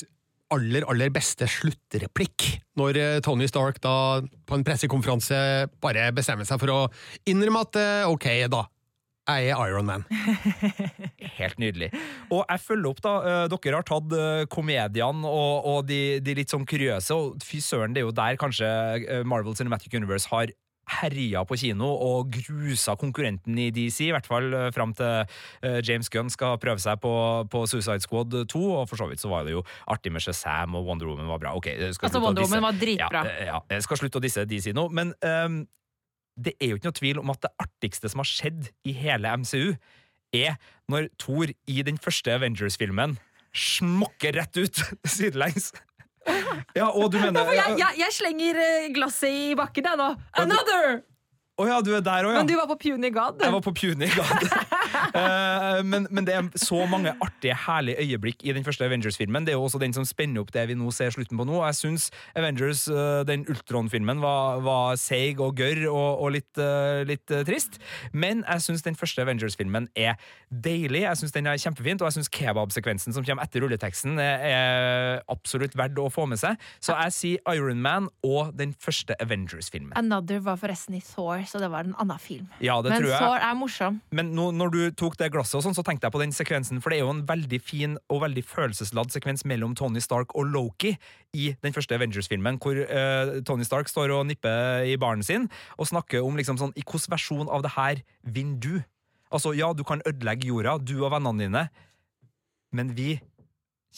aller, 0.55 0.87
aller 0.89 1.13
beste 1.13 1.49
sluttreplikk, 1.51 2.49
når 2.79 2.99
eh, 3.01 3.19
Tony 3.25 3.49
Stark 3.51 3.81
da 3.85 3.95
på 4.49 4.57
en 4.59 4.65
pressekonferanse 4.67 5.39
bare 5.83 6.09
bestemmer 6.17 6.49
seg 6.49 6.61
for 6.63 6.73
å 6.73 6.81
innrømme 7.29 7.65
at 7.67 7.79
eh, 7.81 8.09
ok, 8.09 8.29
da, 8.53 8.63
jeg 9.29 9.51
er 9.53 9.61
Iron 9.69 9.89
Man. 9.91 10.07
Helt 11.39 11.59
nydelig. 11.61 11.91
Og 12.33 12.45
jeg 12.49 12.63
følger 12.65 12.89
opp, 12.91 13.03
da. 13.05 13.17
eh, 13.21 13.43
Dere 13.53 13.81
har 13.81 13.89
tatt 13.89 14.17
komediene 14.55 15.29
og, 15.29 15.69
og 15.69 15.83
de, 15.91 16.01
de 16.25 16.39
litt 16.39 16.55
sånn 16.55 16.67
kuriøse, 16.69 17.13
og 17.17 17.45
fy 17.45 17.61
søren, 17.65 17.93
det 17.97 18.03
er 18.03 18.09
jo 18.09 18.17
der 18.17 18.41
kanskje 18.41 18.73
Marvel 19.29 19.59
Cinematic 19.59 19.95
Universe 19.99 20.31
har 20.33 20.55
herja 20.89 21.45
på 21.49 21.59
kino 21.61 21.89
og 21.93 22.33
grusa 22.35 22.95
konkurrenten 22.99 23.59
i 23.61 23.69
DC, 23.75 24.09
i 24.09 24.13
hvert 24.15 24.29
fall 24.29 24.49
eh, 24.57 24.69
fram 24.75 24.95
til 24.97 25.25
eh, 25.63 25.79
James 25.85 26.11
Gunn 26.13 26.33
skal 26.33 26.59
prøve 26.63 26.83
seg 26.83 27.01
på, 27.03 27.13
på 27.53 27.65
Suicide 27.71 28.05
Squad 28.05 28.35
2, 28.51 28.63
og 28.81 28.89
for 28.91 29.01
så 29.01 29.09
vidt 29.11 29.23
så 29.23 29.31
var 29.33 29.47
det 29.47 29.57
jo 29.57 29.65
artig 29.91 30.13
med 30.15 30.25
Shazam, 30.25 30.77
og 30.79 30.89
Wonder 30.89 31.11
Woman 31.11 31.31
var 31.31 31.43
bra. 31.43 31.55
Ok, 31.59 31.71
skal 31.93 32.09
Altså, 32.09 32.23
Wonder 32.25 32.47
Woman 32.47 32.67
var 32.71 32.81
dritbra. 32.81 33.25
Ja, 33.27 33.35
eh, 33.35 33.51
ja, 33.53 33.63
jeg 33.77 33.87
skal 33.87 34.03
slutte 34.03 34.21
å 34.21 34.25
disse 34.25 34.47
DC 34.49 34.73
nå, 34.77 34.89
men 34.95 35.15
um, 35.23 35.63
det 36.39 36.55
er 36.59 36.73
jo 36.73 36.79
ikke 36.79 36.91
noe 36.91 37.01
tvil 37.01 37.23
om 37.23 37.33
at 37.35 37.43
det 37.45 37.55
artigste 37.63 38.11
som 38.11 38.23
har 38.23 38.31
skjedd 38.31 38.71
i 38.89 38.95
hele 38.97 39.33
MCU, 39.43 39.75
er 40.37 40.59
når 40.93 41.09
Thor 41.21 41.49
i 41.49 41.83
den 41.85 41.97
første 42.01 42.35
Avengers-filmen 42.37 43.17
smokker 43.57 44.37
rett 44.37 44.59
ut 44.61 44.83
sidelengs. 45.17 45.73
Ja, 46.77 46.89
og 46.89 47.13
du 47.13 47.19
mener 47.19 47.53
jeg, 47.57 47.77
jeg, 47.81 48.01
jeg 48.03 48.15
slenger 48.15 48.59
eh, 48.63 48.89
glasset 48.95 49.31
i 49.33 49.55
bakken, 49.59 49.89
jeg 49.91 50.01
nå. 50.01 50.09
Another! 50.39 51.01
Å 51.59 51.65
ja, 51.67 51.79
du 51.83 51.91
er 51.97 52.03
der 52.07 52.27
òg, 52.29 52.37
ja. 52.37 52.39
Men 52.39 52.47
du 52.47 52.55
var 52.55 52.69
på 52.71 52.77
Puny 52.85 53.11
God. 53.11 53.41
Jeg 53.43 53.51
var 53.51 53.63
på 53.65 53.73
Puny 53.75 54.07
God. 54.15 54.45
Eh, 55.19 55.81
men, 55.85 56.07
men 56.15 56.27
det 56.27 56.35
er 56.37 56.49
så 56.61 56.83
mange 56.91 57.13
artige, 57.25 57.57
herlige 57.67 58.05
øyeblikk 58.05 58.43
i 58.47 58.53
den 58.57 58.65
første 58.67 58.85
Avengers-filmen. 58.87 59.47
Det 59.47 59.53
er 59.53 59.59
jo 59.59 59.65
også 59.67 59.81
den 59.83 59.95
som 59.97 60.07
spenner 60.09 60.43
opp 60.43 60.53
det 60.55 60.67
vi 60.71 60.77
nå 60.79 60.91
ser 60.95 61.13
slutten 61.15 61.39
på 61.39 61.47
nå. 61.49 61.59
Jeg 61.67 61.79
syns 61.79 62.09
Avengers, 62.39 62.87
eh, 62.93 63.23
den 63.29 63.47
Ultron-filmen, 63.51 64.23
var, 64.23 64.61
var 64.65 64.99
seig 65.01 65.41
og 65.45 65.57
gørr 65.59 65.85
og, 65.91 66.25
og 66.25 66.35
litt, 66.37 66.61
eh, 66.63 67.03
litt 67.09 67.35
trist. 67.49 67.81
Men 68.13 68.45
jeg 68.45 68.67
syns 68.67 68.87
den 68.87 68.99
første 68.99 69.25
Avengers-filmen 69.25 69.89
er 69.99 70.17
deilig. 70.51 71.05
Jeg 71.07 71.23
syns 71.23 71.35
den 71.37 71.51
er 71.51 71.61
kjempefint, 71.61 72.03
og 72.03 72.11
jeg 72.11 72.19
syns 72.19 72.33
kebabsekvensen 72.33 73.17
som 73.17 73.27
kommer 73.27 73.47
etter 73.47 73.65
rulleteksten, 73.65 74.19
er, 74.19 75.23
absolutt 75.29 75.75
verdt 75.79 75.99
å 76.01 76.09
få 76.13 76.27
med 76.31 76.41
seg. 76.41 76.59
Så 76.85 76.97
jeg 76.97 77.15
sier 77.17 77.55
Iron 77.57 77.83
Man 77.85 78.09
og 78.27 78.55
den 78.59 78.75
første 78.81 79.17
Avengers-filmen. 79.23 79.95
Another 79.99 80.41
var 80.45 80.59
forresten 80.61 80.97
i 80.99 81.03
Thor, 81.05 81.43
så 81.49 81.61
det 81.63 81.71
var 81.73 81.89
en 81.89 81.97
annen 82.01 82.23
film. 82.23 82.49
Ja, 82.65 82.79
det 82.85 82.95
Men. 82.95 83.09
Thor 83.19 83.37
er 83.39 83.57
morsom. 83.59 84.01
Men 84.15 84.33
nå, 84.37 84.51
når 84.57 84.75
du 84.75 84.78
tok 84.99 85.17
det 85.21 85.31
glasset, 85.35 85.57
og 85.59 85.65
sånn, 85.65 85.77
så 85.77 85.85
tenkte 85.87 86.09
jeg 86.09 86.15
på 86.15 86.21
den 86.23 86.35
sekvensen, 86.35 86.83
for 86.83 86.93
det 86.93 86.99
er 86.99 87.07
jo 87.07 87.15
en 87.15 87.25
veldig 87.29 87.61
fin 87.63 87.97
og 88.13 88.23
veldig 88.25 88.45
følelsesladd 88.47 89.13
sekvens 89.15 89.45
mellom 89.49 89.75
Tony 89.79 90.03
Stark 90.05 90.35
og 90.39 90.51
Loki 90.53 90.95
i 91.37 91.51
den 91.65 91.75
første 91.77 91.97
Avengers-filmen, 91.97 92.61
hvor 92.63 92.79
uh, 92.79 93.39
Tony 93.49 93.67
Stark 93.69 93.91
står 93.91 94.15
og 94.17 94.27
nipper 94.31 94.87
i 94.89 94.97
baren 95.01 95.25
sin 95.27 95.49
og 95.77 95.91
snakker 95.91 96.25
om 96.25 96.39
liksom 96.39 96.61
sånn 96.61 96.75
I 96.77 96.85
hvilken 96.85 97.13
versjon 97.13 97.51
av 97.53 97.65
det 97.67 97.75
her 97.77 98.05
vinner 98.23 98.63
du? 98.63 98.75
Altså, 99.35 99.53
ja, 99.57 99.73
du 99.77 99.85
kan 99.85 100.03
ødelegge 100.09 100.49
jorda, 100.49 100.79
du 100.81 100.97
og 101.03 101.13
vennene 101.13 101.45
dine, 101.45 101.67
men 102.73 102.95
vi 102.97 103.19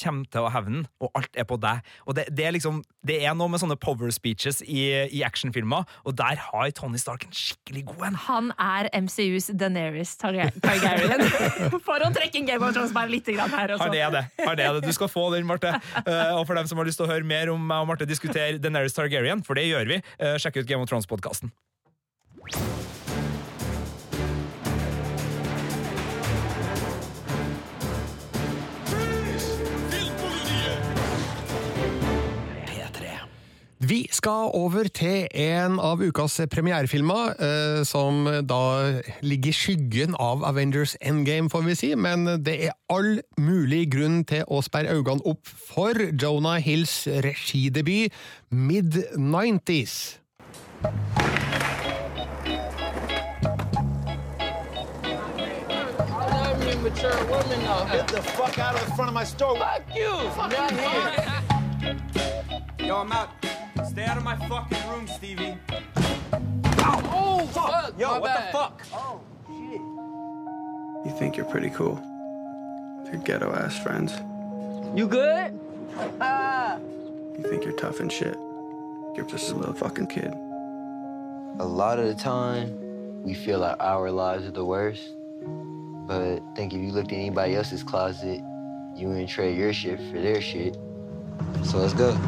kommer 0.00 0.28
til 0.32 0.46
å 0.46 0.50
hevne 0.52 0.84
og 1.00 1.12
alt 1.18 1.36
er 1.38 1.46
på 1.48 1.58
deg. 1.60 1.84
Og 2.06 2.16
det, 2.18 2.26
det 2.36 2.46
er 2.48 2.56
liksom 2.56 2.82
Det 3.06 3.16
er 3.24 3.32
noe 3.36 3.48
med 3.48 3.62
sånne 3.62 3.78
power 3.80 4.10
speeches 4.12 4.60
i, 4.60 4.82
i 5.08 5.22
actionfilmer, 5.24 5.86
og 6.04 6.16
der 6.18 6.40
har 6.50 6.72
Tony 6.76 7.00
Stark 7.00 7.24
en 7.24 7.32
skikkelig 7.36 7.86
god 7.88 8.06
en. 8.10 8.18
Han 8.26 8.50
er 8.60 8.90
MCUs 8.92 9.48
Daenerys 9.56 10.12
Targaryen. 10.20 11.24
For 11.86 12.04
å 12.04 12.10
trekke 12.12 12.42
inn 12.42 12.48
Game 12.50 12.66
of 12.66 12.74
Thrones 12.76 12.92
bare 12.96 13.08
litt 13.12 13.28
grann 13.30 13.52
her 13.54 13.72
også. 13.76 13.86
Har 13.86 13.94
det 13.94 14.04
det. 14.18 14.24
Han 14.44 14.52
er 14.52 14.76
det. 14.80 14.84
Du 14.84 14.92
skal 14.96 15.08
få 15.12 15.30
den, 15.34 15.48
Marte. 15.48 15.72
Eh, 16.04 16.34
og 16.36 16.44
for 16.48 16.58
dem 16.58 16.68
som 16.68 16.80
har 16.80 16.88
lyst 16.88 17.00
til 17.00 17.08
å 17.08 17.10
høre 17.10 17.26
mer 17.26 17.52
om 17.52 17.64
meg 17.72 17.84
og 17.84 17.90
Marte 17.92 18.08
diskutere 18.08 18.60
Daenerys 18.60 18.96
Targaryen, 18.96 19.44
for 19.46 19.58
det 19.58 19.68
gjør 19.70 19.94
vi, 19.94 20.00
eh, 20.20 20.36
sjekk 20.42 20.60
ut 20.60 20.68
Game 20.68 20.84
of 20.84 20.92
Thrones-podkasten. 20.92 21.52
Vi 33.90 34.04
skal 34.14 34.52
over 34.54 34.86
til 34.94 35.24
en 35.34 35.80
av 35.82 35.98
ukas 35.98 36.36
premierefilmer, 36.52 37.32
eh, 37.42 37.80
som 37.82 38.22
da 38.46 39.00
ligger 39.26 39.50
i 39.50 39.56
skyggen 39.56 40.14
av 40.14 40.44
Avengers 40.46 40.94
Endgame, 41.02 41.50
får 41.50 41.64
vi 41.66 41.74
si, 41.74 41.90
men 41.98 42.22
det 42.44 42.54
er 42.68 42.76
all 42.86 43.18
mulig 43.34 43.90
grunn 43.90 44.22
til 44.24 44.44
å 44.46 44.62
sperre 44.62 44.94
øynene 44.94 45.26
opp 45.26 45.42
for 45.50 45.90
Jonah 46.22 46.62
Hills 46.62 47.08
regidebut 47.26 48.14
Mid-90s. 48.50 50.18
Mature 56.80 57.12
woman 57.28 57.60
now. 57.64 57.84
Get 57.92 58.08
the 58.08 58.22
fuck 58.22 58.58
out 58.58 58.74
of 58.74 58.80
the 58.86 58.92
front 58.94 59.08
of 59.08 59.14
my 59.14 59.24
store. 59.24 59.58
Fuck 59.58 59.82
you. 59.94 60.16
Fuck 60.34 60.52
not 60.52 60.70
you. 60.70 60.78
here. 60.78 61.98
Yo, 62.88 62.96
I'm 62.96 63.12
out. 63.12 63.39
Stay 64.00 64.08
out 64.08 64.16
of 64.16 64.24
my 64.24 64.36
fucking 64.48 64.88
room, 64.88 65.06
Stevie. 65.06 65.58
Oh, 66.78 67.10
oh 67.12 67.46
fuck. 67.48 67.92
Yo, 67.98 68.18
what 68.18 68.22
bad. 68.24 68.48
the 68.48 68.52
fuck? 68.56 68.86
Oh, 68.94 69.20
shit. 69.46 69.78
You 71.04 71.18
think 71.18 71.36
you're 71.36 71.44
pretty 71.44 71.68
cool. 71.68 72.02
Your 73.12 73.20
ghetto 73.22 73.52
ass 73.52 73.78
friends. 73.78 74.14
You 74.96 75.06
good? 75.06 75.52
Uh. 76.18 76.78
You 77.36 77.44
think 77.46 77.64
you're 77.64 77.76
tough 77.76 78.00
and 78.00 78.10
shit. 78.10 78.38
You're 79.16 79.26
just 79.28 79.52
a 79.52 79.54
little 79.54 79.74
fucking 79.74 80.06
kid. 80.06 80.32
A 81.58 81.66
lot 81.66 81.98
of 81.98 82.06
the 82.06 82.14
time, 82.14 83.22
we 83.22 83.34
feel 83.34 83.58
like 83.58 83.76
our 83.80 84.10
lives 84.10 84.46
are 84.46 84.50
the 84.50 84.64
worst. 84.64 85.10
But 86.06 86.22
I 86.22 86.40
think 86.56 86.72
if 86.72 86.80
you 86.80 86.90
looked 86.90 87.12
in 87.12 87.18
anybody 87.18 87.54
else's 87.54 87.82
closet, 87.82 88.40
you 88.96 89.08
wouldn't 89.08 89.28
trade 89.28 89.58
your 89.58 89.74
shit 89.74 89.98
for 90.10 90.22
their 90.22 90.40
shit. 90.40 90.78
So 91.64 91.76
let's 91.76 91.92
go. 91.92 92.18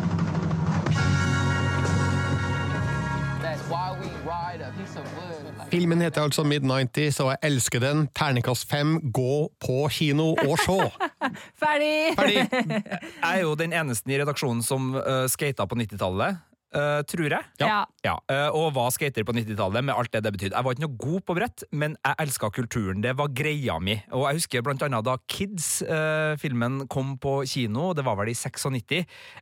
Filmen 5.72 6.02
heter 6.04 6.26
altså 6.26 6.42
Mid-90s, 6.44 7.16
og 7.24 7.30
jeg 7.30 7.38
elsker 7.48 7.80
den. 7.80 8.02
Ternekast 8.12 8.66
fem, 8.68 8.98
gå 9.08 9.46
på 9.64 9.76
kino 9.88 10.34
og 10.34 10.58
se! 10.60 10.76
Ferdig! 11.62 12.12
Jeg 12.12 13.30
er 13.30 13.40
jo 13.40 13.54
den 13.56 13.72
eneste 13.72 14.12
i 14.12 14.18
redaksjonen 14.20 14.60
som 14.66 14.90
uh, 14.98 15.24
skata 15.32 15.64
på 15.64 15.78
90-tallet. 15.80 16.42
Eh, 16.74 17.00
tror 17.08 17.28
jeg. 17.28 17.52
Ja. 17.62 17.84
Ja, 18.02 18.16
Uh, 18.32 18.48
og 18.54 18.72
var 18.76 18.90
skater 18.94 19.24
på 19.26 19.34
90-tallet, 19.34 19.84
med 19.84 19.94
alt 19.94 20.12
det 20.14 20.22
det 20.24 20.32
betydde. 20.34 20.56
Jeg 20.56 20.64
var 20.64 20.74
ikke 20.74 20.84
noe 20.84 20.98
god 21.00 21.24
på 21.26 21.34
brett, 21.36 21.64
men 21.74 21.96
jeg 21.98 22.18
elska 22.22 22.48
kulturen. 22.54 23.02
Det 23.04 23.12
var 23.18 23.30
greia 23.34 23.76
mi. 23.82 23.96
Og 24.14 24.24
jeg 24.28 24.40
husker 24.40 24.64
blant 24.64 24.82
annet 24.86 25.04
da 25.06 25.16
Kids-filmen 25.30 26.86
kom 26.92 27.16
på 27.22 27.34
kino, 27.48 27.90
det 27.96 28.04
var 28.06 28.16
vel 28.20 28.30
i 28.32 28.36
96. 28.38 28.94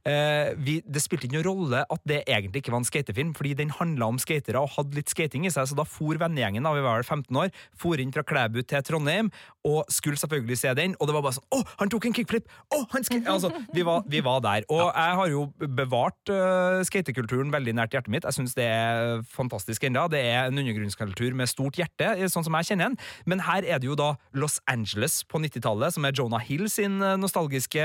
eh, 0.08 0.50
vi, 0.58 0.78
det 0.84 1.02
spilte 1.04 1.28
ikke 1.28 1.38
noen 1.38 1.46
rolle 1.46 1.82
at 1.84 2.04
det 2.08 2.22
egentlig 2.24 2.64
ikke 2.64 2.74
var 2.74 2.82
en 2.82 2.88
skatefilm, 2.88 3.34
fordi 3.36 3.54
den 3.60 3.72
handla 3.76 4.10
om 4.10 4.20
skatere 4.22 4.60
og 4.60 4.74
hadde 4.76 4.98
litt 4.98 5.12
skating 5.12 5.46
i 5.46 5.52
seg, 5.52 5.68
så 5.70 5.78
da 5.78 5.86
for 5.88 6.18
vennegjengen, 6.20 6.66
da 6.66 6.74
vi 6.76 6.84
var 6.84 7.00
vel 7.00 7.06
15 7.06 7.40
år, 7.44 7.54
for 7.78 8.00
inn 8.00 8.14
fra 8.14 8.24
Klæbu 8.26 8.62
til 8.64 8.84
Trondheim, 8.86 9.30
og 9.68 9.84
skulle 9.92 10.20
selvfølgelig 10.20 10.58
se 10.62 10.74
den, 10.78 10.96
og 10.98 11.08
det 11.08 11.16
var 11.16 11.24
bare 11.26 11.36
sånn 11.36 11.48
Å, 11.54 11.62
han 11.82 11.92
tok 11.92 12.08
en 12.08 12.16
kickflip! 12.16 12.48
Å, 12.74 12.82
han 12.94 13.06
skater 13.06 13.30
Altså, 13.30 13.52
vi 13.74 13.84
var, 13.86 14.02
vi 14.10 14.22
var 14.24 14.40
der. 14.44 14.64
Og 14.72 14.80
jeg 14.88 15.16
har 15.20 15.30
jo 15.30 15.44
bevart 15.78 16.32
uh, 16.32 16.80
skatekulturen 16.86 17.19
veldig 17.28 17.74
nært 17.76 17.92
hjertet 17.92 18.12
mitt. 18.12 18.24
Jeg 18.24 18.36
syns 18.36 18.54
det 18.54 18.64
er 18.64 19.20
fantastisk 19.28 19.84
ennå. 19.84 20.06
Det 20.12 20.20
er 20.20 20.48
en 20.48 20.58
undergrunnskultur 20.58 21.34
med 21.34 21.50
stort 21.50 21.76
hjerte, 21.76 22.12
sånn 22.30 22.46
som 22.46 22.56
jeg 22.58 22.70
kjenner 22.70 22.90
den. 22.90 22.98
Men 23.26 23.44
her 23.46 23.64
er 23.64 23.78
det 23.78 23.90
jo 23.90 23.98
da 23.98 24.14
Los 24.32 24.60
Angeles 24.70 25.24
på 25.24 25.38
90-tallet, 25.42 25.94
som 25.94 26.04
er 26.04 26.16
Jonah 26.16 26.40
Hill 26.40 26.68
sin 26.70 27.00
eh, 27.02 27.18
nostalgiske 27.20 27.84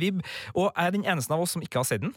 vib. 0.00 0.22
Og 0.54 0.72
er 0.76 0.94
den 0.94 1.04
eneste 1.04 1.34
av 1.34 1.44
oss 1.44 1.54
som 1.54 1.62
ikke 1.62 1.82
har 1.82 1.88
sett 1.88 2.02
den. 2.04 2.14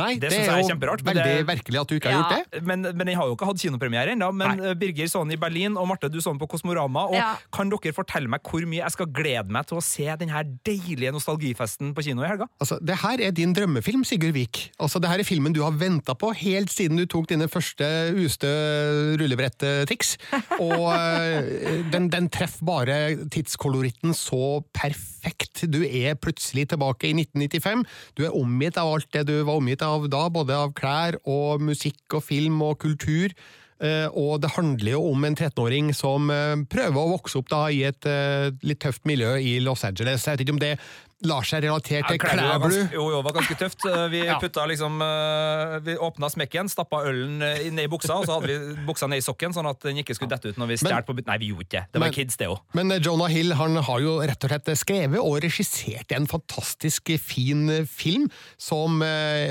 Nei, 0.00 0.14
det, 0.22 0.30
synes 0.32 0.48
er 0.48 0.56
jeg 0.56 0.64
jo 0.64 0.70
kjemperart. 0.72 1.04
men 1.04 1.14
veldig 1.20 1.36
det- 1.36 1.46
merkelig 1.50 1.80
at 1.80 1.88
du 1.92 1.94
ikke 1.98 2.10
har 2.12 2.18
gjort 2.22 2.34
det. 2.52 2.62
Men, 2.66 2.82
men 2.96 3.06
jeg 3.12 3.16
har 3.20 3.28
jo 3.30 3.36
ikke 3.36 3.48
hatt 3.50 3.60
kinopremiere 3.62 4.14
ennå. 4.16 4.30
Men 4.34 4.56
Nei. 4.60 4.74
Birger 4.80 5.10
så 5.12 5.22
den 5.24 5.36
i 5.36 5.40
Berlin, 5.40 5.76
og 5.76 5.88
Marte, 5.90 6.10
du 6.10 6.18
så 6.20 6.32
den 6.32 6.40
på 6.40 6.48
Kosmorama. 6.50 7.06
Og 7.10 7.14
Ja. 7.20 7.34
Kan 7.52 7.68
dere 7.72 7.92
fortelle 7.96 8.28
meg 8.32 8.40
hvor 8.46 8.64
mye 8.66 8.80
jeg 8.82 8.94
skal 8.96 9.06
glede 9.12 9.50
meg 9.52 9.66
til 9.70 9.78
å 9.78 9.82
se 9.84 10.06
denne 10.20 10.42
deilige 10.66 11.12
nostalgifesten 11.12 11.92
på 11.94 12.02
kino 12.06 12.22
i 12.24 12.28
helga? 12.30 12.46
Altså, 12.60 12.78
det 12.82 12.96
her 13.02 13.20
er 13.28 13.30
din 13.36 13.52
drømmefilm, 13.54 14.04
Sigurd 14.08 14.32
Vik. 14.34 14.70
Altså, 14.80 14.98
det 15.02 15.10
her 15.10 15.18
er 15.20 15.28
filmen 15.28 15.52
du 15.52 15.62
har 15.62 15.72
venta 15.76 16.14
på 16.18 16.32
helt 16.34 16.70
siden 16.72 16.96
du 16.96 17.04
tok 17.06 17.28
dine 17.28 17.48
første 17.50 17.86
ustø 18.16 18.50
rullebrettriks. 19.20 20.14
Og 20.64 20.86
eh, 20.94 21.82
den, 21.92 22.08
den 22.12 22.28
treffer 22.32 22.64
bare 22.66 22.96
tidskoloritten 23.32 24.14
så 24.16 24.60
perfekt. 24.76 25.64
Du 25.70 25.80
er 25.84 26.16
plutselig 26.20 26.68
tilbake 26.72 27.10
i 27.10 27.14
1995. 27.16 27.84
Du 28.18 28.24
er 28.26 28.36
omgitt 28.36 28.78
av 28.80 28.92
alt 28.94 29.08
det 29.14 29.26
du 29.28 29.34
var 29.48 29.58
omgitt 29.60 29.82
av 29.84 29.89
da, 30.10 30.26
både 30.32 30.56
av 30.56 30.74
klær 30.78 31.18
og 31.28 31.62
musikk 31.64 32.18
og 32.18 32.24
film 32.26 32.62
og 32.66 32.78
kultur. 32.82 33.34
Eh, 33.80 34.08
og 34.12 34.42
det 34.42 34.52
handler 34.58 34.92
jo 34.92 35.04
om 35.08 35.24
en 35.24 35.36
13-åring 35.36 35.94
som 35.96 36.28
eh, 36.32 36.56
prøver 36.68 37.00
å 37.00 37.12
vokse 37.14 37.40
opp 37.40 37.48
da 37.48 37.62
i 37.72 37.80
et 37.88 38.08
eh, 38.08 38.50
litt 38.66 38.82
tøft 38.84 39.06
miljø 39.08 39.38
i 39.40 39.54
Los 39.64 39.86
Angeles. 39.88 40.26
Jeg 40.26 40.36
vet 40.36 40.44
ikke 40.44 40.56
om 40.58 40.60
det 40.60 40.74
lar 41.28 41.44
seg 41.44 41.64
relatere 41.66 42.02
til 42.08 42.18
var 42.18 42.30
Klæbu. 42.32 42.68
Jo, 42.94 43.04
jo, 43.12 43.20
var 43.26 43.34
ganske 43.36 43.56
tøft. 43.60 43.84
Eh, 43.88 44.06
Vi 44.12 44.20
Ja. 44.30 44.38
putta 44.40 44.64
liksom 44.66 45.00
eh, 45.04 45.74
Vi 45.84 45.96
åpna 46.00 46.30
smekken, 46.32 46.68
stappa 46.72 47.02
ølen 47.10 47.42
eh, 47.42 47.66
ned 47.70 47.84
i 47.84 47.90
buksa, 47.92 48.16
og 48.20 48.26
så 48.28 48.38
hadde 48.38 48.48
vi 48.48 48.86
buksa 48.88 49.08
ned 49.10 49.20
i 49.20 49.24
sokken, 49.26 49.52
sånn 49.56 49.68
at 49.70 49.80
den 49.84 50.00
ikke 50.00 50.14
skulle 50.16 50.30
dette 50.32 50.48
ut 50.54 50.56
når 50.60 50.72
vi 50.72 50.78
stjal 50.80 51.04
på. 51.04 51.16
Nei, 51.26 51.38
vi 51.42 51.50
gjorde 51.52 51.66
ikke 51.66 51.76
det. 51.76 51.84
Det 51.92 52.00
var 52.00 52.06
Men- 52.08 52.16
kids, 52.16 52.36
det 52.40 52.48
òg. 52.48 52.60
Men 52.74 52.94
Jonah 53.02 53.28
Hill 53.32 53.52
han 53.58 53.76
har 53.76 54.00
jo 54.00 54.16
rett 54.20 54.44
og 54.44 54.50
slett 54.54 54.72
skrevet 54.80 55.20
og 55.20 55.40
regissert 55.44 56.12
en 56.16 56.26
fantastisk 56.30 57.10
fin 57.20 57.66
film 57.86 58.28
som 58.58 59.00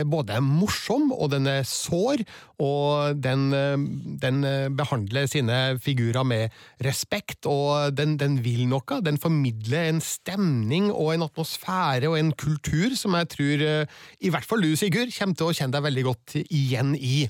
både 0.10 0.38
er 0.40 0.42
morsom, 0.46 1.12
og 1.14 1.30
den 1.32 1.48
er 1.48 1.64
sår, 1.68 2.26
og 2.60 3.16
den, 3.24 3.54
eh, 3.56 3.78
den 4.22 4.44
eh, 4.44 4.68
behandler 4.70 5.28
sine 5.32 5.80
figurer 5.80 6.26
med 6.28 6.56
respekt, 6.84 7.48
og 7.48 7.96
den, 7.96 8.18
den 8.20 8.40
vil 8.44 8.66
noe. 8.68 9.00
Den 9.06 9.18
formidler 9.18 9.88
en 9.88 10.02
stemning 10.04 10.90
og 10.92 11.14
en 11.14 11.24
atmosfære 11.30 12.10
og 12.12 12.18
en 12.20 12.34
kultur 12.36 12.96
som 13.00 13.16
jeg 13.16 13.32
tror 13.36 13.64
eh, 13.64 14.02
i 14.20 14.34
hvert 14.34 14.48
fall 14.48 14.66
du, 14.66 14.74
Sigurd, 14.76 15.14
kommer 15.16 15.40
til 15.40 15.48
å 15.48 15.56
kjenne 15.56 15.78
deg 15.78 15.88
veldig 15.88 16.06
godt 16.10 16.36
igjen 16.44 16.94
i. 17.00 17.24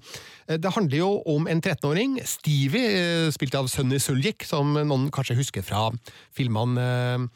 Det 0.50 0.74
handler 0.74 0.98
jo 0.98 1.12
om 1.30 1.46
en 1.46 1.62
13-åring, 1.62 2.18
Stevie, 2.26 3.30
spilt 3.34 3.58
av 3.58 3.70
Sunny 3.70 4.00
Suljik, 4.02 4.48
som 4.50 4.74
noen 4.74 5.10
kanskje 5.14 5.38
husker 5.38 5.66
fra 5.66 5.92
filmene 6.34 7.30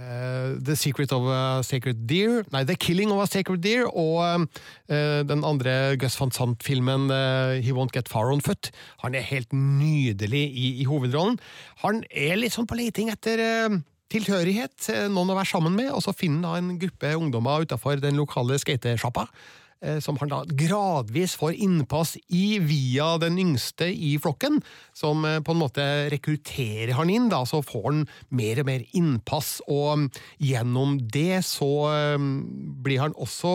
eh, 0.00 0.54
The 0.64 0.76
Secret 0.78 1.12
of 1.12 1.26
a 1.30 1.62
Sacred 1.66 2.06
Deer, 2.08 2.44
nei, 2.54 2.64
The 2.64 2.76
Killing 2.78 3.12
of 3.14 3.22
a 3.22 3.26
Sacred 3.28 3.62
Deer, 3.64 3.86
og 3.88 4.46
uh, 4.46 5.20
den 5.28 5.44
andre 5.46 5.96
Gus 6.00 6.16
van 6.20 6.32
Sant-filmen 6.34 7.10
uh, 7.10 7.58
He 7.60 7.74
Won't 7.76 7.94
Get 7.94 8.08
Far 8.08 8.32
On 8.32 8.42
Foot. 8.44 8.70
Han 9.04 9.18
er 9.18 9.26
helt 9.28 9.52
nydelig 9.52 10.46
i, 10.48 10.72
i 10.82 10.88
hovedrollen. 10.88 11.38
Han 11.84 12.02
er 12.10 12.38
litt 12.40 12.56
sånn 12.56 12.68
på 12.68 12.78
leiting 12.78 13.12
etter 13.12 13.42
tilhørighet, 14.08 14.88
noen 15.12 15.34
å 15.34 15.36
være 15.36 15.50
sammen 15.50 15.74
med, 15.76 15.92
og 15.92 16.00
så 16.00 16.16
finner 16.16 16.56
han 16.56 16.72
en 16.72 16.80
gruppe 16.80 17.12
ungdommer 17.18 17.66
utenfor 17.68 18.00
den 18.00 18.16
lokale 18.16 18.56
skatesjappa 18.60 19.28
som 20.02 20.16
han 20.18 20.30
da 20.32 20.42
gradvis 20.58 21.36
får 21.38 21.54
innpass 21.54 22.16
i 22.34 22.58
via 22.62 23.12
den 23.22 23.38
yngste 23.38 23.88
i 23.92 24.16
flokken, 24.22 24.60
som 24.96 25.24
eh, 25.24 25.40
på 25.44 25.54
en 25.54 25.60
måte 25.62 25.84
rekrutterer 26.12 26.96
han 26.98 27.12
inn, 27.12 27.28
da, 27.32 27.44
så 27.46 27.62
får 27.64 27.86
han 27.90 28.02
mer 28.34 28.62
og 28.62 28.68
mer 28.70 28.86
innpass, 28.96 29.58
og 29.68 30.04
mm, 30.04 30.08
gjennom 30.50 30.98
det 31.12 31.44
så 31.46 31.70
eh, 31.92 32.26
blir 32.82 33.04
han 33.04 33.16
også 33.18 33.54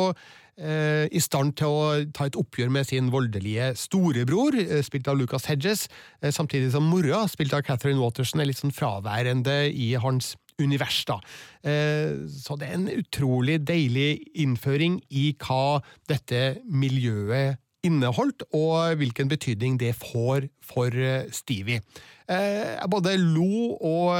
eh, 0.58 1.10
i 1.12 1.22
stand 1.24 1.58
til 1.60 1.74
å 1.74 1.88
ta 2.16 2.30
et 2.30 2.40
oppgjør 2.40 2.72
med 2.74 2.88
sin 2.90 3.12
voldelige 3.14 3.74
storebror, 3.80 4.58
eh, 4.64 4.84
spilt 4.86 5.10
av 5.12 5.20
Lucas 5.20 5.50
Hedges, 5.52 5.88
eh, 6.22 6.32
samtidig 6.32 6.72
som 6.76 6.88
mora, 6.88 7.26
spilt 7.32 7.54
av 7.54 7.66
Catherine 7.68 8.02
Waterson, 8.02 8.42
er 8.42 8.52
litt 8.52 8.62
sånn 8.62 8.76
fraværende 8.76 9.68
i 9.72 9.94
hans 10.00 10.36
univers. 10.60 11.04
da. 11.06 11.20
Eh, 11.64 12.28
Så 12.28 12.58
det 12.60 12.68
er 12.70 12.74
en 12.74 12.90
utrolig 12.90 13.60
deilig 13.68 14.20
innføring 14.36 15.02
i 15.12 15.36
hva 15.40 15.82
dette 16.10 16.60
miljøet 16.66 17.58
inneholdt, 17.84 18.44
og 18.54 18.96
hvilken 18.96 19.28
betydning 19.28 19.78
det 19.80 19.96
får 19.96 20.48
for 20.64 20.88
eh, 20.88 21.26
Stevie. 21.32 21.82
Eh, 22.30 22.80
Jeg 22.80 22.90
både 22.90 23.18
lo 23.18 23.76
og 23.76 24.16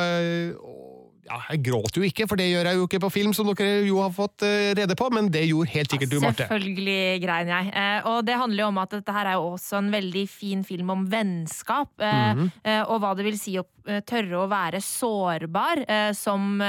ja, 1.28 1.38
Jeg 1.52 1.64
gråt 1.64 1.96
jo 1.98 2.04
ikke, 2.04 2.28
for 2.28 2.36
det 2.40 2.50
gjør 2.52 2.70
jeg 2.72 2.80
jo 2.80 2.88
ikke 2.88 3.00
på 3.06 3.12
film, 3.14 3.34
som 3.34 3.48
dere 3.52 3.86
jo 3.88 4.02
har 4.04 4.12
fått 4.16 4.44
eh, 4.44 4.74
rede 4.78 4.96
på, 5.00 5.10
men 5.14 5.30
det 5.32 5.46
gjorde 5.50 5.72
helt 5.74 5.92
sikkert 5.96 6.12
du, 6.12 6.18
Marte. 6.24 6.48
Selvfølgelig 6.48 7.22
grein 7.24 7.48
jeg. 7.54 7.70
Eh, 7.74 8.08
og 8.12 8.26
det 8.28 8.36
handler 8.40 8.64
jo 8.66 8.72
om 8.74 8.82
at 8.84 8.98
dette 8.98 9.16
her 9.16 9.30
er 9.32 9.38
jo 9.40 9.54
også 9.54 9.80
en 9.80 9.92
veldig 9.94 10.26
fin 10.30 10.64
film 10.68 10.90
om 10.96 11.06
vennskap. 11.12 11.90
Eh, 12.00 12.34
Mhm. 12.34 12.52
eh, 12.64 12.82
og 12.84 13.00
hva 13.04 13.16
det 13.16 13.26
vil 13.26 13.38
si 13.40 13.56
å 13.60 13.64
tørre 14.08 14.38
å 14.40 14.48
være 14.48 14.80
sårbar 14.80 15.82
som 16.16 16.62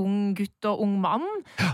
ung 0.00 0.14
gutt 0.34 0.64
og 0.70 0.80
ung 0.80 0.94
mann. 1.02 1.26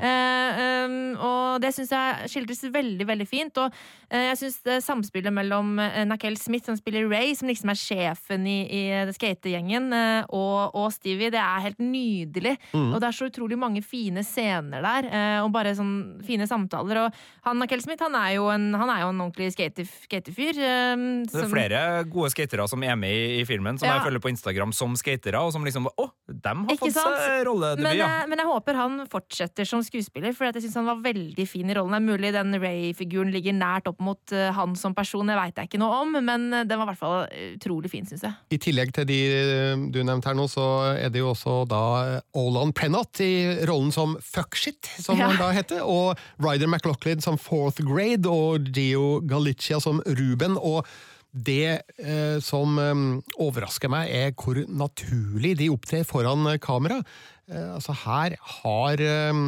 Eh, 0.02 0.58
um, 0.84 0.96
og 1.14 1.60
det 1.62 1.70
syns 1.76 1.92
jeg 1.94 2.30
skildres 2.32 2.64
veldig, 2.74 3.06
veldig 3.06 3.26
fint. 3.30 3.60
Og 3.62 3.70
jeg 4.10 4.36
syns 4.40 4.58
samspillet 4.82 5.30
mellom 5.32 5.76
Nakel 6.10 6.34
Smith, 6.42 6.66
som 6.66 6.74
spiller 6.76 7.06
Ray, 7.06 7.36
som 7.38 7.46
liksom 7.52 7.70
er 7.70 7.78
sjefen 7.78 8.48
i, 8.50 8.56
i 8.66 8.82
skategjengen, 9.14 9.92
og, 10.34 10.74
og 10.74 10.90
Stevie, 10.96 11.30
det 11.30 11.38
er 11.38 11.62
helt 11.68 11.78
nydelig. 11.78 12.03
Mhm. 12.04 12.92
Og 12.94 13.00
det 13.00 13.08
er 13.08 13.16
så 13.16 13.28
utrolig 13.30 13.58
mange 13.58 13.82
fine 13.84 14.22
scener 14.26 14.82
der, 14.84 15.08
eh, 15.10 15.38
og 15.44 15.50
bare 15.54 15.74
sånn 15.76 16.22
fine 16.24 16.46
samtaler. 16.50 17.04
Og 17.06 17.12
han 17.46 17.66
Kell 17.70 17.80
Smith, 17.84 18.02
han 18.04 18.14
er 18.18 18.34
jo 18.36 18.48
en, 18.52 18.72
han 18.74 18.90
er 18.92 19.00
jo 19.04 19.08
en 19.12 19.20
ordentlig 19.24 19.52
skate, 19.54 19.84
skatefyr. 19.86 20.58
eh, 20.58 20.96
Det 21.24 21.42
er 21.44 21.50
flere 21.52 22.04
gode 22.10 22.30
skatere 22.34 22.68
som 22.68 22.82
er 22.84 22.96
med 22.96 23.10
i, 23.10 23.40
i 23.40 23.44
filmen, 23.48 23.78
som 23.78 23.88
Ja. 23.88 23.98
jeg 23.98 24.06
følger 24.08 24.20
på 24.24 24.30
Instagram 24.34 24.72
som 24.74 24.94
skatere, 24.96 25.40
og 25.40 25.52
som 25.52 25.64
liksom 25.64 25.86
Å, 25.94 26.10
dem 26.28 26.64
har 26.64 26.74
Ikke 26.74 26.86
fått 26.88 26.92
sant? 26.98 27.18
seg 27.20 27.44
rolledebut, 27.46 27.82
Men, 27.82 27.96
ja. 27.96 28.06
eh, 28.22 28.26
men 28.26 28.38
jeg 28.38 28.46
håper 28.48 28.74
han 28.74 29.06
fortsetter 29.06 29.64
som 29.66 29.80
skuespiller, 29.82 30.34
for 30.34 30.46
jeg 30.50 30.62
syns 30.64 30.74
han 30.80 30.86
var 30.86 30.96
veldig 31.04 31.46
fin 31.48 31.68
i 31.70 31.74
rollen. 31.74 31.92
Det 31.92 32.00
er 32.02 32.08
mulig 32.12 32.32
den 32.32 32.54
Ray-figuren 32.60 33.30
ligger 33.32 33.52
nært 33.54 33.86
opp 33.86 34.00
mot 34.00 34.18
han 34.30 34.74
som 34.76 34.94
person, 34.94 35.26
det 35.26 35.36
veit 35.36 35.54
jeg 35.56 35.68
ikke 35.68 35.78
noe 35.78 36.02
om, 36.02 36.12
men 36.24 36.50
den 36.50 36.78
var 36.78 36.86
i 36.86 36.90
hvert 36.92 36.98
fall 36.98 37.28
utrolig 37.56 37.90
fin, 37.90 38.04
syns 38.06 38.22
jeg. 38.22 38.34
I 38.50 38.58
tillegg 38.58 38.92
til 38.92 39.04
de 39.06 39.18
du 39.92 40.02
nevnte 40.02 40.26
her 40.26 40.34
nå, 40.34 40.46
så 40.50 40.96
er 40.98 41.10
det 41.10 41.20
jo 41.20 41.30
også 41.32 41.66
da 41.68 41.93
Olan 42.38 42.72
Prennott 42.76 43.20
i 43.24 43.32
rollen 43.68 43.92
som 43.94 44.16
fuckshit, 44.22 44.88
som 45.00 45.18
Ja. 45.18 45.28
han 45.30 45.40
da 45.40 45.50
heter, 45.56 45.82
og 45.86 46.18
Ryder 46.42 46.66
McLaughlin 46.70 47.20
som 47.24 47.38
fourth 47.38 47.82
grade, 47.84 48.26
og 48.30 48.68
Gio 48.74 49.20
Galicia 49.20 49.80
som 49.80 50.00
Ruben. 50.06 50.56
og 50.58 50.86
det 51.34 51.82
eh, 51.98 52.38
som 52.38 52.76
eh, 52.78 52.94
overrasker 53.42 53.90
meg, 53.90 54.06
er 54.14 54.30
hvor 54.38 54.54
naturlig 54.70 55.56
de 55.58 55.66
opptrer 55.74 56.04
foran 56.06 56.46
eh, 56.46 56.60
kamera. 56.62 57.00
Eh, 57.50 57.74
altså 57.74 57.90
Her 58.04 58.36
har 58.60 59.02
eh, 59.02 59.32
eh, 59.34 59.42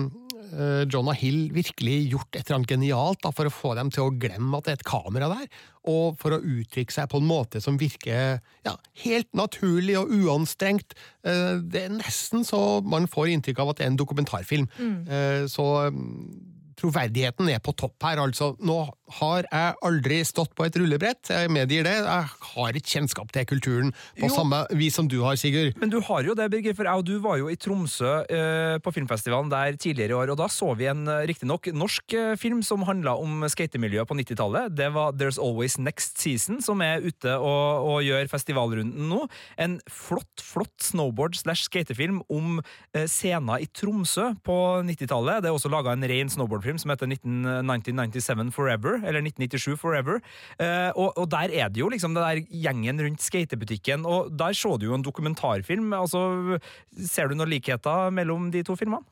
Jonah 0.92 1.14
Hill 1.16 1.50
virkelig 1.54 1.96
gjort 2.12 2.36
et 2.36 2.44
eller 2.46 2.60
annet 2.60 2.72
genialt 2.74 3.20
da, 3.24 3.30
for 3.34 3.48
å 3.48 3.52
få 3.52 3.74
dem 3.78 3.90
til 3.94 4.06
å 4.06 4.12
glemme 4.14 4.56
at 4.58 4.64
det 4.68 4.72
er 4.74 4.78
et 4.80 4.86
kamera 4.88 5.28
der, 5.32 5.46
og 5.86 6.16
for 6.18 6.34
å 6.34 6.40
uttrykke 6.42 6.92
seg 6.94 7.08
på 7.12 7.20
en 7.22 7.28
måte 7.28 7.60
som 7.62 7.76
virker 7.78 8.40
ja, 8.66 8.74
helt 9.04 9.28
naturlig 9.38 9.96
og 10.00 10.10
uanstrengt. 10.10 10.96
Eh, 11.26 11.58
Det 11.62 11.84
er 11.86 11.94
nesten 11.94 12.44
så 12.46 12.80
man 12.82 13.06
får 13.10 13.30
inntrykk 13.36 13.62
av 13.62 13.70
at 13.74 13.78
det 13.80 13.86
er 13.86 13.92
en 13.94 14.00
dokumentarfilm. 14.02 14.68
Mm. 14.78 14.98
Eh, 15.08 15.46
Så 15.50 15.66
mm, 15.94 16.55
troverdigheten 16.76 17.48
er 17.52 17.60
på 17.64 17.72
topp 17.78 18.04
her, 18.04 18.20
altså. 18.20 18.50
Nå 18.60 18.76
har 19.20 19.46
jeg 19.46 19.76
aldri 19.86 20.18
stått 20.26 20.50
på 20.58 20.66
et 20.66 20.76
rullebrett, 20.76 21.30
jeg 21.30 21.50
medgir 21.54 21.86
det. 21.86 21.94
Jeg 22.02 22.30
har 22.52 22.76
ikke 22.80 22.92
kjennskap 22.96 23.30
til 23.32 23.46
kulturen 23.48 23.92
på 24.18 24.26
Jo. 24.28 24.32
samme 24.34 24.58
vis 24.76 24.94
som 24.98 25.08
du 25.08 25.20
har, 25.22 25.36
Sigurd. 25.40 25.76
Men 25.80 25.90
du 25.92 26.00
har 26.04 26.24
jo 26.26 26.34
det, 26.36 26.50
Birger, 26.52 26.74
for 26.76 26.84
jeg 26.88 27.00
og 27.00 27.06
du 27.06 27.14
var 27.22 27.38
jo 27.38 27.48
i 27.48 27.56
Tromsø 27.56 28.12
eh, 28.28 28.76
på 28.82 28.92
filmfestivalen 28.92 29.48
der 29.52 29.78
tidligere 29.80 30.10
i 30.12 30.18
år, 30.18 30.32
og 30.34 30.40
da 30.42 30.48
så 30.52 30.72
vi 30.76 30.88
en 30.90 31.06
eh, 31.08 31.22
riktignok 31.30 31.70
norsk 31.72 32.12
eh, 32.18 32.34
film 32.36 32.60
som 32.66 32.82
handla 32.84 33.14
om 33.16 33.46
skatemiljøet 33.48 34.08
på 34.10 34.18
90-tallet. 34.18 34.74
Det 34.76 34.90
var 34.92 35.14
There's 35.16 35.38
Always 35.40 35.78
Next 35.78 36.18
Season, 36.20 36.60
som 36.60 36.82
er 36.84 37.00
ute 37.06 37.38
og, 37.38 37.86
og 37.86 38.02
gjør 38.04 38.28
festivalrunden 38.32 39.08
nå. 39.08 39.22
En 39.56 39.78
flott, 39.88 40.42
flott 40.44 40.74
snowboard 40.82 41.38
slash 41.38 41.68
skatefilm 41.70 42.20
om 42.28 42.58
eh, 42.92 43.06
scener 43.08 43.62
i 43.64 43.70
Tromsø 43.72 44.32
på 44.44 44.58
90-tallet. 44.84 45.40
Det 45.44 45.48
er 45.52 45.56
også 45.56 45.70
laga 45.72 45.94
en 45.96 46.04
ren 46.10 46.28
snowboardfilm 46.32 46.65
som 46.82 46.90
heter 46.90 47.06
1997 47.14 48.50
Forever, 48.54 48.98
eller 49.06 49.22
1997 49.22 49.78
Forever. 49.78 50.18
Eh, 50.58 50.90
og, 50.98 51.14
og 51.14 51.30
der 51.30 51.54
er 51.54 51.70
det 51.70 51.80
jo 51.80 51.90
liksom 51.92 52.16
det 52.16 52.26
der 52.26 52.42
gjengen 52.66 53.00
rundt 53.06 53.22
skatebutikken, 53.22 54.06
og 54.06 54.34
der 54.34 54.56
så 54.58 54.74
du 54.76 54.90
jo 54.90 54.98
en 54.98 55.06
dokumentarfilm. 55.06 55.92
altså 55.94 56.58
Ser 57.06 57.30
du 57.30 57.38
noen 57.38 57.54
likheter 57.54 58.10
mellom 58.10 58.50
de 58.50 58.66
to 58.66 58.74
filmene? 58.76 59.06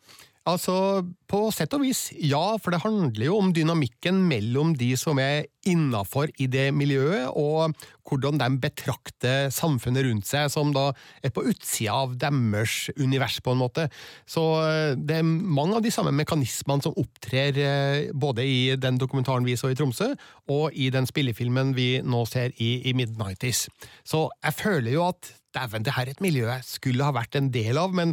Altså, 0.44 1.00
på 1.24 1.38
sett 1.56 1.72
og 1.72 1.86
vis, 1.86 2.10
ja, 2.20 2.58
for 2.60 2.74
det 2.74 2.82
handler 2.82 3.30
jo 3.30 3.38
om 3.40 3.48
dynamikken 3.56 4.18
mellom 4.28 4.74
de 4.76 4.90
som 5.00 5.16
er 5.22 5.46
innafor 5.64 6.28
i 6.36 6.44
det 6.52 6.66
miljøet, 6.76 7.30
og 7.32 7.72
hvordan 8.04 8.36
de 8.42 8.50
betrakter 8.60 9.48
samfunnet 9.54 10.04
rundt 10.04 10.28
seg, 10.28 10.50
som 10.52 10.74
da 10.76 10.90
er 11.24 11.32
på 11.32 11.46
utsida 11.48 11.96
av 12.02 12.12
deres 12.20 12.90
univers, 13.00 13.38
på 13.40 13.54
en 13.54 13.62
måte. 13.62 13.88
Så 14.28 14.44
eh, 14.66 14.92
det 15.00 15.22
er 15.22 15.24
mange 15.24 15.78
av 15.78 15.86
de 15.86 15.94
samme 15.94 16.12
mekanismene 16.12 16.84
som 16.84 17.00
opptrer 17.00 17.64
eh, 17.64 18.12
både 18.12 18.44
i 18.44 18.60
den 18.76 19.00
dokumentaren 19.00 19.48
vi 19.48 19.56
så 19.56 19.72
i 19.72 19.78
Tromsø, 19.80 20.12
og 20.52 20.76
i 20.76 20.90
den 20.92 21.08
spillefilmen 21.08 21.72
vi 21.72 21.88
nå 22.04 22.26
ser 22.28 22.52
i, 22.60 22.82
i 22.84 22.92
Mid-90s. 22.92 23.70
Så 24.04 24.26
jeg 24.44 24.60
føler 24.60 24.92
jo 24.98 25.08
at 25.08 25.32
dæven, 25.56 25.86
det 25.86 25.96
her 25.96 26.04
er 26.04 26.18
et 26.18 26.24
miljø 26.24 26.50
jeg 26.50 26.68
skulle 26.68 27.06
ha 27.06 27.16
vært 27.16 27.40
en 27.40 27.48
del 27.54 27.80
av, 27.80 27.96
men 27.96 28.12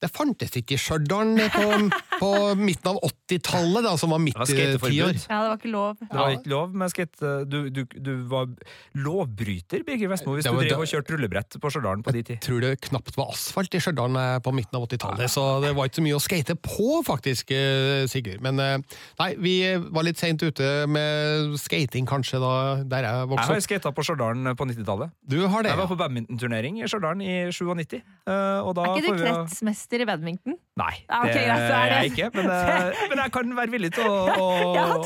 det 0.00 0.08
fantes 0.10 0.54
ikke 0.56 0.76
i 0.76 0.80
Stjørdal 0.80 1.34
på, 1.52 1.64
på 2.20 2.30
midten 2.56 2.88
av 2.94 3.00
80-tallet, 3.04 3.88
som 4.00 4.14
var 4.14 4.22
var 4.24 4.46
eh, 4.48 4.76
tiår. 4.80 5.18
Ja, 5.28 5.40
det 5.44 5.50
var 5.50 5.58
ikke 5.60 5.72
lov. 5.74 5.98
Det 6.00 6.16
var 6.16 6.34
ikke 6.38 6.52
lov 6.54 6.74
med 6.82 6.92
skate... 6.94 7.32
Du, 7.50 7.58
du, 7.70 7.82
du 8.00 8.10
var 8.30 8.48
lovbryter, 8.96 9.82
Birger 9.86 10.10
Vestmo, 10.12 10.34
hvis 10.36 10.46
var, 10.48 10.64
du 10.64 10.70
drev 10.70 10.82
og 10.84 10.88
kjørte 10.90 11.14
rullebrett 11.14 11.56
på 11.62 11.70
Stjørdal 11.72 12.02
på 12.06 12.14
de 12.16 12.22
tid. 12.26 12.36
Jeg 12.38 12.44
tror 12.46 12.64
det 12.64 12.72
knapt 12.88 13.16
var 13.18 13.32
asfalt 13.34 13.76
i 13.76 13.80
Stjørdal 13.82 14.16
eh, 14.20 14.38
på 14.44 14.52
midten 14.56 14.78
av 14.78 14.86
80-tallet, 14.88 15.30
så 15.32 15.44
det 15.64 15.72
var 15.76 15.90
ikke 15.90 16.00
så 16.00 16.06
mye 16.06 16.18
å 16.18 16.22
skate 16.24 16.56
på, 16.64 16.88
faktisk, 17.06 17.52
eh, 17.56 18.04
Sigurd. 18.10 18.40
Men 18.44 18.60
eh, 18.62 18.98
nei, 19.20 19.30
vi 19.40 19.54
var 19.92 20.06
litt 20.06 20.20
seint 20.20 20.42
ute 20.42 20.70
med 20.90 21.56
skating, 21.60 22.08
kanskje, 22.10 22.40
da 22.42 22.52
der 22.90 23.06
jeg 23.06 23.20
Jeg 23.20 23.30
vokste 23.34 23.48
har 23.52 23.60
opp. 23.60 23.66
skata 23.68 23.94
på 23.96 24.06
Stjørdal 24.06 24.54
på 24.58 24.68
90-tallet. 24.72 25.14
Du 25.30 25.38
har 25.46 25.64
det, 25.66 25.72
Jeg 25.74 25.82
var 25.84 25.90
på 25.92 25.98
badmintonturnering 26.00 26.80
i 26.82 26.88
Stjørdal 26.90 27.22
i 27.24 27.36
97. 27.52 28.00
eh, 28.00 28.60
Og 28.64 28.74
da 28.78 28.88
Er 28.90 28.96
ikke 29.00 29.16
du 29.16 29.24
vi- 29.24 29.56
kretsmester 29.90 30.00
i 30.00 30.06
badminton? 30.06 30.54
Nei, 30.76 30.94
det 31.08 31.32
greit, 31.34 31.46
så 31.46 31.74
er 31.74 31.82
er 31.82 31.88
det- 31.90 31.98
jeg 32.00 32.10
ikke. 32.12 32.30
Men, 32.34 32.50
eh, 32.50 32.94
men 33.10 33.18
jeg 33.18 33.32
kan 33.32 33.56
være 33.56 33.70
villig 33.70 33.92
til 33.92 34.04
å, 34.04 34.28
å, 34.40 34.46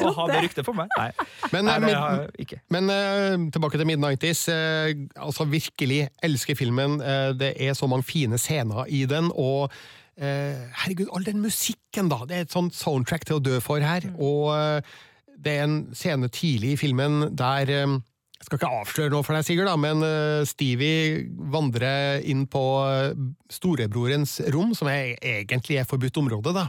å 0.05 0.12
ha 0.14 0.26
det 0.28 0.43
ryktet 0.45 0.64
for 0.64 0.74
meg. 0.74 0.89
Nei, 0.99 1.11
Men, 1.53 1.64
Nei 1.64 1.74
eh, 1.74 1.80
det 1.87 1.95
har 1.97 2.20
jeg 2.20 2.47
ikke. 2.47 2.61
Men 2.70 2.91
eh, 2.91 3.51
tilbake 3.51 3.78
til 3.80 3.87
mid-90s. 3.87 4.49
eh, 4.53 4.95
altså 5.16 5.45
virkelig 5.49 6.09
elsker 6.22 6.55
filmen. 6.55 6.99
Det 7.39 7.55
er 7.61 7.74
så 7.74 7.87
mange 7.89 8.05
fine 8.05 8.39
scener 8.39 8.87
i 8.89 9.05
den, 9.07 9.30
og 9.35 9.70
herregud, 10.16 11.09
all 11.12 11.24
den 11.26 11.41
musikken, 11.43 12.09
da! 12.09 12.20
Det 12.28 12.37
er 12.37 12.45
et 12.47 12.53
sånt 12.55 12.74
soundtrack 12.78 13.24
til 13.26 13.41
å 13.41 13.43
dø 13.43 13.59
for 13.61 13.82
her. 13.82 14.05
Og 14.14 14.53
eh, 14.55 14.80
det 15.45 15.57
er 15.59 15.64
en 15.64 15.80
scene 15.97 16.28
tidlig 16.30 16.76
i 16.76 16.76
filmen 16.78 17.32
der 17.35 17.72
jeg 18.35 18.49
skal 18.49 18.59
ikke 18.59 18.76
avsløre 18.80 19.12
noe 19.14 19.24
for 19.24 19.37
deg, 19.37 19.45
Sigurd, 19.47 19.68
da, 19.70 19.76
men 19.80 20.03
eh, 20.05 20.43
Stevie 20.45 21.22
vandrer 21.55 22.20
inn 22.28 22.43
på 22.51 22.61
eh, 22.85 23.14
storebrorens 23.53 24.37
rom, 24.53 24.74
som 24.76 24.91
er, 24.91 25.14
egentlig 25.22 25.78
er 25.80 25.89
forbudt 25.89 26.18
område, 26.20 26.53
da. 26.57 26.66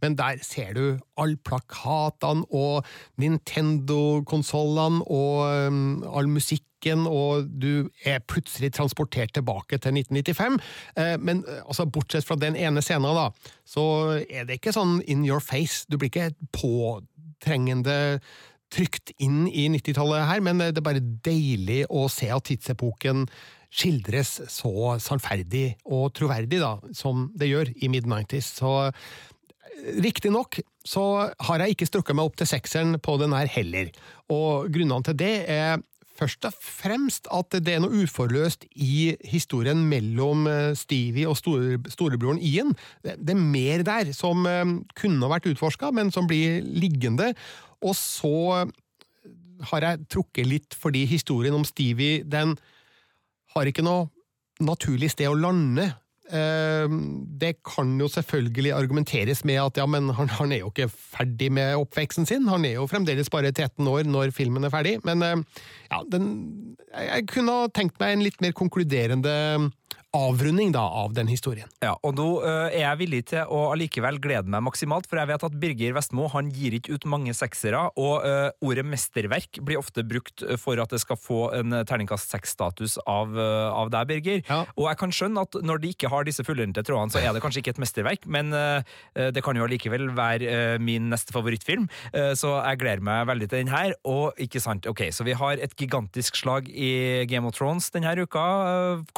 Men 0.00 0.16
der 0.16 0.40
ser 0.46 0.72
du 0.78 0.82
alle 1.18 1.36
plakatene 1.44 2.46
og 2.54 2.86
Nintendo-konsollene 3.20 5.04
og 5.04 5.68
um, 5.68 5.84
all 6.06 6.30
musikken, 6.32 7.04
og 7.10 7.50
du 7.50 7.90
er 8.06 8.22
plutselig 8.24 8.70
transportert 8.78 9.34
tilbake 9.36 9.82
til 9.82 9.98
1995. 10.00 10.60
Eh, 10.96 11.16
men 11.20 11.42
altså, 11.66 11.90
bortsett 11.92 12.24
fra 12.24 12.38
den 12.40 12.56
ene 12.56 12.80
scenen, 12.80 13.10
da, 13.18 13.28
så 13.68 13.84
er 14.22 14.48
det 14.48 14.62
ikke 14.62 14.78
sånn 14.78 15.02
in 15.04 15.26
your 15.28 15.44
face. 15.44 15.82
Du 15.90 15.98
blir 15.98 16.14
ikke 16.14 16.30
påtrengende 16.56 17.98
trygt 18.72 19.14
inn 19.22 19.46
i 19.48 19.68
90-tallet 19.72 20.26
her, 20.28 20.42
men 20.44 20.60
det 20.60 20.76
er 20.76 20.84
bare 20.84 21.04
deilig 21.24 21.84
å 21.88 22.06
se 22.12 22.28
at 22.34 22.46
tidsepoken 22.48 23.26
skildres 23.68 24.38
så 24.48 24.94
sannferdig 25.02 25.74
og 25.84 26.12
troverdig 26.16 26.60
da, 26.62 26.76
som 26.96 27.28
det 27.36 27.50
gjør 27.50 27.72
i 27.76 27.90
mid-90s. 27.92 28.54
Så 28.60 28.72
Riktignok 29.78 30.58
så 30.88 31.02
har 31.46 31.62
jeg 31.62 31.76
ikke 31.76 31.86
strukket 31.86 32.16
meg 32.16 32.26
opp 32.26 32.38
til 32.40 32.48
sekseren 32.50 32.96
på 33.04 33.18
den 33.20 33.36
her 33.36 33.50
heller, 33.52 33.92
og 34.32 34.72
grunnene 34.74 35.06
til 35.06 35.20
det 35.20 35.34
er 35.52 35.78
først 36.18 36.48
og 36.48 36.56
fremst 36.58 37.28
at 37.34 37.54
det 37.62 37.76
er 37.76 37.82
noe 37.82 38.02
uforløst 38.02 38.66
i 38.74 39.14
historien 39.28 39.84
mellom 39.90 40.48
eh, 40.50 40.72
Stevie 40.78 41.28
og 41.30 41.38
store, 41.38 41.78
storebroren 41.92 42.40
Ian. 42.42 42.74
Det, 43.04 43.18
er 43.22 43.38
mer 43.38 43.84
der 43.86 44.12
som 44.16 44.46
eh, 44.48 44.64
kunne 44.98 45.30
vært 45.30 45.46
utforska, 45.52 45.92
men 45.94 46.10
som 46.14 46.26
blir 46.30 46.58
liggende. 46.66 47.30
Og 47.86 47.94
så 47.96 48.66
har 49.72 49.84
jeg 49.84 50.06
trukket 50.12 50.46
litt 50.46 50.76
fordi 50.78 51.04
historien 51.10 51.56
om 51.56 51.66
Stevie 51.66 52.22
den 52.26 52.56
har 53.54 53.68
ikke 53.68 53.84
noe 53.86 54.08
naturlig 54.62 55.12
sted 55.14 55.30
å 55.30 55.38
lande. 55.38 55.88
Eh, 56.28 56.86
Det 57.40 57.54
kan 57.64 57.94
jo 58.00 58.08
selvfølgelig 58.10 58.74
argumenteres 58.76 59.44
med 59.48 59.60
at 59.62 59.78
ja, 59.80 59.86
men 59.86 60.10
han, 60.12 60.28
han 60.28 60.52
er 60.52 60.60
jo 60.62 60.72
ikke 60.72 60.90
ferdig 60.90 61.50
med 61.54 61.76
oppveksten 61.78 62.26
sin, 62.28 62.48
han 62.50 62.66
er 62.66 62.76
jo 62.76 62.88
fremdeles 62.90 63.30
bare 63.32 63.52
13 63.52 63.86
år 63.88 64.04
når 64.04 64.34
filmen 64.36 64.66
er 64.66 64.74
ferdig, 64.74 64.98
men 65.08 65.22
eh, 65.22 65.62
ja, 65.90 66.02
den, 66.12 66.28
jeg, 66.92 67.28
kunne 67.32 67.54
ha 67.62 67.70
tenkt 67.72 67.98
meg 68.02 68.16
en 68.16 68.26
litt 68.26 68.42
mer 68.44 68.52
konkluderende 68.52 69.70
avrunding 70.16 70.70
da, 70.72 70.80
av 70.80 71.12
den 71.12 71.28
historien. 71.28 71.68
Ja, 71.84 71.92
og 72.00 72.14
nå 72.16 72.26
øh, 72.40 72.70
er 72.70 72.80
jeg 72.80 72.98
villig 73.02 73.20
til 73.28 73.50
å 73.52 73.68
allikevel 73.74 74.16
glede 74.24 74.48
meg 74.48 74.64
maksimalt, 74.64 75.08
for 75.08 75.20
jeg 75.20 75.28
vet 75.28 75.44
at 75.44 75.56
Birger 75.60 75.96
Vestmo 75.98 76.30
han 76.32 76.48
gir 76.54 76.78
ikke 76.78 76.96
ut 76.96 77.04
mange 77.12 77.34
seksere, 77.36 77.82
og 78.00 78.24
øh, 78.24 78.48
ordet 78.64 78.86
mesterverk 78.88 79.60
blir 79.60 79.80
ofte 79.80 80.04
brukt 80.08 80.44
for 80.62 80.80
at 80.80 80.94
det 80.94 81.02
skal 81.02 81.20
få 81.20 81.40
en 81.58 81.76
terningkast 81.88 82.32
seks-status 82.32 82.96
av, 83.04 83.36
øh, 83.36 83.68
av 83.68 83.92
deg, 83.92 84.08
Birger. 84.08 84.42
Og 84.78 84.88
jeg 84.88 85.00
kan 85.02 85.12
skjønne 85.12 85.44
at 85.44 85.60
når 85.60 85.82
de 85.82 85.92
ikke 85.92 86.08
har 86.08 86.24
disse 86.24 86.44
fullendte 86.46 86.84
trådene, 86.86 87.12
så 87.12 87.20
er 87.20 87.36
det 87.36 87.44
kanskje 87.44 87.60
ikke 87.60 87.74
et 87.76 87.82
mesterverk, 87.82 88.24
men 88.30 88.50
det 88.54 89.42
kan 89.44 89.56
jo 89.56 89.66
allikevel 89.66 90.08
være 90.16 90.78
min 90.82 91.10
neste 91.12 91.34
favorittfilm, 91.34 91.86
så 92.38 92.52
jeg 92.56 92.80
gleder 92.80 93.04
meg 93.04 93.26
veldig 93.28 93.48
til 93.50 93.60
den 93.60 93.72
her. 93.72 93.92
Og 94.08 94.38
ikke 94.40 94.62
sant, 94.62 94.88
ok, 94.88 95.08
så 95.14 95.26
vi 95.26 95.36
har 95.36 95.60
et 95.60 95.74
gigantisk 95.78 96.38
slag 96.40 96.70
i 96.72 97.26
Game 97.28 97.48
of 97.48 97.56
Thrones 97.58 97.90
denne 97.94 98.14
uka, 98.24 98.46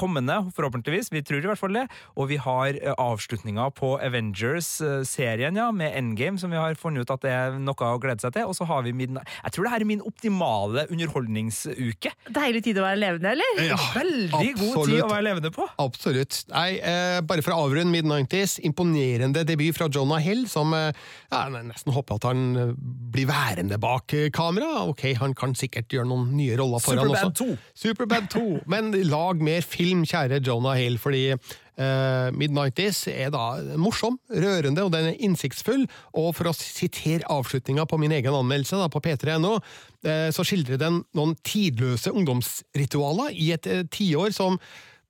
kommende, 0.01 0.41
forhåpentligvis, 0.57 0.80
vi 0.87 1.23
tror 1.27 1.43
i 1.43 1.49
hvert 1.51 1.61
fall 1.61 1.77
det, 1.77 1.87
og 2.17 2.29
vi 2.31 2.39
har 2.41 2.77
øh, 2.77 2.95
avslutninga 2.97 3.69
på 3.77 3.95
Avengers-serien, 4.03 5.57
ja, 5.57 5.71
med 5.75 5.97
Endgame, 5.99 6.39
som 6.41 6.53
vi 6.53 6.59
har 6.61 6.75
funnet 6.79 7.05
ut 7.05 7.15
at 7.15 7.25
det 7.25 7.33
er 7.35 7.59
noe 7.61 7.91
å 7.91 8.01
glede 8.03 8.25
seg 8.25 8.35
til, 8.37 8.49
og 8.51 8.57
så 8.57 8.67
har 8.71 8.85
vi 8.87 8.95
min, 8.97 9.19
jeg 9.21 9.55
tror 9.55 9.67
det 9.67 9.75
her 9.75 9.85
er 9.85 9.91
min 9.91 10.05
optimale 10.07 10.87
underholdningsuke. 10.91 12.13
Deilig 12.31 12.65
tid 12.67 12.81
å 12.81 12.87
være 12.87 13.01
levende, 13.03 13.35
eller? 13.35 13.63
Ja, 13.71 13.79
Veldig 13.95 14.53
god 14.59 14.87
tid 14.89 15.03
å 15.05 15.11
være 15.11 15.27
levende 15.27 15.53
på. 15.55 15.67
Absolutt. 15.83 16.43
Nei, 16.53 16.69
eh, 16.79 17.21
bare 17.27 17.45
for 17.45 17.55
å 17.57 17.67
avrunde 17.67 17.93
mid-90s, 17.95 18.59
imponerende 18.67 19.45
debut 19.49 19.77
fra 19.77 19.89
Jonah 19.93 20.23
Hill, 20.23 20.47
som 20.51 20.75
eh, 20.77 20.91
ja, 21.31 21.45
jeg 21.47 21.67
nesten 21.69 21.95
håper 21.95 22.21
at 22.21 22.29
han 22.31 22.45
eh, 22.59 22.73
blir 23.15 23.29
værende 23.31 23.79
bak 23.81 24.15
eh, 24.17 24.29
kamera. 24.35 24.85
Ok, 24.91 25.07
han 25.21 25.35
kan 25.39 25.55
sikkert 25.59 25.93
gjøre 25.93 26.09
noen 26.11 26.31
nye 26.39 26.57
roller 26.59 26.83
foran 26.83 27.09
Superbad 27.11 27.33
også. 27.33 27.45
2. 27.45 27.81
Superbad 27.85 28.31
2. 28.35 28.45
Men 28.71 28.93
lag 29.11 29.43
mer 29.45 29.67
film, 29.67 30.05
kjære 30.09 30.41
Jonah 30.47 30.70
Hill, 30.79 30.99
fordi 31.01 31.25
uh, 31.35 32.29
Mid-90s 32.37 33.07
er 33.13 33.33
da 33.35 33.77
morsom, 33.81 34.19
rørende 34.31 34.85
og 34.87 34.93
den 34.95 35.11
er 35.13 35.25
innsiktsfull. 35.27 35.87
Og 36.19 36.33
for 36.39 36.51
å 36.51 36.57
sitere 36.57 37.29
avslutninga 37.31 37.87
på 37.89 38.01
min 38.01 38.15
egen 38.17 38.37
anmeldelse 38.37 38.81
da, 38.81 38.91
på 38.93 39.03
p3.no, 39.05 39.57
uh, 39.59 40.29
så 40.35 40.47
skildrer 40.47 40.81
den 40.81 41.03
noen 41.17 41.35
tidløse 41.47 42.13
ungdomsritualer 42.15 43.35
i 43.35 43.53
et 43.57 43.71
uh, 43.71 43.83
tiår 43.91 44.37
som 44.37 44.61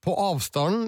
på 0.01 0.15
avstanden 0.17 0.87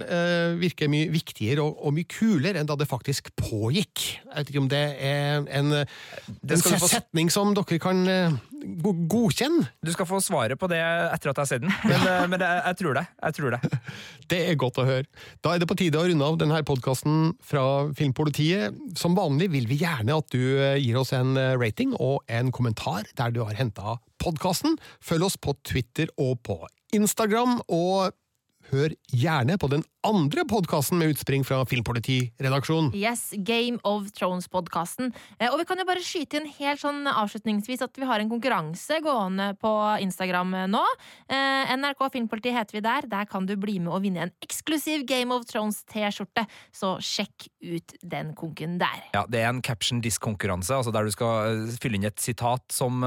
virker 0.57 0.89
mye 0.89 1.11
viktigere 1.13 1.61
og, 1.61 1.83
og 1.85 1.93
mye 1.93 2.09
kulere 2.09 2.57
enn 2.63 2.69
da 2.71 2.79
det 2.81 2.87
faktisk 2.89 3.29
pågikk. 3.37 4.07
Jeg 4.25 4.33
vet 4.33 4.53
ikke 4.53 4.63
om 4.63 4.71
det 4.73 4.81
er 5.05 5.43
en, 5.59 5.75
en 5.85 6.63
setning 6.81 7.29
som 7.29 7.53
dere 7.53 7.77
kan 7.83 8.01
eh, 8.09 8.39
go 8.83 8.93
godkjenne? 9.13 9.67
Du 9.85 9.93
skal 9.95 10.09
få 10.09 10.21
svaret 10.25 10.59
på 10.61 10.69
det 10.71 10.81
etter 10.81 11.33
at 11.33 11.39
jeg 11.39 11.43
har 11.43 11.51
sett 11.51 11.65
den, 11.65 11.73
men, 11.85 12.07
øh, 12.11 12.25
men 12.33 12.45
jeg, 12.45 12.63
jeg 12.67 12.79
tror 12.81 12.99
det. 12.99 13.05
Jeg 13.23 13.39
tror 13.39 13.57
det. 13.57 13.81
Det 14.33 14.39
er 14.49 14.57
godt 14.57 14.79
å 14.81 14.87
høre. 14.89 15.05
Da 15.45 15.53
er 15.53 15.61
det 15.61 15.69
på 15.69 15.77
tide 15.77 16.01
å 16.01 16.07
runde 16.09 16.25
av 16.25 16.39
denne 16.41 16.63
podkasten 16.65 17.35
fra 17.45 17.65
Filmpolitiet. 17.99 18.79
Som 18.97 19.17
vanlig 19.19 19.51
vil 19.53 19.67
vi 19.69 19.83
gjerne 19.83 20.17
at 20.23 20.33
du 20.33 20.41
eh, 20.57 20.79
gir 20.81 20.97
oss 21.01 21.13
en 21.17 21.37
eh, 21.37 21.53
rating 21.61 21.93
og 21.99 22.23
en 22.33 22.49
kommentar 22.55 23.05
der 23.19 23.35
du 23.35 23.43
har 23.45 23.59
henta 23.59 23.99
podkasten. 24.23 24.79
Følg 25.05 25.29
oss 25.29 25.37
på 25.37 25.53
Twitter 25.69 26.09
og 26.17 26.39
på 26.47 26.63
Instagram, 26.97 27.59
og 27.73 28.13
hør 28.73 28.95
gjerne 29.13 29.59
på 29.61 29.69
den 29.73 29.85
andre 30.07 30.45
podkasten 30.49 30.99
med 31.01 31.13
utspring 31.15 31.45
fra 31.47 31.61
Filmpolitiredaksjonen. 31.69 32.91
Yes, 32.99 33.31
Game 33.47 33.79
of 33.89 34.11
Thrones-podkasten. 34.17 35.13
Og 35.49 35.59
vi 35.61 35.67
kan 35.69 35.81
jo 35.81 35.87
bare 35.89 36.03
skyte 36.05 36.41
inn 36.41 36.49
helt 36.59 36.83
sånn 36.83 37.07
avslutningsvis 37.11 37.85
at 37.87 37.99
vi 37.99 38.09
har 38.09 38.23
en 38.23 38.31
konkurranse 38.31 38.99
gående 39.05 39.53
på 39.63 39.73
Instagram 40.03 40.57
nå. 40.73 40.83
Eh, 41.31 41.73
NRK 41.77 42.05
Filmpoliti 42.17 42.55
heter 42.55 42.79
vi 42.79 42.85
der. 42.85 43.09
Der 43.11 43.29
kan 43.31 43.47
du 43.47 43.55
bli 43.61 43.79
med 43.83 43.93
og 43.95 44.03
vinne 44.07 44.27
en 44.27 44.35
eksklusiv 44.45 45.07
Game 45.09 45.35
of 45.35 45.47
Thrones-T-skjorte, 45.51 46.47
så 46.75 46.97
sjekk 47.03 47.49
ut 47.63 47.97
den 48.03 48.35
konken 48.39 48.79
der. 48.83 49.07
Ja, 49.15 49.25
Det 49.29 49.43
er 49.43 49.51
en 49.53 49.63
caption 49.63 50.03
disk-konkurranse, 50.03 50.75
altså 50.75 50.93
der 50.95 51.07
du 51.07 51.15
skal 51.15 51.67
eh, 51.69 51.79
fylle 51.83 52.01
inn 52.01 52.09
et 52.09 52.23
sitat 52.23 52.65
som 52.75 53.03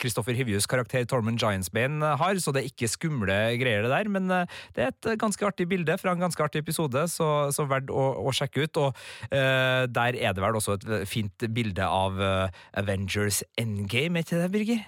Kristoffer 0.00 0.36
Hivjus' 0.36 0.68
karakter 0.70 1.04
Tormund 1.08 1.40
Giantsbane 1.40 2.16
har, 2.18 2.40
så 2.40 2.52
det 2.54 2.62
er 2.62 2.70
ikke 2.72 2.90
skumle 2.90 3.36
greier 3.60 3.84
det 3.84 3.92
der, 3.92 4.10
men 4.12 4.30
eh, 4.32 4.60
det 4.76 4.84
er 4.84 4.92
et 4.92 5.08
eh, 5.10 5.18
ganske 5.20 5.46
artig 5.46 5.66
bilde 5.70 5.96
fra 6.00 6.14
en 6.14 6.21
ganske 6.22 6.44
artig 6.44 6.62
episode, 6.62 7.04
så, 7.10 7.28
så 7.54 7.66
verdt 7.70 7.92
å, 7.92 8.06
å, 8.22 8.34
sjekke 8.34 8.66
ut. 8.66 8.82
Og 8.82 9.04
uh, 9.32 9.84
der 9.90 10.18
er 10.18 10.34
det 10.34 10.44
vel 10.44 10.58
også 10.58 10.78
et 10.78 10.88
fint 11.10 11.48
bilde 11.54 11.86
av 11.86 12.18
uh, 12.20 12.64
Avengers 12.78 13.42
Endgame, 13.60 14.20
er 14.20 14.26
ikke 14.26 14.42
det, 14.42 14.50
Birger? 14.54 14.82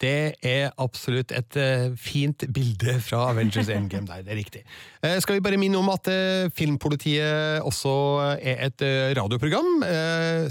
Det 0.00 0.40
er 0.46 0.70
absolutt 0.80 1.32
et 1.36 1.56
uh, 1.60 1.92
fint 2.00 2.46
bilde 2.54 2.94
fra 3.04 3.26
Avengers 3.34 3.68
Endgame 3.68 4.08
der, 4.08 4.22
det 4.24 4.32
er 4.32 4.38
riktig. 4.38 4.62
Uh, 5.04 5.18
skal 5.20 5.36
vi 5.36 5.44
bare 5.44 5.58
minne 5.60 5.76
om 5.76 5.90
at 5.92 6.08
uh, 6.08 6.48
Filmpolitiet 6.56 7.60
også 7.66 7.92
er 8.40 8.64
et 8.70 8.84
radioprogram 9.16 9.82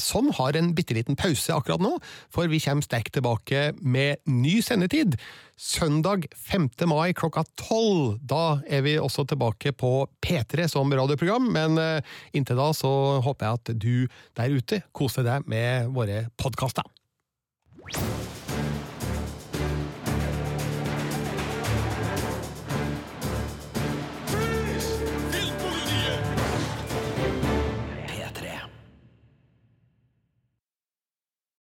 som 0.02 0.30
har 0.38 0.58
en 0.58 0.72
bitte 0.76 0.93
liten 0.93 1.18
pause 1.18 1.54
akkurat 1.54 1.82
nå, 1.82 1.91
for 2.34 2.50
vi 2.52 2.60
kommer 2.62 2.86
sterkt 2.86 3.14
tilbake 3.18 3.72
med 3.82 4.22
ny 4.30 4.60
sendetid. 4.66 5.18
Søndag 5.60 6.28
5. 6.36 6.70
mai 6.88 7.12
klokka 7.18 7.43
12. 7.60 8.20
Da 8.30 8.62
er 8.70 8.86
vi 8.86 8.95
også 9.02 9.26
tilbake 9.28 9.74
på 9.76 10.08
P3 10.24 10.70
som 10.72 10.93
radioprogram, 10.93 11.50
men 11.56 11.80
inntil 12.34 12.60
da 12.62 12.70
så 12.78 12.93
håper 13.26 13.50
jeg 13.50 13.60
at 13.60 13.74
du 13.76 13.93
der 14.39 14.56
ute 14.56 14.82
koser 14.95 15.28
deg 15.28 15.50
med 15.50 15.91
våre 15.95 16.28
podkaster. 16.39 16.88